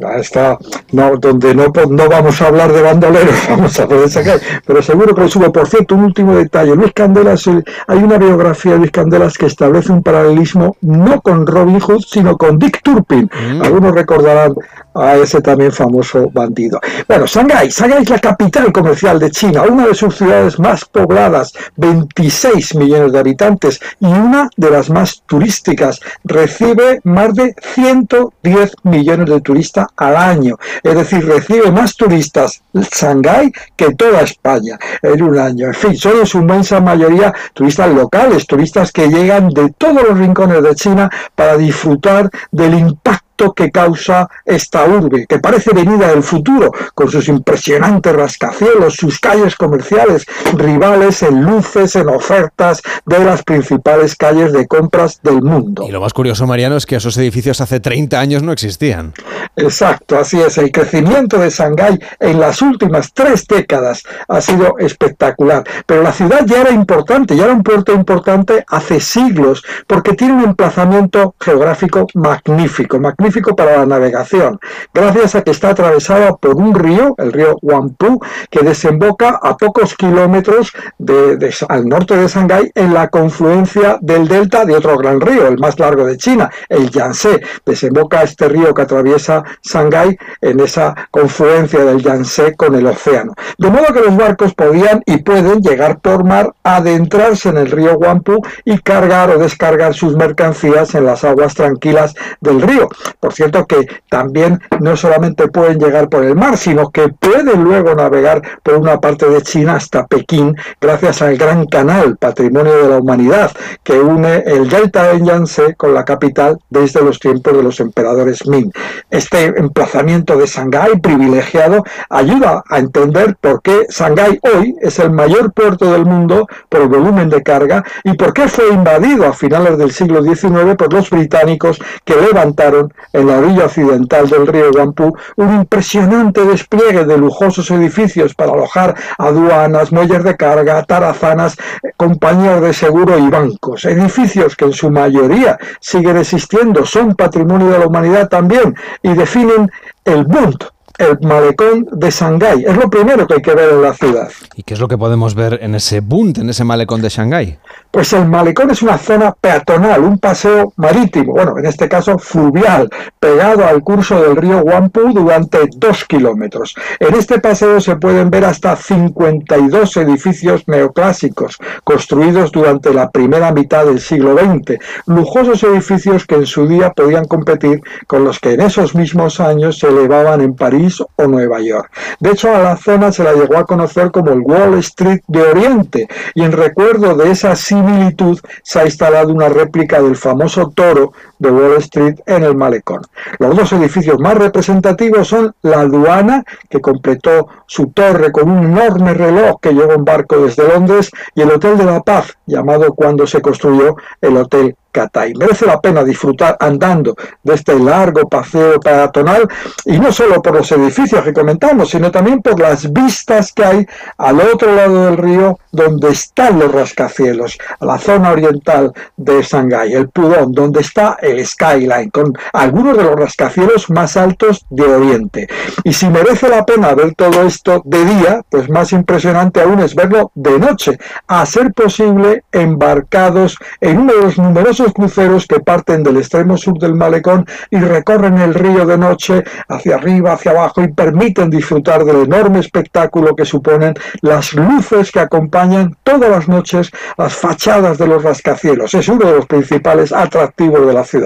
[0.91, 5.13] no, donde no, no vamos a hablar de bandoleros, vamos a poder sacar, pero seguro
[5.13, 5.51] que lo subo.
[5.51, 9.91] Por cierto, un último detalle, Luis Candelas, hay una biografía de Luis Candelas que establece
[9.91, 13.29] un paralelismo no con Robin Hood, sino con Dick Turpin.
[13.33, 13.61] Mm.
[13.61, 14.53] Algunos recordarán
[15.01, 16.79] a ese también famoso bandido.
[17.07, 21.53] Bueno, Shanghái, Shanghái es la capital comercial de China, una de sus ciudades más pobladas,
[21.77, 25.99] 26 millones de habitantes y una de las más turísticas.
[26.23, 33.51] Recibe más de 110 millones de turistas al año, es decir, recibe más turistas Shanghái
[33.75, 35.67] que toda España en un año.
[35.67, 40.17] En fin, son en su inmensa mayoría turistas locales, turistas que llegan de todos los
[40.17, 46.23] rincones de China para disfrutar del impacto que causa esta urbe, que parece venida del
[46.23, 53.43] futuro, con sus impresionantes rascacielos, sus calles comerciales, rivales en luces, en ofertas de las
[53.43, 55.85] principales calles de compras del mundo.
[55.87, 59.13] Y lo más curioso, Mariano, es que esos edificios hace 30 años no existían.
[59.55, 60.57] Exacto, así es.
[60.57, 65.63] El crecimiento de Shanghái en las últimas tres décadas ha sido espectacular.
[65.85, 70.33] Pero la ciudad ya era importante, ya era un puerto importante hace siglos, porque tiene
[70.33, 74.59] un emplazamiento geográfico magnífico, magnífico para la navegación,
[74.93, 78.19] gracias a que está atravesada por un río, el río Huangpu,
[78.49, 84.65] que desemboca a pocos kilómetros de, al norte de Shanghái en la confluencia del delta
[84.65, 87.39] de otro gran río, el más largo de China, el Yangtze.
[87.65, 93.33] Desemboca este río que atraviesa Shanghái en esa confluencia del Yangtze con el océano.
[93.57, 97.97] De modo que los barcos podían y pueden llegar por mar, adentrarse en el río
[97.97, 102.89] Huangpu y cargar o descargar sus mercancías en las aguas tranquilas del río.
[103.19, 107.93] Por cierto que también no solamente pueden llegar por el mar, sino que pueden luego
[107.95, 112.97] navegar por una parte de China hasta Pekín, gracias al gran canal Patrimonio de la
[112.97, 113.51] Humanidad,
[113.83, 118.47] que une el delta de Yangtze con la capital desde los tiempos de los emperadores
[118.47, 118.71] Ming.
[119.09, 125.51] Este emplazamiento de Shanghái privilegiado ayuda a entender por qué Shanghái hoy es el mayor
[125.53, 129.77] puerto del mundo por el volumen de carga y por qué fue invadido a finales
[129.77, 135.15] del siglo XIX por los británicos que levantaron en la orilla occidental del río Guampú
[135.35, 141.57] un impresionante despliegue de lujosos edificios para alojar aduanas, muelles de carga, tarazanas,
[141.97, 143.85] compañías de seguro y bancos.
[143.85, 149.71] Edificios que en su mayoría siguen existiendo, son patrimonio de la humanidad también y definen
[150.05, 150.63] el Bund,
[150.99, 152.65] el malecón de Shanghái.
[152.67, 154.29] Es lo primero que hay que ver en la ciudad.
[154.55, 157.57] ¿Y qué es lo que podemos ver en ese Bund, en ese malecón de Shanghái?
[157.89, 162.89] Pues el malecón es una zona peatonal, un paseo marítimo, bueno, en este caso fluvial,
[163.19, 166.75] pegado al curso del río Huangpu durante dos kilómetros.
[166.99, 173.85] En este paseo se pueden ver hasta 52 edificios neoclásicos construidos durante la primera mitad
[173.85, 178.61] del siglo XX, lujosos edificios que en su día podían competir con los que en
[178.61, 181.91] esos mismos años se elevaban en París o Nueva York.
[182.19, 185.41] De hecho, a la zona se la llegó a conocer como el Wall Street de
[185.41, 191.13] Oriente y en recuerdo de esa similitud se ha instalado una réplica del famoso toro
[191.39, 193.01] de Wall Street en el malecón.
[193.39, 199.13] Los dos edificios más representativos son la aduana, que completó su torre con un enorme
[199.13, 203.25] reloj que llegó en barco desde Londres, y el Hotel de la Paz, llamado cuando
[203.25, 205.33] se construyó el Hotel Catay.
[205.35, 209.47] Merece la pena disfrutar andando de este largo paseo peatonal
[209.85, 213.85] y no solo por los edificios que comentamos, sino también por las vistas que hay
[214.17, 219.93] al otro lado del río donde están los rascacielos, a la zona oriental de Shanghái,
[219.93, 225.47] el Pudong, donde está skyline, con algunos de los rascacielos más altos de Oriente.
[225.83, 229.95] Y si merece la pena ver todo esto de día, pues más impresionante aún es
[229.95, 230.97] verlo de noche,
[231.27, 236.77] a ser posible embarcados en uno de los numerosos cruceros que parten del extremo sur
[236.79, 242.03] del malecón y recorren el río de noche hacia arriba, hacia abajo y permiten disfrutar
[242.05, 248.07] del enorme espectáculo que suponen las luces que acompañan todas las noches las fachadas de
[248.07, 248.93] los rascacielos.
[248.93, 251.18] Es uno de los principales atractivos de la ciudad.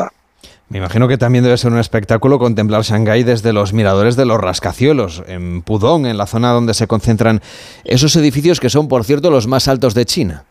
[0.70, 4.40] Me imagino que también debe ser un espectáculo contemplar Shanghái desde los miradores de los
[4.40, 7.42] rascacielos, en Pudong, en la zona donde se concentran
[7.84, 10.46] esos edificios que son, por cierto, los más altos de China.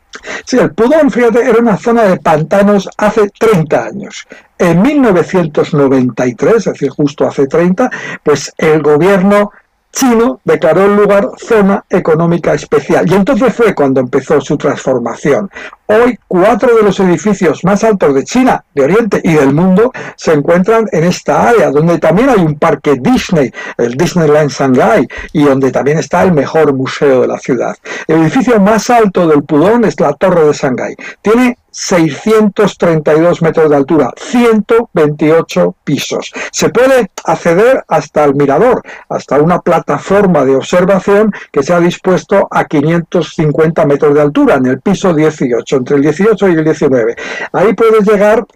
[0.47, 4.27] Sí, el Pudong, fíjate, era una zona de pantanos hace 30 años.
[4.59, 7.91] En 1993, es decir, justo hace 30,
[8.23, 9.51] pues el gobierno
[9.93, 13.09] chino declaró el lugar zona económica especial.
[13.11, 15.51] Y entonces fue cuando empezó su transformación.
[15.87, 20.33] Hoy cuatro de los edificios más altos de China, de Oriente y del mundo se
[20.33, 25.71] encuentran en esta área, donde también hay un parque Disney, el Disneyland Shanghai, y donde
[25.71, 27.77] también está el mejor museo de la ciudad.
[28.09, 30.97] El edificio más alto del Pudong es la Torre de Shanghai.
[31.21, 36.33] Tiene 632 metros de altura, 128 pisos.
[36.53, 42.47] Se puede acceder hasta el mirador, hasta una plataforma de observación que se ha dispuesto
[42.51, 47.17] a 550 metros de altura, en el piso 18, entre el 18 y el 19.
[47.53, 48.47] Ahí puedes llegar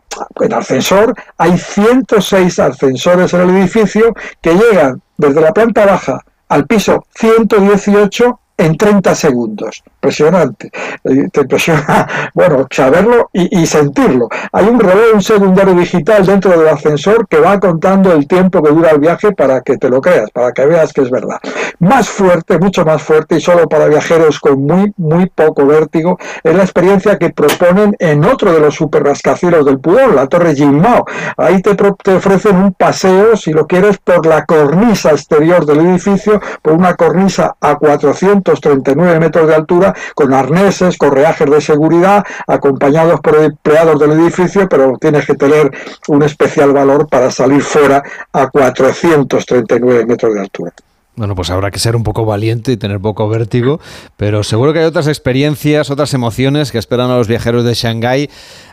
[0.41, 6.67] en ascensor, hay 106 ascensores en el edificio que llegan desde la planta baja al
[6.67, 9.83] piso 118 en 30 segundos.
[9.87, 10.71] Impresionante.
[11.05, 14.29] Eh, te impresiona, bueno, saberlo y, sentirlo.
[14.53, 18.71] Hay un reloj, un secundario digital dentro del ascensor que va contando el tiempo que
[18.71, 21.39] dura el viaje para que te lo creas, para que veas que es verdad.
[21.81, 26.55] Más fuerte, mucho más fuerte y solo para viajeros con muy, muy poco vértigo, es
[26.55, 31.05] la experiencia que proponen en otro de los super rascacielos del Pudong, la Torre Jinmao.
[31.37, 36.41] Ahí te, te ofrecen un paseo, si lo quieres, por la cornisa exterior del edificio,
[36.63, 43.21] por una cornisa a 400 39 metros de altura, con arneses, correajes de seguridad, acompañados
[43.21, 45.71] por empleados del edificio, pero tienes que tener
[46.09, 48.03] un especial valor para salir fuera
[48.33, 50.73] a 439 metros de altura.
[51.17, 53.81] Bueno, pues habrá que ser un poco valiente y tener poco vértigo,
[54.19, 58.29] pero seguro que hay otras experiencias, otras emociones que esperan a los viajeros de Shanghái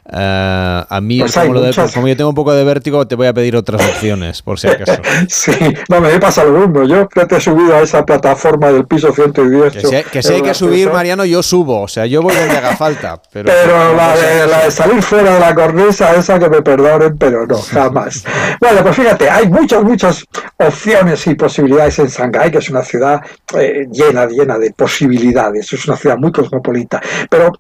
[0.06, 1.54] Uh, a mí, pues como,
[1.94, 4.68] como, yo tengo un poco de vértigo, te voy a pedir otras opciones, por si
[4.68, 5.02] acaso.
[5.30, 5.54] sí,
[5.88, 6.84] no, me pasa lo mismo.
[6.84, 9.72] Yo que te he subido a esa plataforma del piso 110.
[9.72, 11.84] Que si, que si hay que subir, Mariano, yo subo.
[11.84, 13.22] O sea, yo voy donde haga falta.
[13.32, 17.18] Pero, pero la, de, la, de, salir fuera de la cornisa, esa que me perdonen,
[17.18, 18.24] pero no, jamás.
[18.60, 20.26] bueno, pues fíjate, hay muchas, muchas
[20.58, 23.22] opciones y posibilidades en Shanghái, que es una ciudad
[23.58, 25.72] eh, llena, llena de posibilidades.
[25.74, 27.02] Es una ciudad muy cosmopolita.
[27.30, 27.52] Pero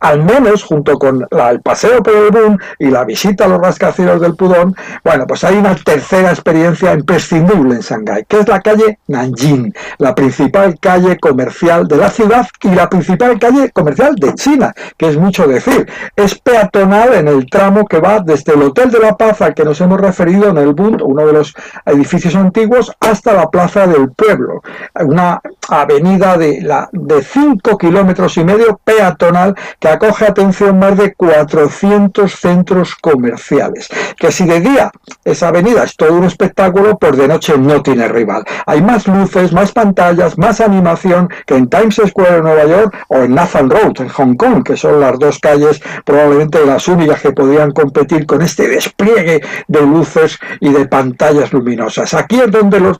[0.00, 4.22] al menos junto con el paseo por el Boom y la visita a los rascacielos
[4.22, 4.74] del Pudón,
[5.04, 10.14] bueno, pues hay una tercera experiencia imprescindible en Shanghái, que es la calle Nanjing, la
[10.14, 15.18] principal calle comercial de la ciudad y la principal calle comercial de China, que es
[15.18, 15.86] mucho decir.
[16.16, 19.66] Es peatonal en el tramo que va desde el Hotel de la Paz al que
[19.66, 21.54] nos hemos referido en el Bund, uno de los
[21.84, 24.62] edificios antiguos, hasta la Plaza del Pueblo,
[24.94, 31.12] una avenida de, la, de 5 kilómetros y medio peatonal que acoge, atención, más de
[31.58, 33.88] 400 centros comerciales.
[34.16, 34.90] Que si de día
[35.24, 38.44] esa avenida es todo un espectáculo, por de noche no tiene rival.
[38.66, 43.18] Hay más luces, más pantallas, más animación que en Times Square en Nueva York o
[43.18, 47.32] en Nathan Road en Hong Kong, que son las dos calles probablemente las únicas que
[47.32, 52.14] podían competir con este despliegue de luces y de pantallas luminosas.
[52.14, 52.98] Aquí es donde los,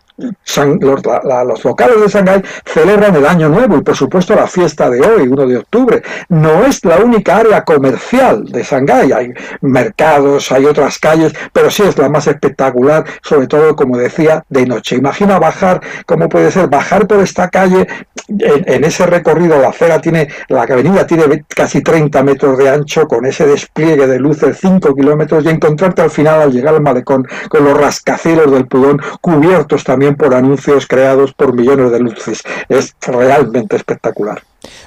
[0.80, 5.28] los, locales de Shanghái celebran el Año Nuevo y por supuesto la fiesta de hoy,
[5.28, 6.02] 1 de octubre.
[6.28, 11.82] No es la única área comercial de Shanghái, hay mercados, hay otras calles, pero sí
[11.82, 14.96] es la más espectacular, sobre todo, como decía, de noche.
[14.96, 16.68] Imagina bajar, ¿cómo puede ser?
[16.68, 17.86] Bajar por esta calle,
[18.28, 23.24] en, ese recorrido, la acera tiene, la avenida tiene casi 30 metros de ancho, con
[23.26, 27.64] ese despliegue de luces, 5 kilómetros, y encontrarte al final, al llegar al malecón, con
[27.64, 32.42] los rascacielos del Pudón, cubiertos también por anuncios creados por millones de luces.
[32.68, 34.42] Es realmente espectacular.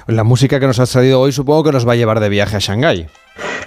[0.06, 2.56] La música que nos has traído hoy supongo que nos va a llevar de viaje
[2.56, 3.08] a Shanghái.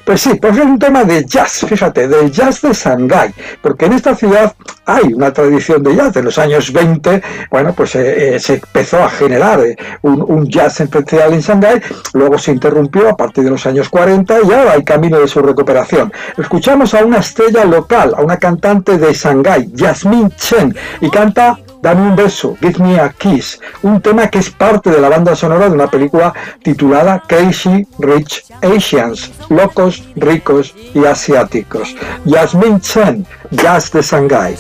[0.05, 3.93] Pues sí, pues es un tema de jazz, fíjate, del jazz de Shanghái, porque en
[3.93, 4.53] esta ciudad
[4.85, 6.15] hay una tradición de jazz.
[6.15, 10.79] En los años 20, bueno, pues eh, eh, se empezó a generar eh, un, jazz
[10.79, 11.81] especial en Shanghái,
[12.13, 15.41] luego se interrumpió a partir de los años 40 y ahora hay camino de su
[15.41, 16.13] recuperación.
[16.37, 22.02] Escuchamos a una estrella local, a una cantante de Shanghái, Yasmin Chen, y canta Dame
[22.02, 25.68] un beso, Give Me a Kiss, un tema que es parte de la banda sonora
[25.68, 31.94] de una película titulada Crazy Rich Asians, locos, ricos y asiáticos.
[32.24, 34.56] Yasmin Chen, Jazz de Shanghai.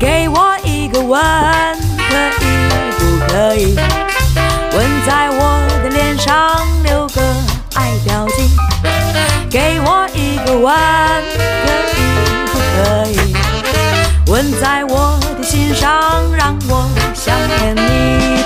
[0.00, 1.53] 可以吻
[3.63, 7.21] 吻在我的脸上，留个
[7.75, 8.49] 爱表情。
[9.49, 10.75] 给我一个吻，
[11.63, 11.97] 可以
[12.51, 12.75] 不可
[13.11, 13.33] 以？
[14.29, 15.89] 吻在我的心上，
[16.35, 18.44] 让我想念你。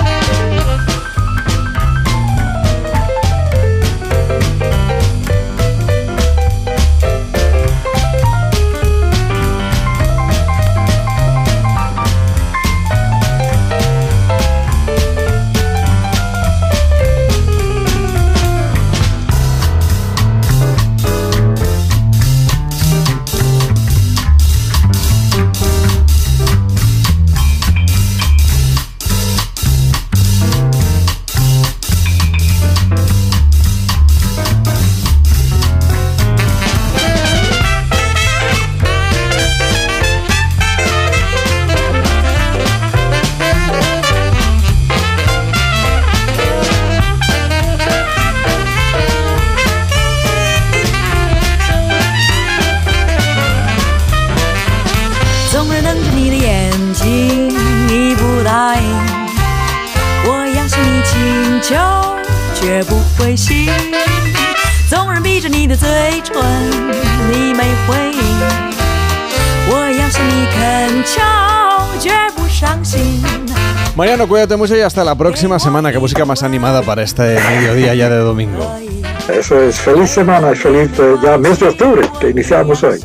[74.29, 75.91] Cuídate mucho y hasta la próxima semana.
[75.91, 78.79] Qué música más animada para este mediodía ya de domingo.
[79.27, 82.99] Eso es, feliz semana y feliz eh, ya mes de octubre que iniciamos hoy.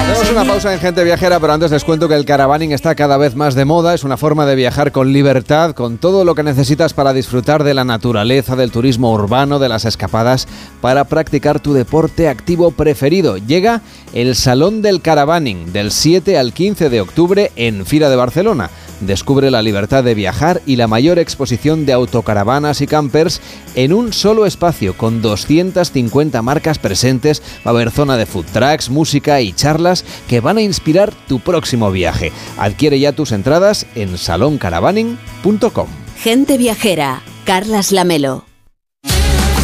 [0.00, 3.18] Tenemos una pausa en Gente Viajera, pero antes les cuento que el caravaning está cada
[3.18, 3.94] vez más de moda.
[3.94, 7.74] Es una forma de viajar con libertad, con todo lo que necesitas para disfrutar de
[7.74, 10.48] la naturaleza, del turismo urbano, de las escapadas,
[10.80, 13.36] para practicar tu deporte activo preferido.
[13.36, 13.82] Llega
[14.12, 18.70] el Salón del Caravaning del 7 al 15 de octubre en Fira de Barcelona.
[19.00, 23.40] Descubre la libertad de viajar y la mayor exposición de autocaravanas y campers
[23.74, 27.40] en un solo espacio con 250 marcas presentes.
[27.66, 29.89] Va a haber zona de food trucks, música y charlas
[30.28, 32.32] que van a inspirar tu próximo viaje.
[32.58, 35.86] Adquiere ya tus entradas en saloncaravaning.com.
[36.22, 38.44] Gente viajera, Carlas Lamelo.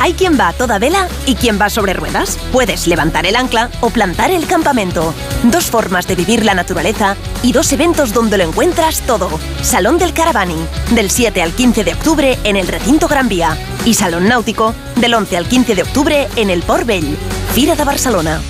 [0.06, 2.38] Hay quien va a toda vela y quien va sobre ruedas.
[2.52, 5.12] Puedes levantar el ancla o plantar el campamento.
[5.42, 9.28] Dos formas de vivir la naturaleza y dos eventos donde lo encuentras todo.
[9.62, 13.56] Salón del Caravaning, del 7 al 15 de octubre en el Recinto Gran Vía.
[13.84, 17.16] Y Salón Náutico, del 11 al 15 de octubre en el Port Vell.
[17.52, 18.40] Fira de Barcelona.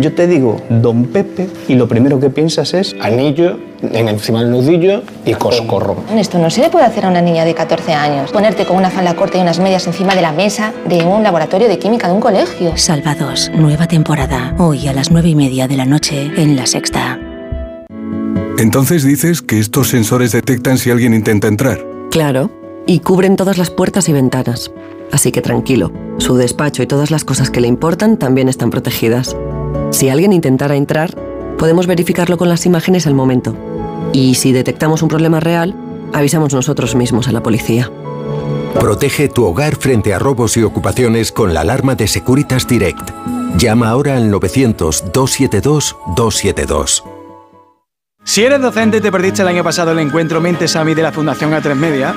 [0.00, 4.50] Yo te digo Don Pepe y lo primero que piensas es anillo en encima del
[4.50, 5.96] nudillo y coscorro.
[6.16, 8.32] Esto no se le puede hacer a una niña de 14 años.
[8.32, 11.68] Ponerte con una falda corta y unas medias encima de la mesa de un laboratorio
[11.68, 12.76] de química de un colegio.
[12.76, 14.54] Salvados, nueva temporada.
[14.58, 17.18] Hoy a las nueve y media de la noche en La Sexta.
[18.58, 21.84] Entonces dices que estos sensores detectan si alguien intenta entrar.
[22.10, 22.50] Claro,
[22.86, 24.70] y cubren todas las puertas y ventanas.
[25.14, 29.36] Así que tranquilo, su despacho y todas las cosas que le importan también están protegidas.
[29.92, 31.14] Si alguien intentara entrar,
[31.56, 33.56] podemos verificarlo con las imágenes al momento.
[34.12, 35.76] Y si detectamos un problema real,
[36.12, 37.92] avisamos nosotros mismos a la policía.
[38.80, 43.12] Protege tu hogar frente a robos y ocupaciones con la alarma de Securitas Direct.
[43.56, 47.04] Llama ahora al 900-272-272.
[48.24, 51.12] Si eres docente y te perdiste el año pasado el encuentro Mentes AMI de la
[51.12, 52.16] Fundación A3 Media,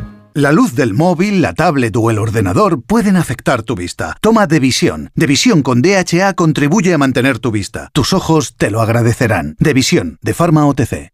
[0.33, 4.15] La luz del móvil, la tablet o el ordenador pueden afectar tu vista.
[4.21, 5.09] Toma Devisión.
[5.13, 7.89] Devisión con DHA contribuye a mantener tu vista.
[7.91, 9.57] Tus ojos te lo agradecerán.
[9.59, 11.11] Devisión, de Pharma OTC.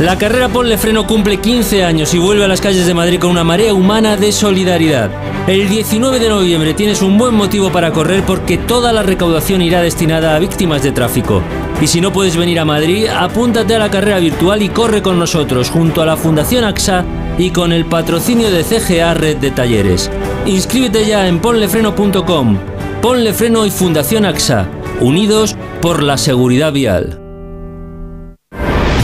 [0.00, 3.30] La carrera Ponle Freno cumple 15 años y vuelve a las calles de Madrid con
[3.30, 5.10] una marea humana de solidaridad.
[5.46, 9.82] El 19 de noviembre tienes un buen motivo para correr porque toda la recaudación irá
[9.82, 11.42] destinada a víctimas de tráfico.
[11.82, 15.18] Y si no puedes venir a Madrid, apúntate a la carrera virtual y corre con
[15.18, 17.04] nosotros junto a la Fundación AXA
[17.38, 20.10] y con el patrocinio de CGA Red de Talleres.
[20.46, 22.58] Inscríbete ya en ponlefreno.com.
[23.00, 24.68] Ponle Freno y Fundación AXA,
[25.00, 27.21] unidos por la seguridad vial.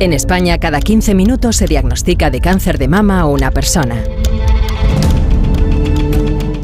[0.01, 4.02] En España, cada 15 minutos se diagnostica de cáncer de mama a una persona.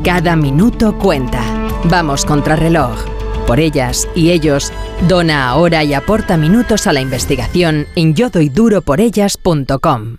[0.02, 1.42] Cada minuto cuenta.
[1.84, 2.96] Vamos contra reloj.
[3.46, 4.72] Por ellas y ellos,
[5.06, 10.16] dona ahora y aporta minutos a la investigación en yodoyduroporellas.com.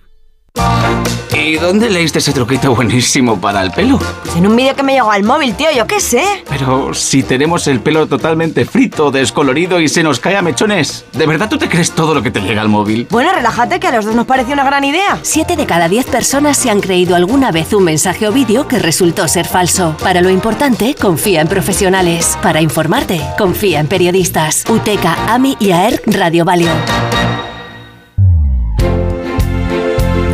[1.33, 3.99] ¿Y dónde leíste ese truquito buenísimo para el pelo?
[4.23, 6.23] Pues en un vídeo que me llegó al móvil, tío, yo qué sé.
[6.49, 11.25] Pero si tenemos el pelo totalmente frito, descolorido y se nos cae a mechones, ¿de
[11.25, 13.07] verdad tú te crees todo lo que te llega al móvil?
[13.09, 15.19] Bueno, relájate, que a los dos nos pareció una gran idea.
[15.21, 18.79] Siete de cada diez personas se han creído alguna vez un mensaje o vídeo que
[18.79, 19.95] resultó ser falso.
[20.03, 22.37] Para lo importante, confía en profesionales.
[22.41, 24.65] Para informarte, confía en periodistas.
[24.67, 26.71] UTECA, AMI y AER Radio Valio.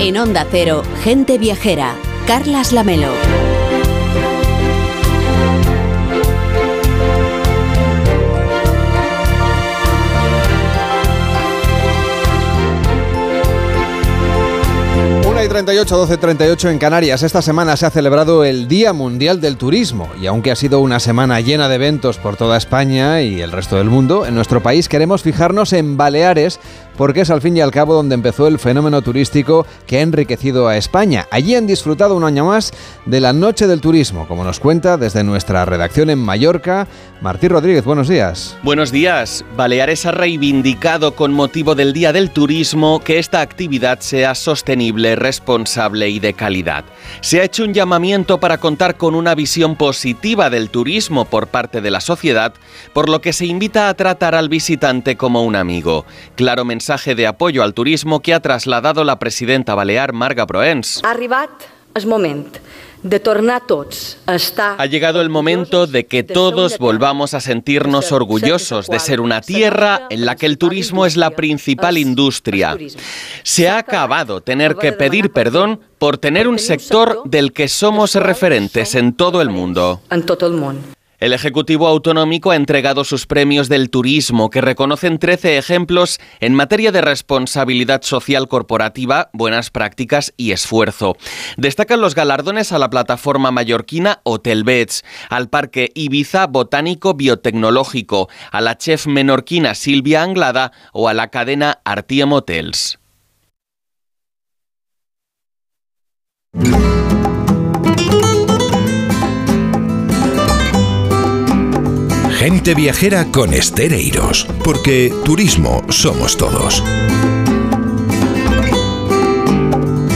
[0.03, 1.95] En Onda Cero, Gente Viajera,
[2.27, 3.13] Carlas Lamelo.
[15.43, 17.21] Y 38, 12, 38 en Canarias.
[17.21, 21.01] Esta semana se ha celebrado el Día Mundial del Turismo y aunque ha sido una
[21.01, 24.87] semana llena de eventos por toda España y el resto del mundo, en nuestro país
[24.87, 26.61] queremos fijarnos en Baleares
[26.97, 30.67] porque es al fin y al cabo donde empezó el fenómeno turístico que ha enriquecido
[30.67, 31.27] a España.
[31.31, 32.71] Allí han disfrutado un año más
[33.05, 36.87] de la Noche del Turismo, como nos cuenta desde nuestra redacción en Mallorca,
[37.21, 37.85] Martí Rodríguez.
[37.85, 38.57] Buenos días.
[38.63, 39.43] Buenos días.
[39.55, 46.09] Baleares ha reivindicado con motivo del Día del Turismo que esta actividad sea sostenible, responsable
[46.09, 46.83] y de calidad.
[47.21, 51.81] Se ha hecho un llamamiento para contar con una visión positiva del turismo por parte
[51.81, 52.53] de la sociedad,
[52.93, 56.05] por lo que se invita a tratar al visitante como un amigo.
[56.35, 56.82] Claro mensaje
[57.15, 61.01] de apoyo al turismo que ha trasladado la presidenta balear Marga Proens.
[61.03, 61.49] Ha arribat
[61.95, 62.57] el moment
[63.03, 64.75] de tornar tots a estar...
[64.79, 70.07] Ha llegado el momento de que todos volvamos a sentirnos orgullosos de ser una tierra
[70.09, 72.77] en la que el turismo es la principal industria.
[73.43, 78.95] Se ha acabado tener que pedir perdón por tener un sector del que somos referentes
[78.95, 80.01] en todo el mundo.
[80.09, 81.02] En el.
[81.23, 86.91] El Ejecutivo Autonómico ha entregado sus premios del turismo, que reconocen 13 ejemplos en materia
[86.91, 91.15] de responsabilidad social corporativa, buenas prácticas y esfuerzo.
[91.55, 98.77] Destacan los galardones a la plataforma mallorquina Hotelbeds, al Parque Ibiza Botánico Biotecnológico, a la
[98.77, 102.99] chef menorquina Silvia Anglada o a la cadena Artiem Hotels.
[112.43, 116.83] Gente viajera con Estereiros, porque turismo somos todos.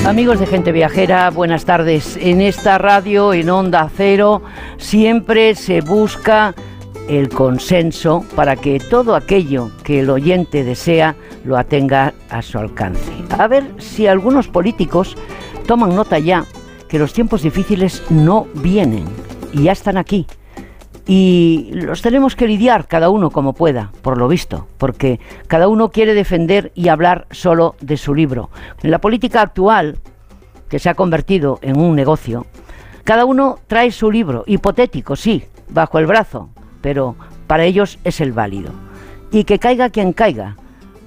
[0.05, 2.17] Amigos de Gente Viajera, buenas tardes.
[2.19, 4.41] En esta radio, en Onda Cero,
[4.75, 6.53] siempre se busca
[7.07, 13.09] el consenso para que todo aquello que el oyente desea lo atenga a su alcance.
[13.39, 15.15] A ver si algunos políticos
[15.65, 16.43] toman nota ya
[16.89, 19.05] que los tiempos difíciles no vienen
[19.53, 20.27] y ya están aquí
[21.07, 25.89] y los tenemos que lidiar cada uno como pueda, por lo visto, porque cada uno
[25.89, 28.49] quiere defender y hablar solo de su libro.
[28.83, 29.99] En la política actual,
[30.67, 32.45] que se ha convertido en un negocio,
[33.05, 36.49] cada uno trae su libro, hipotético, sí, bajo el brazo,
[36.81, 37.15] pero
[37.47, 38.71] para ellos es el válido.
[39.31, 40.57] Y que caiga quien caiga,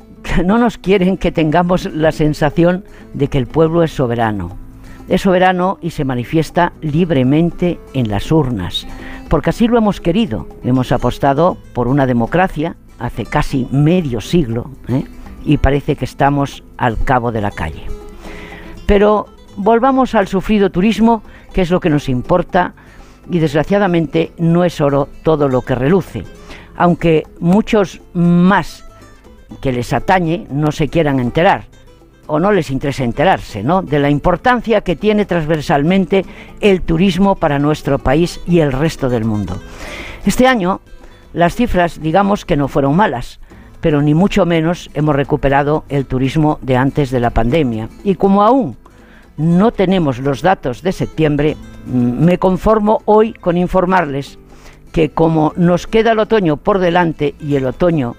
[0.45, 4.57] no nos quieren que tengamos la sensación de que el pueblo es soberano.
[5.11, 8.87] Es soberano y se manifiesta libremente en las urnas
[9.31, 10.47] porque así lo hemos querido.
[10.65, 15.05] Hemos apostado por una democracia hace casi medio siglo ¿eh?
[15.45, 17.87] y parece que estamos al cabo de la calle.
[18.87, 19.27] Pero
[19.57, 21.23] volvamos al sufrido turismo,
[21.55, 22.75] que es lo que nos importa
[23.31, 26.25] y desgraciadamente no es oro todo lo que reluce,
[26.77, 28.85] aunque muchos más
[29.61, 31.70] que les atañe no se quieran enterar
[32.31, 33.83] o no les interesa enterarse, ¿no?
[33.83, 36.25] De la importancia que tiene transversalmente
[36.61, 39.61] el turismo para nuestro país y el resto del mundo.
[40.25, 40.81] Este año
[41.33, 43.39] las cifras, digamos que no fueron malas,
[43.81, 47.89] pero ni mucho menos hemos recuperado el turismo de antes de la pandemia.
[48.03, 48.77] Y como aún
[49.37, 54.39] no tenemos los datos de septiembre, mm, me conformo hoy con informarles
[54.93, 58.17] que como nos queda el otoño por delante y el otoño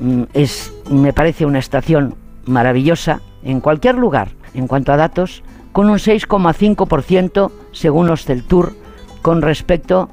[0.00, 2.16] mm, es, me parece una estación
[2.48, 5.42] maravillosa en cualquier lugar en cuanto a datos,
[5.72, 8.12] con un 6,5% según
[8.48, 8.74] Tour
[9.22, 10.10] con respecto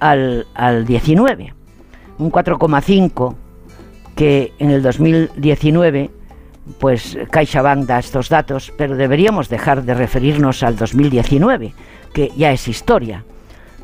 [0.00, 1.54] al, al 19,
[2.18, 3.34] un 4,5%
[4.16, 6.10] que en el 2019
[6.78, 11.72] pues CaixaBank da estos datos, pero deberíamos dejar de referirnos al 2019,
[12.12, 13.24] que ya es historia.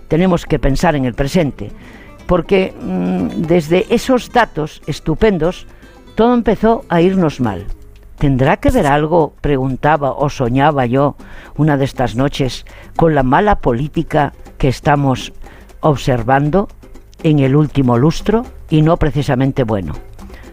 [0.08, 1.70] Tenemos que pensar en el presente,
[2.26, 5.66] porque mm, desde esos datos estupendos
[6.14, 7.66] todo empezó a irnos mal.
[8.18, 11.16] ¿Tendrá que ver algo, preguntaba o soñaba yo
[11.56, 12.64] una de estas noches,
[12.96, 15.32] con la mala política que estamos
[15.80, 16.68] observando
[17.22, 19.94] en el último lustro y no precisamente bueno?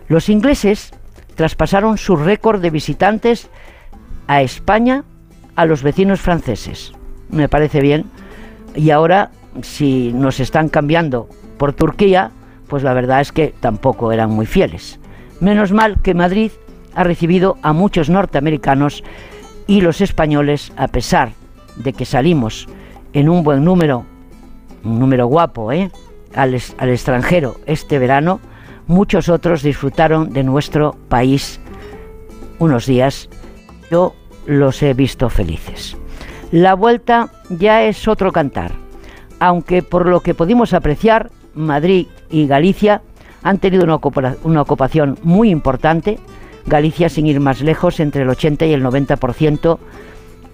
[0.08, 0.92] Los ingleses
[1.36, 3.50] traspasaron su récord de visitantes
[4.28, 5.04] a España
[5.56, 6.94] a los vecinos franceses.
[7.30, 8.06] Me parece bien.
[8.76, 9.32] Y ahora,
[9.62, 12.32] si nos están cambiando por Turquía,
[12.68, 15.01] pues la verdad es que tampoco eran muy fieles.
[15.42, 16.52] Menos mal que Madrid
[16.94, 19.04] ha recibido a muchos norteamericanos
[19.66, 21.32] y los españoles, a pesar
[21.78, 22.68] de que salimos
[23.14, 24.06] en un buen número,
[24.84, 25.90] un número guapo, ¿eh?
[26.36, 28.40] al, al extranjero este verano,
[28.86, 31.60] muchos otros disfrutaron de nuestro país
[32.60, 33.28] unos días.
[33.90, 34.14] Yo
[34.46, 35.98] los he visto felices.
[36.52, 38.74] La vuelta ya es otro cantar,
[39.40, 43.02] aunque por lo que pudimos apreciar, Madrid y Galicia
[43.44, 46.20] han tenido una, ocupación muy importante.
[46.66, 49.80] Galicia, sin ir más lejos, entre el 80 y el 90%.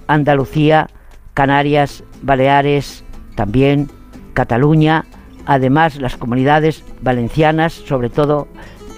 [0.07, 0.87] Andalucía,
[1.33, 3.03] Canarias, Baleares,
[3.35, 3.89] también
[4.33, 5.05] Cataluña,
[5.45, 8.47] además las comunidades valencianas, sobre todo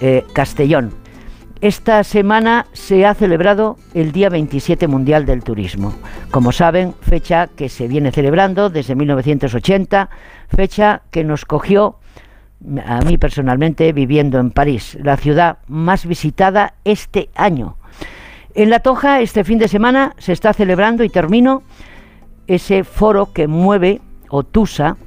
[0.01, 0.93] eh, Castellón.
[1.61, 5.93] Esta semana se ha celebrado el Día 27 Mundial del Turismo.
[6.31, 10.09] Como saben, fecha que se viene celebrando desde 1980,
[10.47, 11.98] fecha que nos cogió
[12.85, 17.77] a mí personalmente viviendo en París, la ciudad más visitada este año.
[18.53, 21.63] En La Toja este fin de semana se está celebrando y termino
[22.47, 24.97] ese foro que mueve Otusa,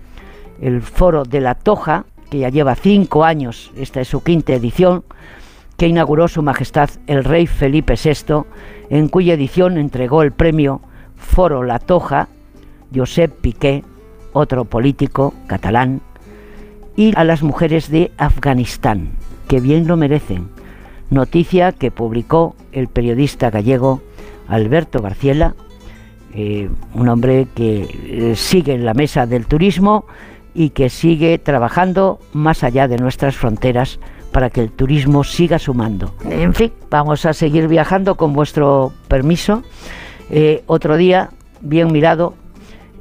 [0.60, 5.04] el foro de La Toja, que ya lleva cinco años, esta es su quinta edición,
[5.76, 8.44] que inauguró Su Majestad el Rey Felipe VI,
[8.88, 10.80] en cuya edición entregó el premio
[11.16, 12.28] Foro La Toja,
[12.94, 13.84] Josep Piqué,
[14.32, 16.00] otro político catalán,
[16.96, 19.10] y a las mujeres de Afganistán,
[19.48, 20.48] que bien lo merecen.
[21.10, 24.00] Noticia que publicó el periodista gallego
[24.48, 25.54] Alberto Garciela,
[26.34, 30.06] eh, un hombre que eh, sigue en la mesa del turismo
[30.54, 33.98] y que sigue trabajando más allá de nuestras fronteras
[34.32, 36.14] para que el turismo siga sumando.
[36.28, 39.62] En fin, vamos a seguir viajando con vuestro permiso.
[40.30, 42.34] Eh, otro día, bien mirado,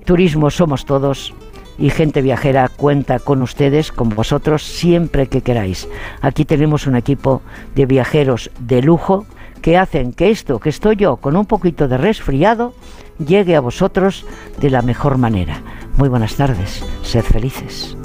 [0.06, 1.34] turismo somos todos
[1.82, 5.90] y gente viajera cuenta con ustedes, con vosotros, siempre que queráis.
[6.22, 7.42] Aquí tenemos un equipo
[7.74, 9.26] de viajeros de lujo
[9.64, 12.74] que hacen que esto que estoy yo con un poquito de resfriado
[13.18, 14.26] llegue a vosotros
[14.60, 15.62] de la mejor manera.
[15.98, 17.98] Muy buenas tardes, sed felices.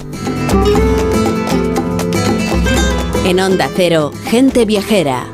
[3.26, 5.24] En Onda Cero, gente viajera.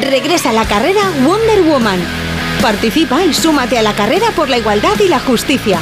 [0.00, 2.00] Regresa la carrera Wonder Woman.
[2.64, 5.80] Participa y súmate a la carrera por la igualdad y la justicia.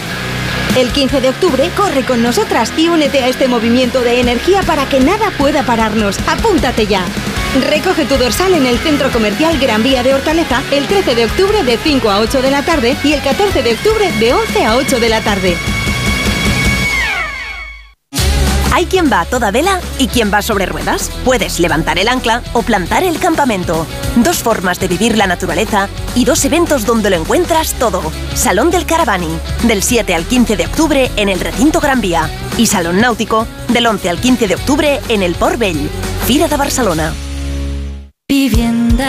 [0.76, 4.88] El 15 de octubre corre con nosotras y únete a este movimiento de energía para
[4.88, 6.18] que nada pueda pararnos.
[6.26, 7.04] Apúntate ya.
[7.68, 11.62] Recoge tu dorsal en el Centro Comercial Gran Vía de Hortaleza el 13 de octubre
[11.62, 14.74] de 5 a 8 de la tarde y el 14 de octubre de 11 a
[14.74, 15.56] 8 de la tarde.
[18.74, 21.10] Hay quien va a toda vela y quien va sobre ruedas.
[21.26, 23.86] Puedes levantar el ancla o plantar el campamento.
[24.16, 28.02] Dos formas de vivir la naturaleza y dos eventos donde lo encuentras todo.
[28.34, 29.28] Salón del Caravani,
[29.64, 32.30] del 7 al 15 de octubre en el Recinto Gran Vía.
[32.56, 35.90] Y Salón Náutico, del 11 al 15 de octubre en el Port Vell.
[36.26, 37.12] Fira de Barcelona.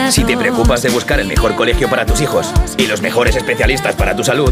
[0.09, 3.95] Si te preocupas de buscar el mejor colegio para tus hijos y los mejores especialistas
[3.95, 4.51] para tu salud,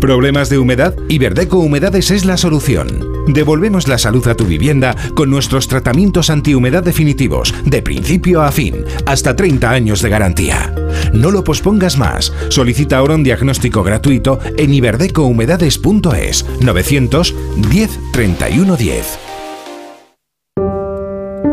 [0.00, 0.94] ¿Problemas de humedad?
[1.08, 3.16] Iberdeco Humedades es la solución.
[3.26, 8.84] Devolvemos la salud a tu vivienda con nuestros tratamientos antihumedad definitivos, de principio a fin,
[9.04, 10.74] hasta 30 años de garantía.
[11.12, 12.32] No lo pospongas más.
[12.48, 19.18] Solicita ahora un diagnóstico gratuito en iberdecohumedades.es 910 31 10.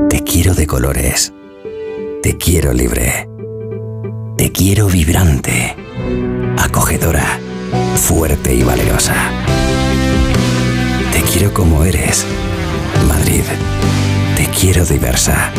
[0.09, 1.33] Te quiero de colores.
[2.21, 3.27] Te quiero libre.
[4.37, 5.75] Te quiero vibrante.
[6.57, 7.39] Acogedora.
[7.95, 9.15] Fuerte y valerosa.
[11.11, 12.25] Te quiero como eres.
[13.07, 13.43] Madrid.
[14.35, 15.51] Te quiero diversa.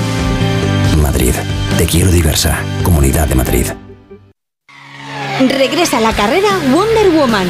[1.01, 1.35] Madrid.
[1.79, 2.59] Te quiero diversa.
[2.83, 3.67] Comunidad de Madrid.
[5.41, 7.49] Regresa a la carrera Wonder Woman.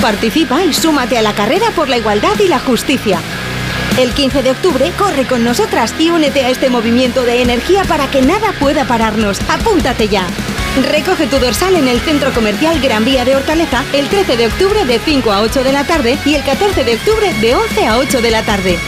[0.00, 3.20] Participa y súmate a la carrera por la igualdad y la justicia.
[3.98, 8.10] El 15 de octubre corre con nosotras y únete a este movimiento de energía para
[8.10, 9.40] que nada pueda pararnos.
[9.48, 10.26] Apúntate ya.
[10.90, 14.84] Recoge tu dorsal en el Centro Comercial Gran Vía de Hortaleza el 13 de octubre
[14.84, 17.96] de 5 a 8 de la tarde y el 14 de octubre de 11 a
[17.96, 18.78] 8 de la tarde.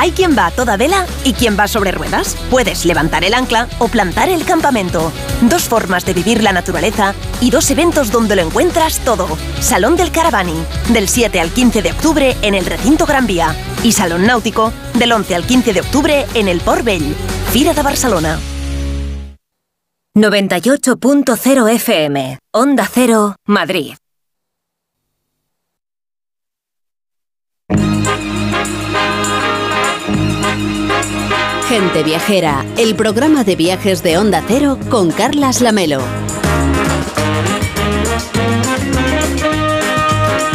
[0.00, 2.34] Hay quien va a toda vela y quien va sobre ruedas.
[2.48, 5.12] Puedes levantar el ancla o plantar el campamento.
[5.42, 7.12] Dos formas de vivir la naturaleza
[7.42, 9.28] y dos eventos donde lo encuentras todo.
[9.60, 10.56] Salón del Caravani,
[10.88, 13.54] del 7 al 15 de octubre en el Recinto Gran Vía.
[13.84, 17.14] Y Salón Náutico, del 11 al 15 de octubre en el Port Vell.
[17.52, 18.38] Fira de Barcelona.
[20.16, 22.38] 98.0 FM.
[22.54, 23.96] Onda Cero, Madrid.
[31.70, 36.00] Gente Viajera, el programa de viajes de Onda Cero con Carlas Lamelo.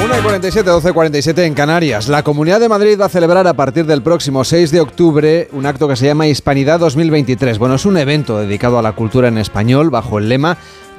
[0.03, 2.09] 1 y 47, 12 47 en Canarias.
[2.09, 5.65] La Comunidad de Madrid va a celebrar a partir del próximo 6 de octubre un
[5.65, 7.59] acto que se llama Hispanidad 2023.
[7.59, 10.57] Bueno, es un evento dedicado a la cultura en español bajo el lema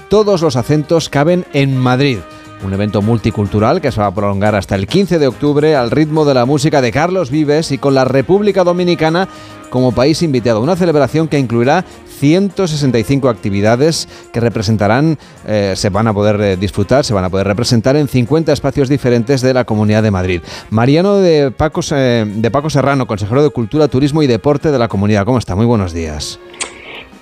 [0.08, 2.20] Todos los acentos caben en Madrid.
[2.64, 6.24] Un evento multicultural que se va a prolongar hasta el 15 de octubre al ritmo
[6.24, 9.28] de la música de Carlos Vives y con la República Dominicana
[9.70, 10.60] como país invitado.
[10.60, 11.84] Una celebración que incluirá
[12.18, 17.46] 165 actividades que representarán, eh, se van a poder eh, disfrutar, se van a poder
[17.46, 20.40] representar en 50 espacios diferentes de la Comunidad de Madrid.
[20.70, 25.24] Mariano de Paco, de Paco Serrano, consejero de Cultura, Turismo y Deporte de la Comunidad.
[25.24, 25.54] ¿Cómo está?
[25.54, 26.38] Muy buenos días.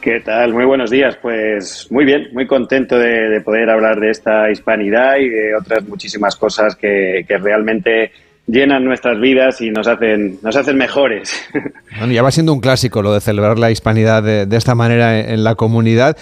[0.05, 0.53] ¿Qué tal?
[0.53, 1.17] Muy buenos días.
[1.17, 5.83] Pues muy bien, muy contento de, de poder hablar de esta hispanidad y de otras
[5.89, 8.13] muchísimas cosas que, que realmente
[8.47, 11.33] llenan nuestras vidas y nos hacen, nos hacen mejores.
[11.99, 15.19] Bueno, ya va siendo un clásico lo de celebrar la hispanidad de, de esta manera
[15.21, 16.19] en, en la comunidad.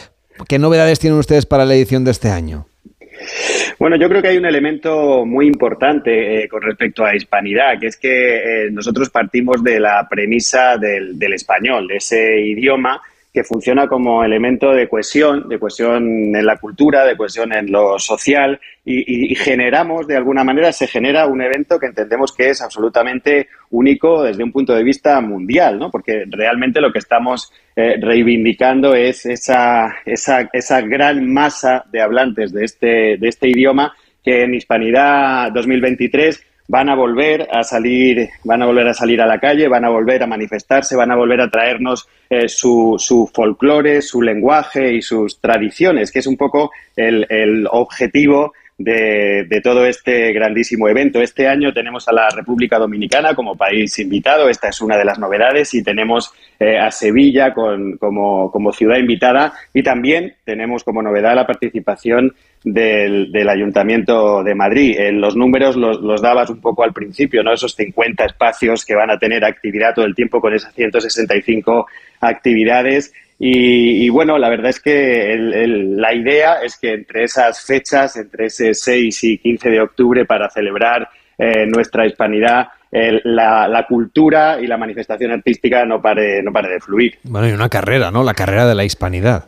[0.47, 2.67] ¿Qué novedades tienen ustedes para la edición de este año?
[3.81, 7.89] Bueno, yo creo que hay un elemento muy importante eh, con respecto a hispanidad, que
[7.89, 13.01] es que eh, nosotros partimos de la premisa del, del español, de ese idioma
[13.33, 17.99] que funciona como elemento de cohesión, de cohesión en la cultura, de cohesión en lo
[17.99, 23.49] social y, generamos, de alguna manera, se genera un evento que entendemos que es absolutamente
[23.71, 25.91] único desde un punto de vista mundial, ¿no?
[25.91, 32.53] Porque realmente lo que estamos eh, reivindicando es esa, esa, esa gran masa de hablantes
[32.53, 38.63] de este, de este idioma que en Hispanidad 2023 van a volver a salir, van
[38.63, 41.41] a volver a salir a la calle, van a volver a manifestarse, van a volver
[41.41, 46.71] a traernos eh, su, su folclore, su lenguaje y sus tradiciones, que es un poco
[46.97, 51.21] el, el objetivo de, de, todo este grandísimo evento.
[51.21, 55.19] Este año tenemos a la República Dominicana como país invitado, esta es una de las
[55.19, 61.03] novedades, y tenemos eh, a Sevilla con, como, como, ciudad invitada, y también tenemos como
[61.03, 62.35] novedad la participación
[62.65, 64.97] del, del Ayuntamiento de Madrid.
[65.13, 67.53] Los números los, los, dabas un poco al principio, ¿no?
[67.53, 71.87] Esos 50 espacios que van a tener actividad todo el tiempo con esas 165
[72.21, 73.13] actividades.
[73.39, 78.47] Y, y, bueno, la verdad es que la idea es que entre esas fechas, entre
[78.47, 81.09] ese 6 y 15 de octubre, para celebrar
[81.39, 86.81] eh, nuestra hispanidad, la, la, cultura y la manifestación artística no pare, no pare de
[86.81, 87.19] fluir.
[87.25, 88.23] Bueno, y una carrera, ¿no?
[88.23, 89.47] La carrera de la hispanidad.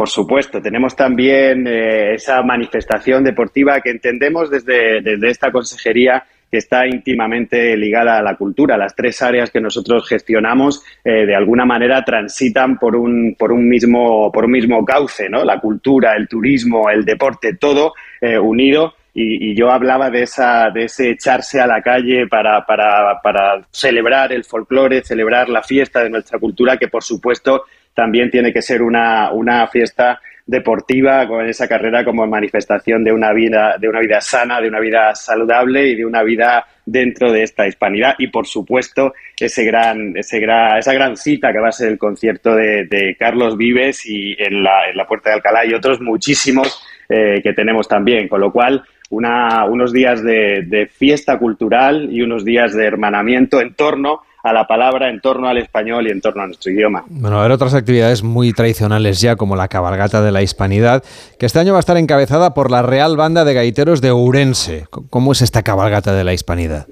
[0.00, 6.56] Por supuesto, tenemos también eh, esa manifestación deportiva que entendemos desde, desde esta consejería que
[6.56, 8.78] está íntimamente ligada a la cultura.
[8.78, 13.68] Las tres áreas que nosotros gestionamos eh, de alguna manera transitan por un, por un,
[13.68, 15.44] mismo, por un mismo cauce, ¿no?
[15.44, 18.94] La cultura, el turismo, el deporte, todo eh, unido.
[19.12, 23.66] Y, y, yo hablaba de, esa, de ese echarse a la calle para, para, para
[23.70, 27.64] celebrar el folclore, celebrar la fiesta de nuestra cultura, que por supuesto
[27.94, 33.32] también tiene que ser una, una fiesta deportiva con esa carrera como manifestación de una
[33.32, 37.44] vida de una vida sana de una vida saludable y de una vida dentro de
[37.44, 38.16] esta hispanidad.
[38.18, 41.98] Y por supuesto ese gran ese gran esa gran cita que va a ser el
[41.98, 46.00] concierto de, de Carlos Vives y en la, en la Puerta de Alcalá y otros
[46.00, 48.26] muchísimos eh, que tenemos también.
[48.26, 53.60] Con lo cual una, unos días de, de fiesta cultural y unos días de hermanamiento
[53.60, 57.04] en torno a la palabra en torno al español y en torno a nuestro idioma.
[57.08, 61.02] Bueno, a ver otras actividades muy tradicionales ya, como la cabalgata de la hispanidad,
[61.38, 64.86] que este año va a estar encabezada por la Real Banda de Gaiteros de Ourense.
[64.90, 66.86] ¿Cómo es esta cabalgata de la hispanidad?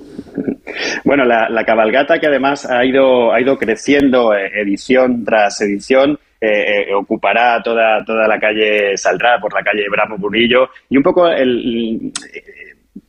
[1.04, 6.18] Bueno, la, la cabalgata que además ha ido, ha ido creciendo eh, edición tras edición,
[6.40, 11.02] eh, eh, ocupará toda, toda la calle, saldrá por la calle Bramo Burillo y un
[11.02, 12.12] poco el,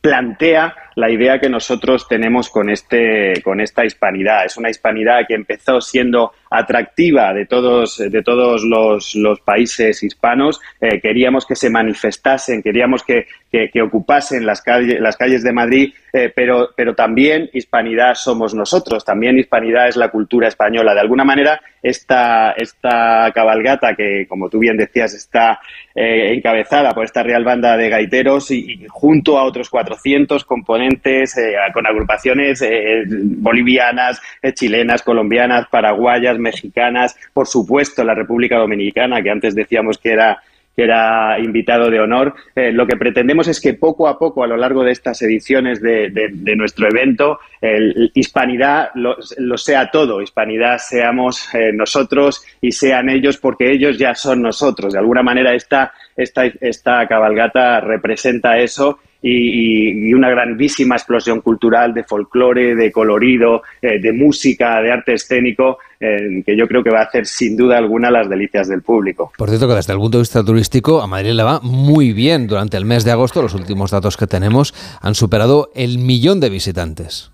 [0.01, 4.45] plantea la idea que nosotros tenemos con, este, con esta hispanidad.
[4.45, 10.59] Es una hispanidad que empezó siendo atractiva de todos, de todos los, los países hispanos.
[10.81, 14.63] Eh, queríamos que se manifestasen, queríamos que, que, ocupasen las,
[14.99, 20.09] las calles de Madrid, eh, pero, pero también hispanidad somos nosotros, también hispanidad es la
[20.09, 20.93] cultura española.
[20.93, 25.59] De alguna manera, esta, esta cabalgata que, como tú bien decías, está
[25.95, 31.55] eh, encabezada por esta Real Banda de Gaiteros y, junto a otros 400 componentes eh,
[31.73, 39.31] con agrupaciones eh, bolivianas, eh, chilenas, colombianas, paraguayas, mexicanas, por supuesto la República Dominicana, que
[39.31, 40.41] antes decíamos que era
[40.75, 42.33] que era invitado de honor.
[42.55, 46.09] Lo que pretendemos es que poco a poco, a lo largo de estas ediciones de,
[46.09, 50.21] de, nuestro evento, el, Hispanidad lo, lo, sea todo.
[50.21, 54.93] Hispanidad seamos nosotros y sean ellos porque ellos ya son nosotros.
[54.93, 62.03] De alguna manera esta, esta, esta cabalgata representa eso y, una grandísima explosión cultural de
[62.03, 66.99] folclore, de colorido, eh, de música, de arte escénico, eh, que yo creo que va
[66.99, 69.31] a hacer sin duda alguna las delicias del público.
[69.37, 72.47] Por cierto, que desde el punto de vista turístico, a Madrid le va muy bien.
[72.47, 76.49] Durante el mes de agosto, los últimos datos que tenemos han superado el millón de
[76.49, 77.31] visitantes.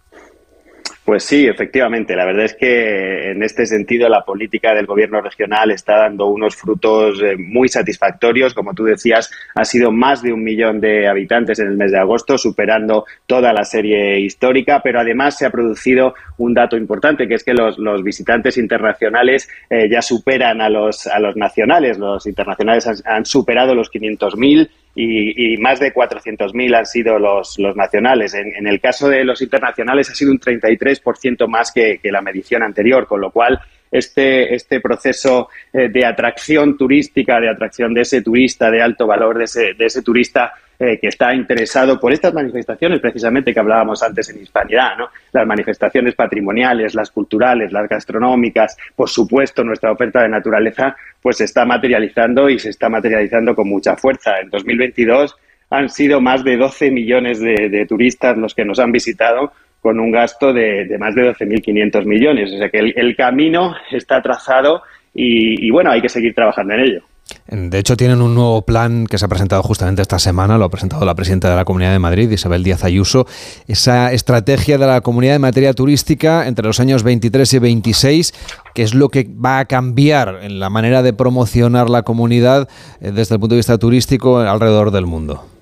[1.06, 2.15] Pues sí, efectivamente.
[2.15, 6.56] La verdad es que en este sentido la política del gobierno regional está dando unos
[6.56, 8.56] frutos eh, muy satisfactorios.
[8.56, 11.99] Como tú decías, ha sido más de un millón de habitantes en el mes de
[11.99, 17.36] agosto, superando toda la serie histórica, pero además se ha producido un dato importante, que
[17.36, 21.99] es que los, los visitantes internacionales eh, ya superan a los, a los nacionales.
[21.99, 27.59] Los internacionales han, han superado los 500.000 y, y, más de 400.000 han sido los,
[27.59, 28.34] los nacionales.
[28.34, 32.22] En, en, el caso de los internacionales ha sido un 33% más que, que, la
[32.22, 33.59] medición anterior, con lo cual
[33.97, 39.38] este, este proceso eh, de atracción turística, de atracción de ese turista de alto valor,
[39.38, 44.03] de ese, de ese turista eh, que está interesado por estas manifestaciones precisamente que hablábamos
[44.03, 45.07] antes en Hispanidad, ¿no?
[45.31, 51.45] Las manifestaciones patrimoniales, las culturales, las gastronómicas, por supuesto nuestra oferta de naturaleza, pues se
[51.45, 54.38] está materializando y se está materializando con mucha fuerza.
[54.41, 55.38] En 2022
[55.69, 59.53] han sido más de 12 millones de, turistas los que nos han visitado
[59.86, 62.52] con un gasto de, más de 12.500 millones.
[62.52, 64.82] O sea que el, camino está trazado
[65.14, 67.03] y bueno, hay que seguir trabajando en ello.
[67.48, 70.70] De hecho, tienen un nuevo plan que se ha presentado justamente esta semana, lo ha
[70.70, 73.28] presentado la presidenta de la Comunidad de Madrid, Isabel Díaz Ayuso,
[73.68, 78.34] esa estrategia de la comunidad en materia turística entre los años 23 y 26,
[78.74, 82.68] que es lo que va a cambiar en la manera de promocionar la comunidad
[82.99, 85.55] eh, desde el punto de vista turístico alrededor del mundo.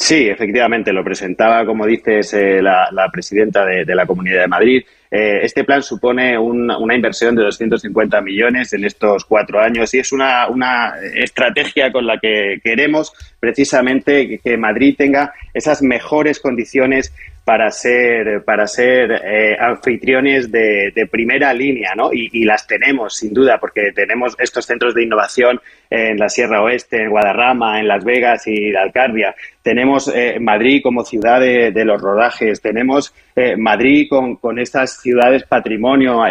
[0.00, 4.82] Sí, efectivamente, lo presentaba, como dices, eh, la, presidenta de, la Comunidad de Madrid.
[5.10, 10.10] Eh, este plan supone una inversión de 250 millones en estos cuatro años y es
[10.12, 17.12] una, una estrategia con la que queremos precisamente que Madrid tenga esas mejores condiciones
[17.44, 22.10] para ser, para ser eh, anfitriones de, primera línea, ¿no?
[22.12, 27.02] Y, las tenemos, sin duda, porque tenemos estos centros de innovación en la Sierra Oeste,
[27.02, 29.34] en Guadarrama, en Las Vegas y Alcardia.
[29.62, 32.60] Tenemos eh, Madrid como ciudad de, los rodajes.
[32.60, 36.22] Tenemos eh, Madrid con, con, estas ciudades patrimonio,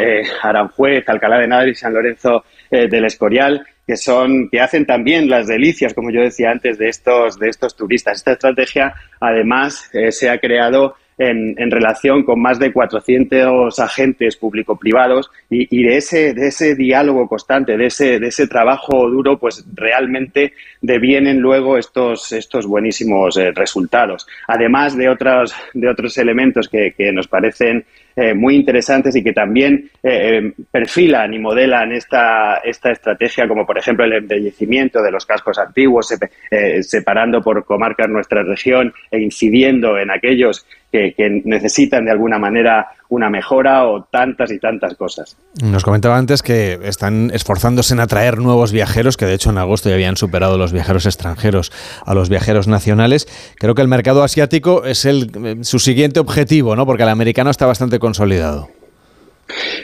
[0.41, 5.95] Aranjuez, Alcalá de Henares San Lorenzo del Escorial que son que hacen también las delicias,
[5.95, 8.19] como yo decía antes, de estos de estos turistas.
[8.19, 15.81] Esta estrategia, además, se ha creado en, relación con más de 400 agentes público-privados y,
[15.81, 21.39] de, ese, de ese diálogo constante, de ese, de ese trabajo duro, pues realmente devienen
[21.39, 24.27] luego estos, estos buenísimos eh, resultados.
[24.47, 27.85] Además de otros, de otros elementos que nos parecen
[28.19, 33.77] eh, muy interesantes y que también eh, perfilan y modelan esta, esta estrategia, como por
[33.77, 36.13] ejemplo el embellecimiento de los cascos antiguos,
[36.81, 43.29] separando por comarcas nuestra región e incidiendo en aquellos que, necesitan de alguna manera una
[43.29, 45.35] mejora o tantas y tantas cosas.
[45.61, 49.89] Nos comentaba antes que están esforzándose en atraer nuevos viajeros, que de hecho en agosto
[49.89, 51.71] ya habían superado los viajeros extranjeros
[52.05, 53.27] a los viajeros nacionales.
[53.57, 56.85] Creo que el mercado asiático es el, su siguiente objetivo, ¿no?
[56.85, 58.69] porque el americano está bastante consolidado.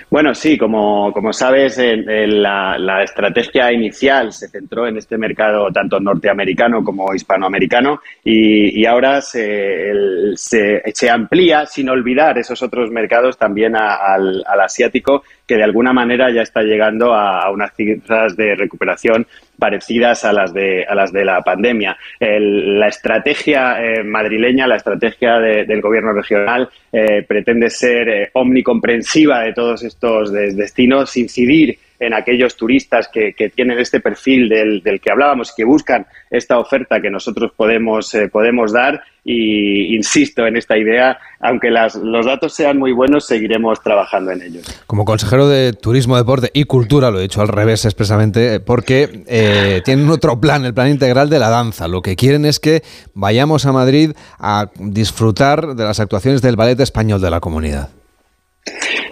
[0.10, 6.84] Bueno, sí, como, como sabes, la, estrategia inicial se centró en este mercado tanto norteamericano
[6.84, 9.92] como hispanoamericano y, ahora se,
[10.36, 16.41] se, amplía sin olvidar esos otros mercados también al, asiático que de alguna manera ya
[16.41, 19.27] está llegando a unas cifras de recuperación
[19.57, 21.97] parecidas a las de, a las de la pandemia.
[22.19, 29.53] la estrategia eh, madrileña, la estrategia del gobierno regional eh, pretende ser eh, omnicomprensiva de
[29.53, 35.63] todos estos destinos, incidir en aquellos turistas que, tienen este perfil del, que hablábamos, que
[35.63, 39.01] buscan esta oferta que nosotros podemos, eh, podemos dar.
[39.27, 44.84] Y insisto en esta idea, aunque los datos sean muy buenos, seguiremos trabajando en ellos.
[44.85, 49.81] Como consejero de Turismo, Deporte y Cultura, lo he dicho al revés expresamente, porque eh,
[49.84, 51.88] tienen otro plan, el plan integral de la danza.
[51.88, 52.84] Lo que quieren es que
[53.15, 57.89] vayamos a Madrid a disfrutar de las actuaciones del Ballet Español de la comunidad.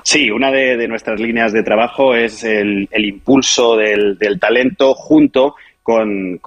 [0.04, 6.40] Sí, una de, nuestras líneas de trabajo es el, impulso del, talento junto con,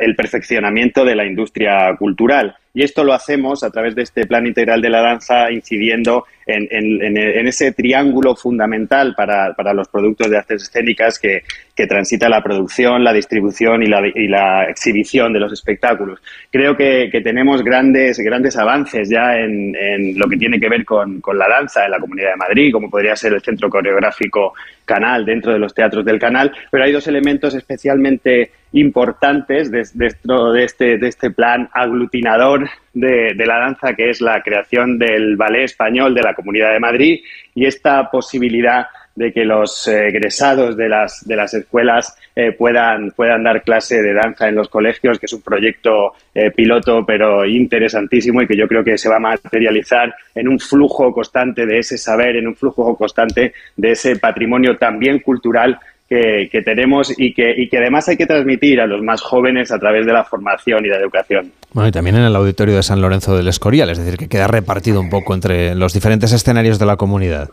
[0.00, 2.54] el perfeccionamiento de la industria cultural.
[2.72, 7.46] Y esto lo hacemos a través de este plan integral de la danza, incidiendo en,
[7.46, 11.42] ese triángulo fundamental para, los productos de artes escénicas que,
[11.88, 13.86] transita la producción, la distribución y
[14.28, 16.20] la, exhibición de los espectáculos.
[16.50, 21.48] Creo que, tenemos grandes, grandes avances ya en, lo que tiene que ver con, la
[21.48, 25.58] danza en la Comunidad de Madrid, como podría ser el Centro Coreográfico Canal dentro de
[25.58, 31.30] los teatros del Canal, pero hay dos elementos especialmente importantes de, de, este, de este
[31.30, 36.72] plan aglutinador de, la danza, que es la creación del ballet español de la Comunidad
[36.72, 37.20] de Madrid
[37.54, 43.42] y esta posibilidad de que los egresados de las, de las escuelas eh, puedan, puedan
[43.42, 48.40] dar clase de danza en los colegios, que es un proyecto eh, piloto pero interesantísimo
[48.40, 51.98] y que yo creo que se va a materializar en un flujo constante de ese
[51.98, 55.78] saber, en un flujo constante de ese patrimonio también cultural
[56.10, 59.78] que, tenemos y que, y que además hay que transmitir a los más jóvenes a
[59.78, 61.52] través de la formación y la educación.
[61.72, 64.48] Bueno, y también en el auditorio de San Lorenzo del Escorial, es decir, que queda
[64.48, 67.50] repartido un poco entre los diferentes escenarios de la comunidad.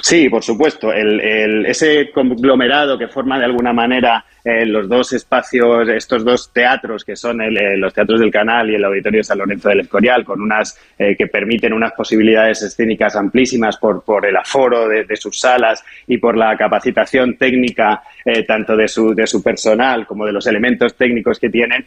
[0.00, 0.92] Sí, por supuesto.
[0.92, 7.16] ese conglomerado que forma de alguna manera eh, los dos espacios, estos dos teatros que
[7.16, 10.40] son eh, los teatros del Canal y el Auditorio de San Lorenzo del Escorial, con
[10.40, 16.18] unas eh, que permiten unas posibilidades escénicas amplísimas por, el aforo de, sus salas y
[16.18, 18.04] por la capacitación técnica
[18.46, 21.84] tanto de su, de su personal como de los elementos técnicos que tienen,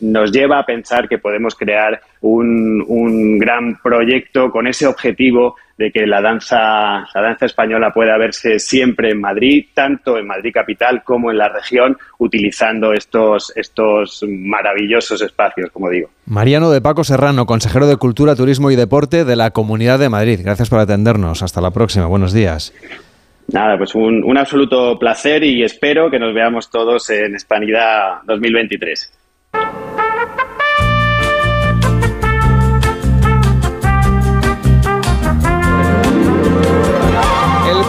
[0.00, 5.90] nos lleva a pensar que podemos crear un, un gran proyecto con ese objetivo de
[5.90, 11.02] que la danza, la danza española pueda verse siempre en Madrid, tanto en Madrid capital
[11.02, 16.10] como en la región, utilizando estos, estos maravillosos espacios, como digo.
[16.26, 20.40] Mariano de Paco Serrano, consejero de Cultura, Turismo y Deporte de la Comunidad de Madrid.
[20.42, 21.42] Gracias por atendernos.
[21.42, 22.06] Hasta la próxima.
[22.06, 22.72] Buenos días.
[23.52, 29.12] Nada, pues un, un absoluto placer y espero que nos veamos todos en Hispanidad 2023.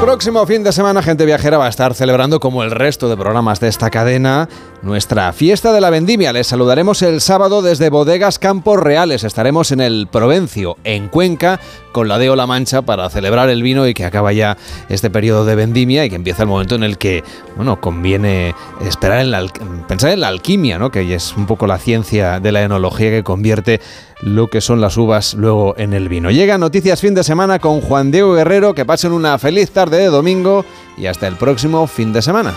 [0.02, 3.60] Próximo fin de semana Gente Viajera va a estar celebrando como el resto de programas
[3.60, 4.50] de esta cadena
[4.86, 6.32] nuestra fiesta de la vendimia.
[6.32, 9.24] Les saludaremos el sábado desde Bodegas Campos Reales.
[9.24, 11.60] Estaremos en el Provencio, en Cuenca,
[11.92, 14.58] con la Deo La Mancha para celebrar el vino y que acaba ya
[14.88, 17.24] este periodo de vendimia y que empieza el momento en el que,
[17.56, 19.44] bueno, conviene esperar en la,
[19.88, 20.92] pensar en la alquimia, ¿no?
[20.92, 23.82] Que es un poco la ciencia de la enología que convierte
[24.22, 26.30] lo que son las uvas luego en el vino.
[26.30, 28.76] Llega Noticias Fin de Semana con Juan Diego Guerrero.
[28.76, 30.64] Que pasen una feliz tarde de domingo
[30.96, 32.54] y hasta el próximo fin de semana.